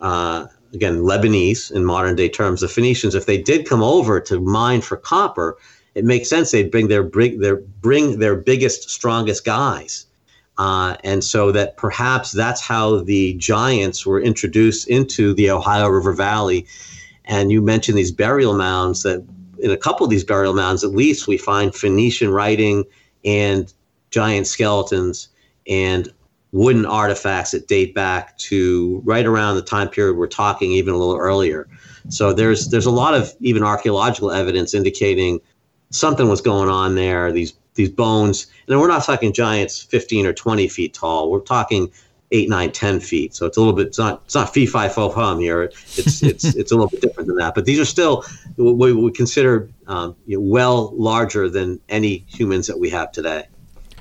uh, 0.00 0.46
again, 0.72 1.02
Lebanese 1.02 1.70
in 1.70 1.84
modern 1.84 2.16
day 2.16 2.30
terms, 2.30 2.62
the 2.62 2.68
Phoenicians, 2.68 3.14
if 3.14 3.26
they 3.26 3.36
did 3.36 3.68
come 3.68 3.82
over 3.82 4.18
to 4.18 4.40
mine 4.40 4.80
for 4.80 4.96
copper, 4.96 5.58
it 5.94 6.06
makes 6.06 6.30
sense 6.30 6.50
they'd 6.50 6.70
bring 6.70 6.88
their 6.88 7.02
bring 7.02 7.40
their 7.40 7.56
bring 7.56 8.18
their 8.18 8.34
biggest, 8.34 8.88
strongest 8.88 9.44
guys. 9.44 10.06
Uh, 10.56 10.96
and 11.04 11.22
so 11.22 11.52
that 11.52 11.76
perhaps 11.76 12.32
that's 12.32 12.62
how 12.62 13.00
the 13.00 13.34
giants 13.34 14.06
were 14.06 14.20
introduced 14.20 14.88
into 14.88 15.34
the 15.34 15.50
Ohio 15.50 15.88
River 15.88 16.14
Valley. 16.14 16.66
And 17.28 17.52
you 17.52 17.62
mentioned 17.62 17.96
these 17.96 18.10
burial 18.10 18.54
mounds 18.54 19.02
that 19.02 19.24
in 19.60 19.70
a 19.70 19.76
couple 19.76 20.04
of 20.04 20.10
these 20.10 20.24
burial 20.24 20.54
mounds, 20.54 20.82
at 20.82 20.90
least, 20.90 21.28
we 21.28 21.36
find 21.36 21.74
Phoenician 21.74 22.30
writing 22.30 22.84
and 23.24 23.72
giant 24.10 24.46
skeletons 24.46 25.28
and 25.68 26.12
wooden 26.52 26.86
artifacts 26.86 27.50
that 27.50 27.68
date 27.68 27.94
back 27.94 28.36
to 28.38 29.02
right 29.04 29.26
around 29.26 29.56
the 29.56 29.62
time 29.62 29.88
period 29.88 30.16
we're 30.16 30.26
talking, 30.26 30.72
even 30.72 30.94
a 30.94 30.96
little 30.96 31.16
earlier. 31.16 31.68
So 32.08 32.32
there's 32.32 32.68
there's 32.68 32.86
a 32.86 32.90
lot 32.90 33.14
of 33.14 33.34
even 33.40 33.62
archaeological 33.62 34.30
evidence 34.30 34.72
indicating 34.72 35.40
something 35.90 36.28
was 36.28 36.40
going 36.40 36.70
on 36.70 36.94
there. 36.94 37.30
These 37.30 37.52
these 37.74 37.90
bones, 37.90 38.46
and 38.66 38.80
we're 38.80 38.88
not 38.88 39.04
talking 39.04 39.32
giants 39.32 39.82
15 39.82 40.26
or 40.26 40.32
20 40.32 40.68
feet 40.68 40.94
tall. 40.94 41.30
We're 41.30 41.40
talking 41.40 41.92
eight, 42.32 42.48
nine, 42.48 42.72
ten 42.72 43.00
feet. 43.00 43.34
So 43.34 43.46
it's 43.46 43.56
a 43.56 43.60
little 43.60 43.74
bit, 43.74 43.88
it's 43.88 43.98
not, 43.98 44.22
it's 44.24 44.34
not 44.34 44.52
fee, 44.52 44.66
fi, 44.66 44.88
fo, 44.88 45.10
hum 45.10 45.40
here. 45.40 45.62
It's, 45.62 46.22
it's, 46.22 46.44
it's 46.44 46.72
a 46.72 46.74
little 46.74 46.90
bit 46.90 47.00
different 47.00 47.26
than 47.26 47.36
that. 47.36 47.54
But 47.54 47.64
these 47.64 47.80
are 47.80 47.84
still 47.84 48.24
what 48.56 48.94
we 48.94 49.10
consider 49.12 49.68
um, 49.86 50.16
you 50.26 50.36
know, 50.36 50.44
well 50.44 50.94
larger 50.96 51.48
than 51.48 51.80
any 51.88 52.24
humans 52.28 52.66
that 52.66 52.78
we 52.78 52.90
have 52.90 53.12
today. 53.12 53.46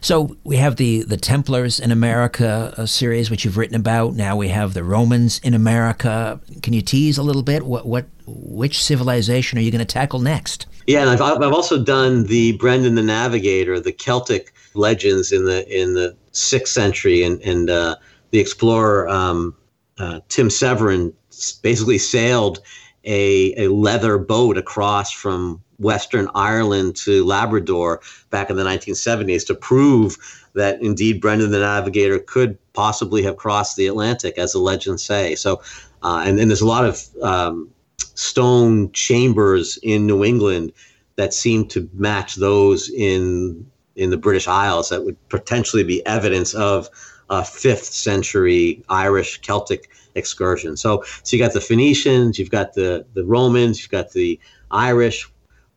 So 0.02 0.38
we 0.44 0.58
have 0.58 0.76
the 0.76 1.02
the 1.04 1.18
Templars 1.18 1.80
in 1.80 1.92
America 1.92 2.74
a 2.78 2.88
series, 2.88 3.32
which 3.32 3.44
you've 3.44 3.58
written 3.58 3.76
about. 3.76 4.14
Now 4.14 4.36
we 4.36 4.50
have 4.50 4.74
the 4.74 4.84
Romans 4.84 5.40
in 5.44 5.54
America. 5.54 6.40
Can 6.62 6.74
you 6.74 6.82
tease 6.82 7.18
a 7.18 7.24
little 7.24 7.44
bit 7.44 7.66
what 7.66 7.86
what 7.86 8.06
which 8.26 8.84
civilization 8.84 9.58
are 9.58 9.62
you 9.62 9.72
going 9.72 9.80
to 9.80 9.86
tackle 9.86 10.20
next? 10.20 10.68
Yeah, 10.86 11.02
and 11.02 11.10
I've 11.10 11.22
I've 11.22 11.54
also 11.54 11.84
done 11.84 12.26
the 12.28 12.54
Brendan 12.54 12.96
the 12.96 13.04
Navigator, 13.04 13.80
the 13.80 13.92
Celtic 13.92 14.54
legends 14.74 15.32
in 15.32 15.46
the 15.46 15.68
in 15.68 15.94
the 15.96 16.16
sixth 16.32 16.74
century, 16.74 17.24
and 17.24 17.42
and 17.42 17.70
uh, 17.70 17.96
the 18.32 18.40
explorer 18.40 19.08
um, 19.08 19.56
uh, 20.00 20.20
Tim 20.30 20.50
Severin 20.50 21.14
basically 21.62 21.98
sailed 21.98 22.60
a, 23.04 23.54
a 23.66 23.72
leather 23.72 24.18
boat 24.18 24.58
across 24.58 25.12
from 25.12 25.62
Western 25.80 26.28
Ireland 26.34 26.96
to 26.98 27.24
Labrador 27.24 28.02
back 28.30 28.50
in 28.50 28.58
the 28.58 28.64
1970s 28.64 29.46
to 29.48 29.56
prove 29.56 30.18
that 30.56 30.82
indeed 30.82 31.22
Brendan 31.22 31.52
the 31.52 31.60
Navigator 31.60 32.20
could 32.20 32.58
possibly 32.74 33.22
have 33.24 33.38
crossed 33.38 33.76
the 33.76 33.88
Atlantic, 33.88 34.38
as 34.38 34.54
the 34.54 34.60
legends 34.60 35.04
say. 35.04 35.36
So, 35.36 35.62
uh, 36.02 36.24
and 36.26 36.38
then 36.38 36.48
there's 36.48 36.62
a 36.62 36.68
lot 36.68 36.86
of 36.86 37.04
um, 37.22 37.70
stone 38.16 38.92
chambers 38.92 39.78
in 39.84 40.08
New 40.08 40.24
England 40.24 40.74
that 41.16 41.34
seem 41.34 41.68
to 41.68 41.90
match 41.94 42.36
those 42.36 42.90
in 42.90 43.66
in 43.96 44.12
the 44.12 44.18
British 44.18 44.48
Isles 44.48 44.90
that 44.90 45.04
would 45.04 45.18
potentially 45.30 45.84
be 45.84 46.06
evidence 46.06 46.54
of 46.54 46.88
a 47.30 47.44
fifth 47.44 47.86
century 47.86 48.84
Irish 48.90 49.42
Celtic 49.42 49.90
excursion. 50.16 50.78
So, 50.78 51.04
so 51.24 51.36
you 51.36 51.42
got 51.42 51.54
the 51.54 51.62
Phoenicians, 51.62 52.40
you've 52.40 52.52
got 52.52 52.74
the 52.74 53.06
the 53.14 53.26
Romans, 53.26 53.82
you've 53.82 53.92
got 53.92 54.12
the 54.12 54.40
Irish. 54.72 55.30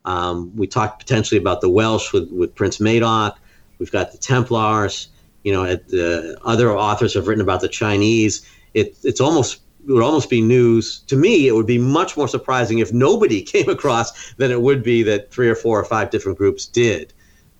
Um, 0.04 0.54
we 0.56 0.66
talked 0.66 0.98
potentially 0.98 1.38
about 1.38 1.60
the 1.60 1.68
Welsh 1.68 2.12
with, 2.12 2.30
with 2.30 2.54
Prince 2.54 2.78
Madoc. 2.78 3.36
We've 3.78 3.90
got 3.90 4.12
the 4.12 4.18
Templars. 4.18 5.08
You 5.44 5.52
know, 5.52 5.64
at 5.64 5.88
the, 5.88 6.38
other 6.44 6.76
authors 6.76 7.14
have 7.14 7.26
written 7.26 7.42
about 7.42 7.62
the 7.62 7.68
Chinese. 7.68 8.46
It, 8.74 8.96
it's 9.02 9.20
almost 9.20 9.60
it 9.86 9.92
would 9.92 10.02
almost 10.02 10.28
be 10.28 10.42
news 10.42 11.00
to 11.06 11.16
me. 11.16 11.48
It 11.48 11.54
would 11.54 11.66
be 11.66 11.78
much 11.78 12.16
more 12.16 12.28
surprising 12.28 12.80
if 12.80 12.92
nobody 12.92 13.42
came 13.54 13.68
across 13.68 14.34
than 14.34 14.50
it 14.50 14.60
would 14.60 14.82
be 14.82 15.02
that 15.04 15.30
three 15.30 15.48
or 15.48 15.54
four 15.54 15.80
or 15.80 15.84
five 15.84 16.10
different 16.10 16.38
groups 16.38 16.66
did. 16.66 17.12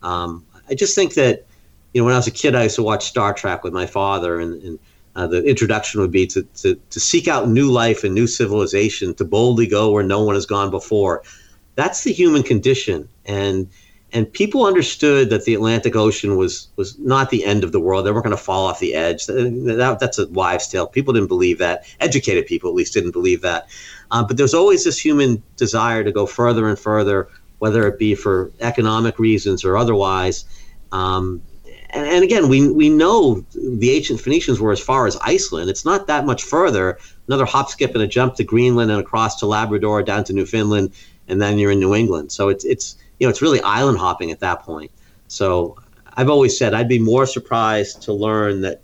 Um, 0.03 0.45
I 0.69 0.75
just 0.75 0.95
think 0.95 1.15
that 1.15 1.47
you 1.93 2.01
know 2.01 2.05
when 2.05 2.15
I 2.15 2.19
was 2.19 2.27
a 2.27 2.33
kid, 2.33 2.55
I 2.55 2.65
used 2.65 2.77
to 2.77 2.83
watch 2.83 3.05
Star 3.05 3.35
Trek 3.35 3.65
with 3.65 3.73
my 3.73 3.87
father, 3.87 4.41
and, 4.41 4.63
and 4.63 4.79
uh, 5.17 5.27
the 5.27 5.45
introduction 5.45 6.01
would 6.01 6.13
be 6.13 6.27
to, 6.29 6.43
to 6.43 6.75
to 6.91 7.01
seek 7.01 7.29
out 7.29 7.49
new 7.49 7.71
life 7.71 8.05
and 8.05 8.15
new 8.15 8.27
civilization, 8.27 9.15
to 9.15 9.25
boldly 9.25 9.67
go 9.67 9.91
where 9.91 10.05
no 10.05 10.23
one 10.23 10.35
has 10.35 10.47
gone 10.47 10.71
before. 10.71 11.23
That's 11.75 12.05
the 12.05 12.13
human 12.13 12.43
condition, 12.43 13.09
and 13.27 13.69
and 14.13 14.33
people 14.33 14.67
understood 14.67 15.31
that 15.31 15.45
the 15.45 15.55
Atlantic 15.55 15.97
Ocean 15.97 16.37
was 16.37 16.69
was 16.77 16.99
not 16.99 17.31
the 17.31 17.45
end 17.45 17.65
of 17.65 17.73
the 17.73 17.81
world. 17.81 18.07
They 18.07 18.11
weren't 18.11 18.25
going 18.25 18.37
to 18.37 18.43
fall 18.43 18.67
off 18.67 18.79
the 18.81 18.95
edge. 18.95 19.27
That, 19.27 19.99
that's 20.01 20.19
a 20.19 20.29
wives' 20.29 20.69
tale. 20.69 20.87
People 20.87 21.15
didn't 21.15 21.29
believe 21.29 21.59
that. 21.59 21.85
Educated 22.01 22.47
people, 22.47 22.71
at 22.71 22.77
least, 22.77 22.95
didn't 22.95 23.13
believe 23.13 23.41
that. 23.43 23.69
Uh, 24.11 24.25
but 24.25 24.37
there's 24.37 24.55
always 24.55 24.85
this 24.85 24.99
human 24.99 25.43
desire 25.57 26.03
to 26.03 26.13
go 26.13 26.27
further 26.27 26.69
and 26.69 26.79
further, 26.79 27.29
whether 27.59 27.87
it 27.87 27.99
be 27.99 28.15
for 28.15 28.51
economic 28.61 29.19
reasons 29.19 29.65
or 29.65 29.77
otherwise. 29.77 30.45
Um, 30.93 31.41
and, 31.93 32.07
and, 32.07 32.25
again, 32.25 32.49
we 32.49 32.71
we 32.71 32.89
know 32.89 33.45
the 33.55 33.91
ancient 33.91 34.21
Phoenicians 34.21 34.61
were 34.61 34.73
as 34.73 34.81
far 34.81 35.07
as 35.07 35.17
Iceland. 35.23 35.71
It's 35.71 35.85
not 35.85 36.07
that 36.07 36.27
much 36.27 36.43
further. 36.43 36.99
Another 37.27 37.45
hop, 37.45 37.69
skip, 37.71 37.95
and 37.95 38.03
a 38.03 38.07
jump 38.07 38.35
to 38.37 38.45
Greenland 38.45 38.91
and 38.91 39.01
across 39.01 39.37
to 39.41 39.47
Labrador, 39.47 40.03
down 40.03 40.25
to 40.25 40.33
Newfoundland, 40.33 40.93
and 41.29 41.41
then 41.41 41.59
you're 41.59 41.71
in 41.71 41.81
New 41.81 41.95
England. 41.95 42.33
So 42.33 42.49
it's 42.49 42.65
it's 42.65 42.97
you 43.19 43.27
know, 43.27 43.31
it's 43.31 43.43
really 43.43 43.61
island 43.61 43.99
hopping 43.99 44.31
at 44.31 44.41
that 44.41 44.63
point. 44.63 44.91
So 45.29 45.77
I've 46.15 46.31
always 46.31 46.57
said 46.59 46.75
I'd 46.75 46.89
be 46.89 46.99
more 46.99 47.27
surprised 47.27 48.03
to 48.03 48.13
learn 48.13 48.63
that 48.63 48.83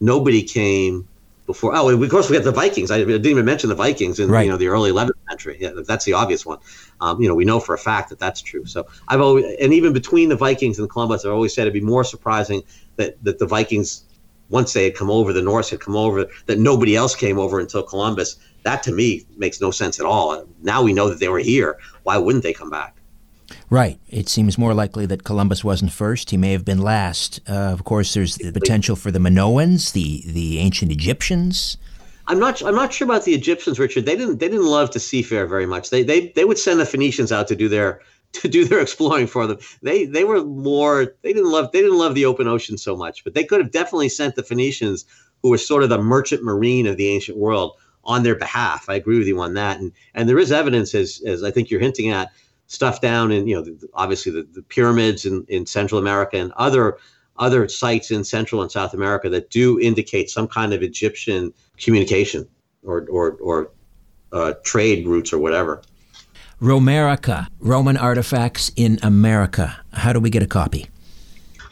nobody 0.00 0.42
came 0.42 1.08
before. 1.46 1.74
Oh, 1.74 1.88
of 1.88 2.10
course 2.10 2.28
we 2.28 2.36
got 2.36 2.44
the 2.44 2.52
Vikings. 2.52 2.90
I 2.90 2.98
didn't 2.98 3.26
even 3.26 3.44
mention 3.44 3.68
the 3.68 3.74
Vikings 3.74 4.18
in 4.18 4.30
right. 4.30 4.44
you 4.44 4.50
know 4.50 4.56
the 4.56 4.68
early 4.68 4.90
11th 4.90 5.12
century. 5.28 5.58
Yeah, 5.60 5.70
that's 5.86 6.04
the 6.04 6.14
obvious 6.14 6.46
one. 6.46 6.58
Um, 7.00 7.20
you 7.20 7.28
know, 7.28 7.34
we 7.34 7.44
know 7.44 7.60
for 7.60 7.74
a 7.74 7.78
fact 7.78 8.08
that 8.10 8.18
that's 8.18 8.40
true. 8.40 8.64
So 8.66 8.86
I've 9.08 9.20
always, 9.20 9.44
and 9.60 9.72
even 9.72 9.92
between 9.92 10.28
the 10.28 10.36
Vikings 10.36 10.78
and 10.78 10.88
Columbus, 10.88 11.24
I've 11.24 11.32
always 11.32 11.54
said 11.54 11.62
it'd 11.62 11.74
be 11.74 11.80
more 11.80 12.04
surprising 12.04 12.62
that 12.96 13.22
that 13.24 13.38
the 13.38 13.46
Vikings, 13.46 14.04
once 14.48 14.72
they 14.72 14.84
had 14.84 14.94
come 14.94 15.10
over, 15.10 15.32
the 15.32 15.42
Norse 15.42 15.70
had 15.70 15.80
come 15.80 15.96
over, 15.96 16.26
that 16.46 16.58
nobody 16.58 16.96
else 16.96 17.14
came 17.14 17.38
over 17.38 17.60
until 17.60 17.82
Columbus. 17.82 18.36
That 18.62 18.82
to 18.84 18.92
me 18.92 19.26
makes 19.36 19.60
no 19.60 19.70
sense 19.70 20.00
at 20.00 20.06
all. 20.06 20.44
Now 20.62 20.82
we 20.82 20.92
know 20.92 21.08
that 21.08 21.20
they 21.20 21.28
were 21.28 21.38
here. 21.38 21.78
Why 22.04 22.16
wouldn't 22.16 22.42
they 22.42 22.54
come 22.54 22.70
back? 22.70 22.96
Right. 23.74 23.98
It 24.08 24.28
seems 24.28 24.56
more 24.56 24.72
likely 24.72 25.04
that 25.06 25.24
Columbus 25.24 25.64
wasn't 25.64 25.90
first. 25.90 26.30
He 26.30 26.36
may 26.36 26.52
have 26.52 26.64
been 26.64 26.78
last. 26.78 27.40
Uh, 27.48 27.54
of 27.54 27.82
course, 27.82 28.14
there's 28.14 28.36
the 28.36 28.52
potential 28.52 28.94
for 28.94 29.10
the 29.10 29.18
Minoans, 29.18 29.94
the, 29.94 30.22
the 30.26 30.60
ancient 30.60 30.92
Egyptians. 30.92 31.76
I'm 32.28 32.38
not. 32.38 32.62
I'm 32.62 32.76
not 32.76 32.92
sure 32.92 33.04
about 33.04 33.24
the 33.24 33.34
Egyptians, 33.34 33.80
Richard. 33.80 34.06
They 34.06 34.14
didn't. 34.14 34.38
They 34.38 34.48
didn't 34.48 34.66
love 34.66 34.90
to 34.90 35.00
seafare 35.00 35.48
very 35.48 35.66
much. 35.66 35.90
They 35.90 36.04
they 36.04 36.28
they 36.36 36.44
would 36.44 36.56
send 36.56 36.78
the 36.78 36.86
Phoenicians 36.86 37.32
out 37.32 37.48
to 37.48 37.56
do 37.56 37.68
their 37.68 38.00
to 38.34 38.48
do 38.48 38.64
their 38.64 38.78
exploring 38.78 39.26
for 39.26 39.44
them. 39.48 39.58
They 39.82 40.04
they 40.04 40.22
were 40.22 40.44
more. 40.44 41.12
They 41.22 41.32
didn't 41.32 41.50
love. 41.50 41.72
They 41.72 41.80
didn't 41.80 41.98
love 41.98 42.14
the 42.14 42.26
open 42.26 42.46
ocean 42.46 42.78
so 42.78 42.94
much. 42.94 43.24
But 43.24 43.34
they 43.34 43.42
could 43.42 43.60
have 43.60 43.72
definitely 43.72 44.08
sent 44.08 44.36
the 44.36 44.44
Phoenicians, 44.44 45.04
who 45.42 45.50
were 45.50 45.58
sort 45.58 45.82
of 45.82 45.88
the 45.88 45.98
merchant 45.98 46.44
marine 46.44 46.86
of 46.86 46.96
the 46.96 47.08
ancient 47.08 47.38
world, 47.38 47.72
on 48.04 48.22
their 48.22 48.36
behalf. 48.36 48.88
I 48.88 48.94
agree 48.94 49.18
with 49.18 49.26
you 49.26 49.40
on 49.40 49.54
that. 49.54 49.80
And 49.80 49.90
and 50.14 50.28
there 50.28 50.38
is 50.38 50.52
evidence, 50.52 50.94
as 50.94 51.20
as 51.26 51.42
I 51.42 51.50
think 51.50 51.70
you're 51.70 51.80
hinting 51.80 52.10
at, 52.10 52.30
stuff 52.66 53.00
down 53.00 53.30
in 53.30 53.46
you 53.46 53.54
know 53.54 53.76
obviously 53.94 54.32
the, 54.32 54.42
the 54.52 54.62
pyramids 54.62 55.24
in, 55.24 55.44
in 55.48 55.66
Central 55.66 55.98
America 55.98 56.36
and 56.36 56.52
other 56.52 56.98
other 57.36 57.68
sites 57.68 58.10
in 58.10 58.24
Central 58.24 58.62
and 58.62 58.70
South 58.70 58.94
America 58.94 59.28
that 59.28 59.50
do 59.50 59.80
indicate 59.80 60.30
some 60.30 60.46
kind 60.46 60.72
of 60.72 60.82
Egyptian 60.82 61.52
communication 61.78 62.48
or 62.84 63.06
or, 63.10 63.32
or 63.40 63.70
uh, 64.32 64.54
trade 64.64 65.06
routes 65.06 65.32
or 65.32 65.38
whatever. 65.38 65.82
Romerica, 66.60 67.48
Roman 67.60 67.96
artifacts 67.96 68.72
in 68.76 68.98
America. 69.02 69.76
How 69.92 70.12
do 70.12 70.20
we 70.20 70.30
get 70.30 70.42
a 70.42 70.46
copy? 70.46 70.88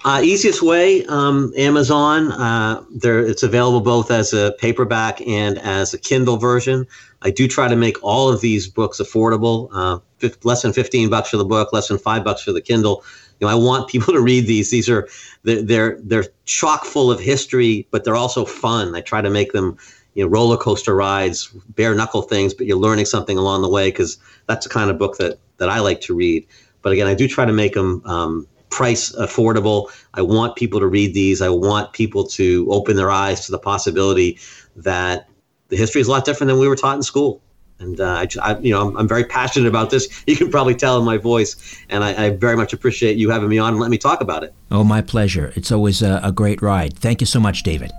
Uh, 0.05 0.21
easiest 0.23 0.63
way, 0.63 1.05
um, 1.07 1.53
Amazon. 1.57 2.33
Uh, 2.33 2.83
there, 2.91 3.21
it's 3.21 3.45
available 3.45 3.81
both 3.81 4.11
as 4.11 4.33
a 4.33 4.55
paperback 4.59 5.21
and 5.27 5.59
as 5.59 5.95
a 5.95 5.99
Kindle 5.99 6.37
version. 6.37 6.87
I 7.25 7.31
do 7.31 7.49
try 7.49 7.69
to 7.69 7.77
make 7.77 8.03
all 8.03 8.29
of 8.29 8.41
these 8.41 8.69
books 8.69 9.01
affordable. 9.01 9.69
Uh, 9.73 9.99
less 10.43 10.63
than 10.63 10.73
15 10.73 11.11
bucks 11.11 11.31
for 11.31 11.37
the 11.37 11.45
book, 11.45 11.73
less 11.73 11.89
than 11.89 11.99
five 11.99 12.25
bucks 12.25 12.43
for 12.43 12.53
the 12.53 12.61
Kindle. 12.61 13.05
You 13.41 13.47
know, 13.47 13.53
I 13.53 13.57
want 13.57 13.89
people 13.89 14.13
to 14.15 14.21
read 14.21 14.47
these. 14.47 14.71
These 14.71 14.89
are 14.89 15.09
they're 15.43 15.63
they're, 15.63 15.99
they're 16.03 16.25
chock 16.45 16.85
full 16.85 17.11
of 17.11 17.21
history, 17.21 17.87
but 17.91 18.05
they're 18.05 18.17
also 18.17 18.45
fun. 18.45 18.95
I 18.95 19.01
try 19.01 19.21
to 19.21 19.31
make 19.31 19.53
them 19.53 19.77
you 20.15 20.25
know 20.25 20.31
roller 20.31 20.57
coaster 20.57 20.95
rides, 20.95 21.49
bare 21.71 21.95
knuckle 21.95 22.23
things, 22.23 22.55
but 22.55 22.67
you're 22.67 22.77
learning 22.77 23.07
something 23.07 23.39
along 23.39 23.63
the 23.63 23.69
way 23.69 23.89
because 23.89 24.19
that's 24.47 24.67
the 24.67 24.73
kind 24.73 24.91
of 24.91 24.99
book 24.99 25.17
that 25.19 25.39
that 25.59 25.69
I 25.69 25.81
like 25.81 26.01
to 26.03 26.15
read. 26.15 26.47
But 26.83 26.93
again, 26.93 27.07
I 27.07 27.15
do 27.15 27.29
try 27.29 27.45
to 27.45 27.53
make 27.53 27.75
them 27.75 28.03
um, 28.05 28.47
price 28.71 29.13
affordable. 29.13 29.91
I 30.15 30.23
want 30.23 30.57
people 30.57 30.81
to 30.81 30.87
read 30.87 31.15
these. 31.15 31.41
I 31.41 31.49
want 31.49 31.93
people 31.93 32.27
to 32.29 32.67
open 32.71 32.97
their 32.97 33.11
eyes 33.11 33.47
to 33.47 33.53
the 33.53 33.59
possibility 33.59 34.39
that 34.77 35.29
the 35.73 35.79
history 35.79 36.03
is 36.03 36.07
a 36.07 36.11
lot 36.11 36.27
different 36.27 36.49
than 36.49 36.59
we 36.59 36.69
were 36.69 36.77
taught 36.77 36.97
in 36.97 37.03
school. 37.03 37.41
And 37.79 37.99
uh, 37.99 38.05
I, 38.05 38.29
I, 38.43 38.59
you 38.59 38.73
know, 38.73 38.89
I'm, 38.89 38.97
I'm, 38.99 39.09
very 39.09 39.25
passionate 39.25 39.67
about 39.67 39.89
this. 39.89 40.23
You 40.27 40.37
can 40.37 40.51
probably 40.51 40.75
tell 40.75 40.99
in 40.99 41.05
my 41.05 41.17
voice, 41.17 41.57
and 41.89 42.05
I, 42.05 42.27
I, 42.27 42.31
very 42.31 42.57
much 42.57 42.75
appreciate 42.75 43.17
you 43.17 43.31
having 43.31 43.49
me 43.49 43.59
on 43.59 43.73
and 43.73 43.81
let 43.81 43.91
me 43.91 43.99
talk 43.99 44.21
about 44.21 44.45
it. 44.45 44.55
Oh, 44.71 44.85
my 44.85 45.01
pleasure. 45.01 45.51
It's 45.57 45.73
always 45.73 46.03
a, 46.03 46.21
a 46.23 46.31
great 46.31 46.61
ride. 46.61 46.97
Thank 46.99 47.23
you 47.23 47.27
so 47.27 47.41
much, 47.41 47.63
David. 47.63 47.91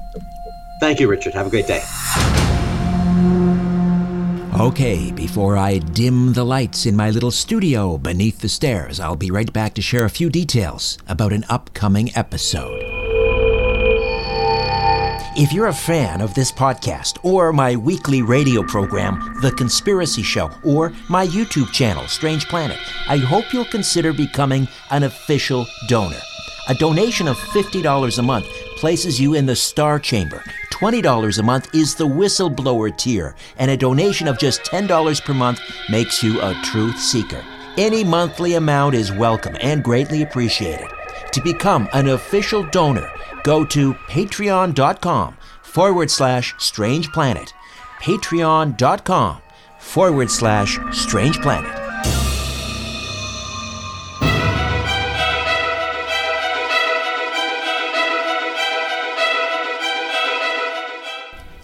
Thank 0.80 1.00
you, 1.00 1.08
Richard. 1.10 1.34
Have 1.34 1.48
a 1.48 1.50
great 1.50 1.68
day. 1.68 1.84
Okay, 4.60 5.12
before 5.12 5.58
I 5.58 5.80
dim 5.80 6.34
the 6.34 6.46
lights 6.46 6.86
in 6.86 6.96
my 6.96 7.10
little 7.10 7.32
studio 7.32 7.98
beneath 7.98 8.40
the 8.40 8.50
stairs, 8.50 9.00
I'll 9.00 9.16
be 9.16 9.32
right 9.32 9.52
back 9.52 9.74
to 9.74 9.82
share 9.82 10.06
a 10.06 10.12
few 10.12 10.30
details 10.30 11.00
about 11.08 11.34
an 11.34 11.44
upcoming 11.50 12.16
episode. 12.16 13.03
If 15.36 15.52
you're 15.52 15.66
a 15.66 15.74
fan 15.74 16.22
of 16.22 16.36
this 16.36 16.52
podcast, 16.52 17.18
or 17.24 17.52
my 17.52 17.76
weekly 17.76 18.22
radio 18.22 18.62
program, 18.62 19.40
The 19.42 19.52
Conspiracy 19.54 20.22
Show, 20.22 20.52
or 20.64 20.94
my 21.10 21.26
YouTube 21.26 21.72
channel, 21.72 22.08
Strange 22.08 22.48
Planet, 22.48 22.78
I 23.08 23.18
hope 23.18 23.52
you'll 23.52 23.66
consider 23.66 24.14
becoming 24.14 24.68
an 24.92 25.02
official 25.02 25.66
donor. 25.88 26.20
A 26.68 26.76
donation 26.76 27.28
of 27.28 27.36
$50 27.38 28.20
a 28.20 28.22
month 28.22 28.46
places 28.76 29.20
you 29.20 29.34
in 29.34 29.48
the 29.48 29.56
Star 29.56 29.98
Chamber. 29.98 30.44
$20 30.72 31.40
a 31.40 31.44
month 31.44 31.74
is 31.74 31.96
the 31.96 32.08
whistleblower 32.08 32.96
tier, 32.96 33.36
and 33.58 33.72
a 33.72 33.78
donation 33.78 34.28
of 34.28 34.38
just 34.38 34.62
$10 34.66 35.26
per 35.26 35.34
month 35.34 35.62
makes 35.90 36.22
you 36.22 36.40
a 36.42 36.54
truth 36.64 37.00
seeker. 37.00 37.44
Any 37.76 38.04
monthly 38.04 38.54
amount 38.54 38.94
is 38.94 39.12
welcome 39.12 39.58
and 39.62 39.84
greatly 39.84 40.22
appreciated. 40.22 40.90
To 41.32 41.42
become 41.42 41.90
an 41.94 42.10
official 42.10 42.62
donor, 42.70 43.10
go 43.44 43.64
to 43.66 43.94
patreon.com 43.94 45.38
forward 45.62 46.12
slash 46.12 46.54
strange 46.58 47.12
planet. 47.12 47.54
Patreon.com 48.02 49.42
forward 49.80 50.32
slash 50.32 50.80
strange 50.92 51.42
planet. 51.42 51.83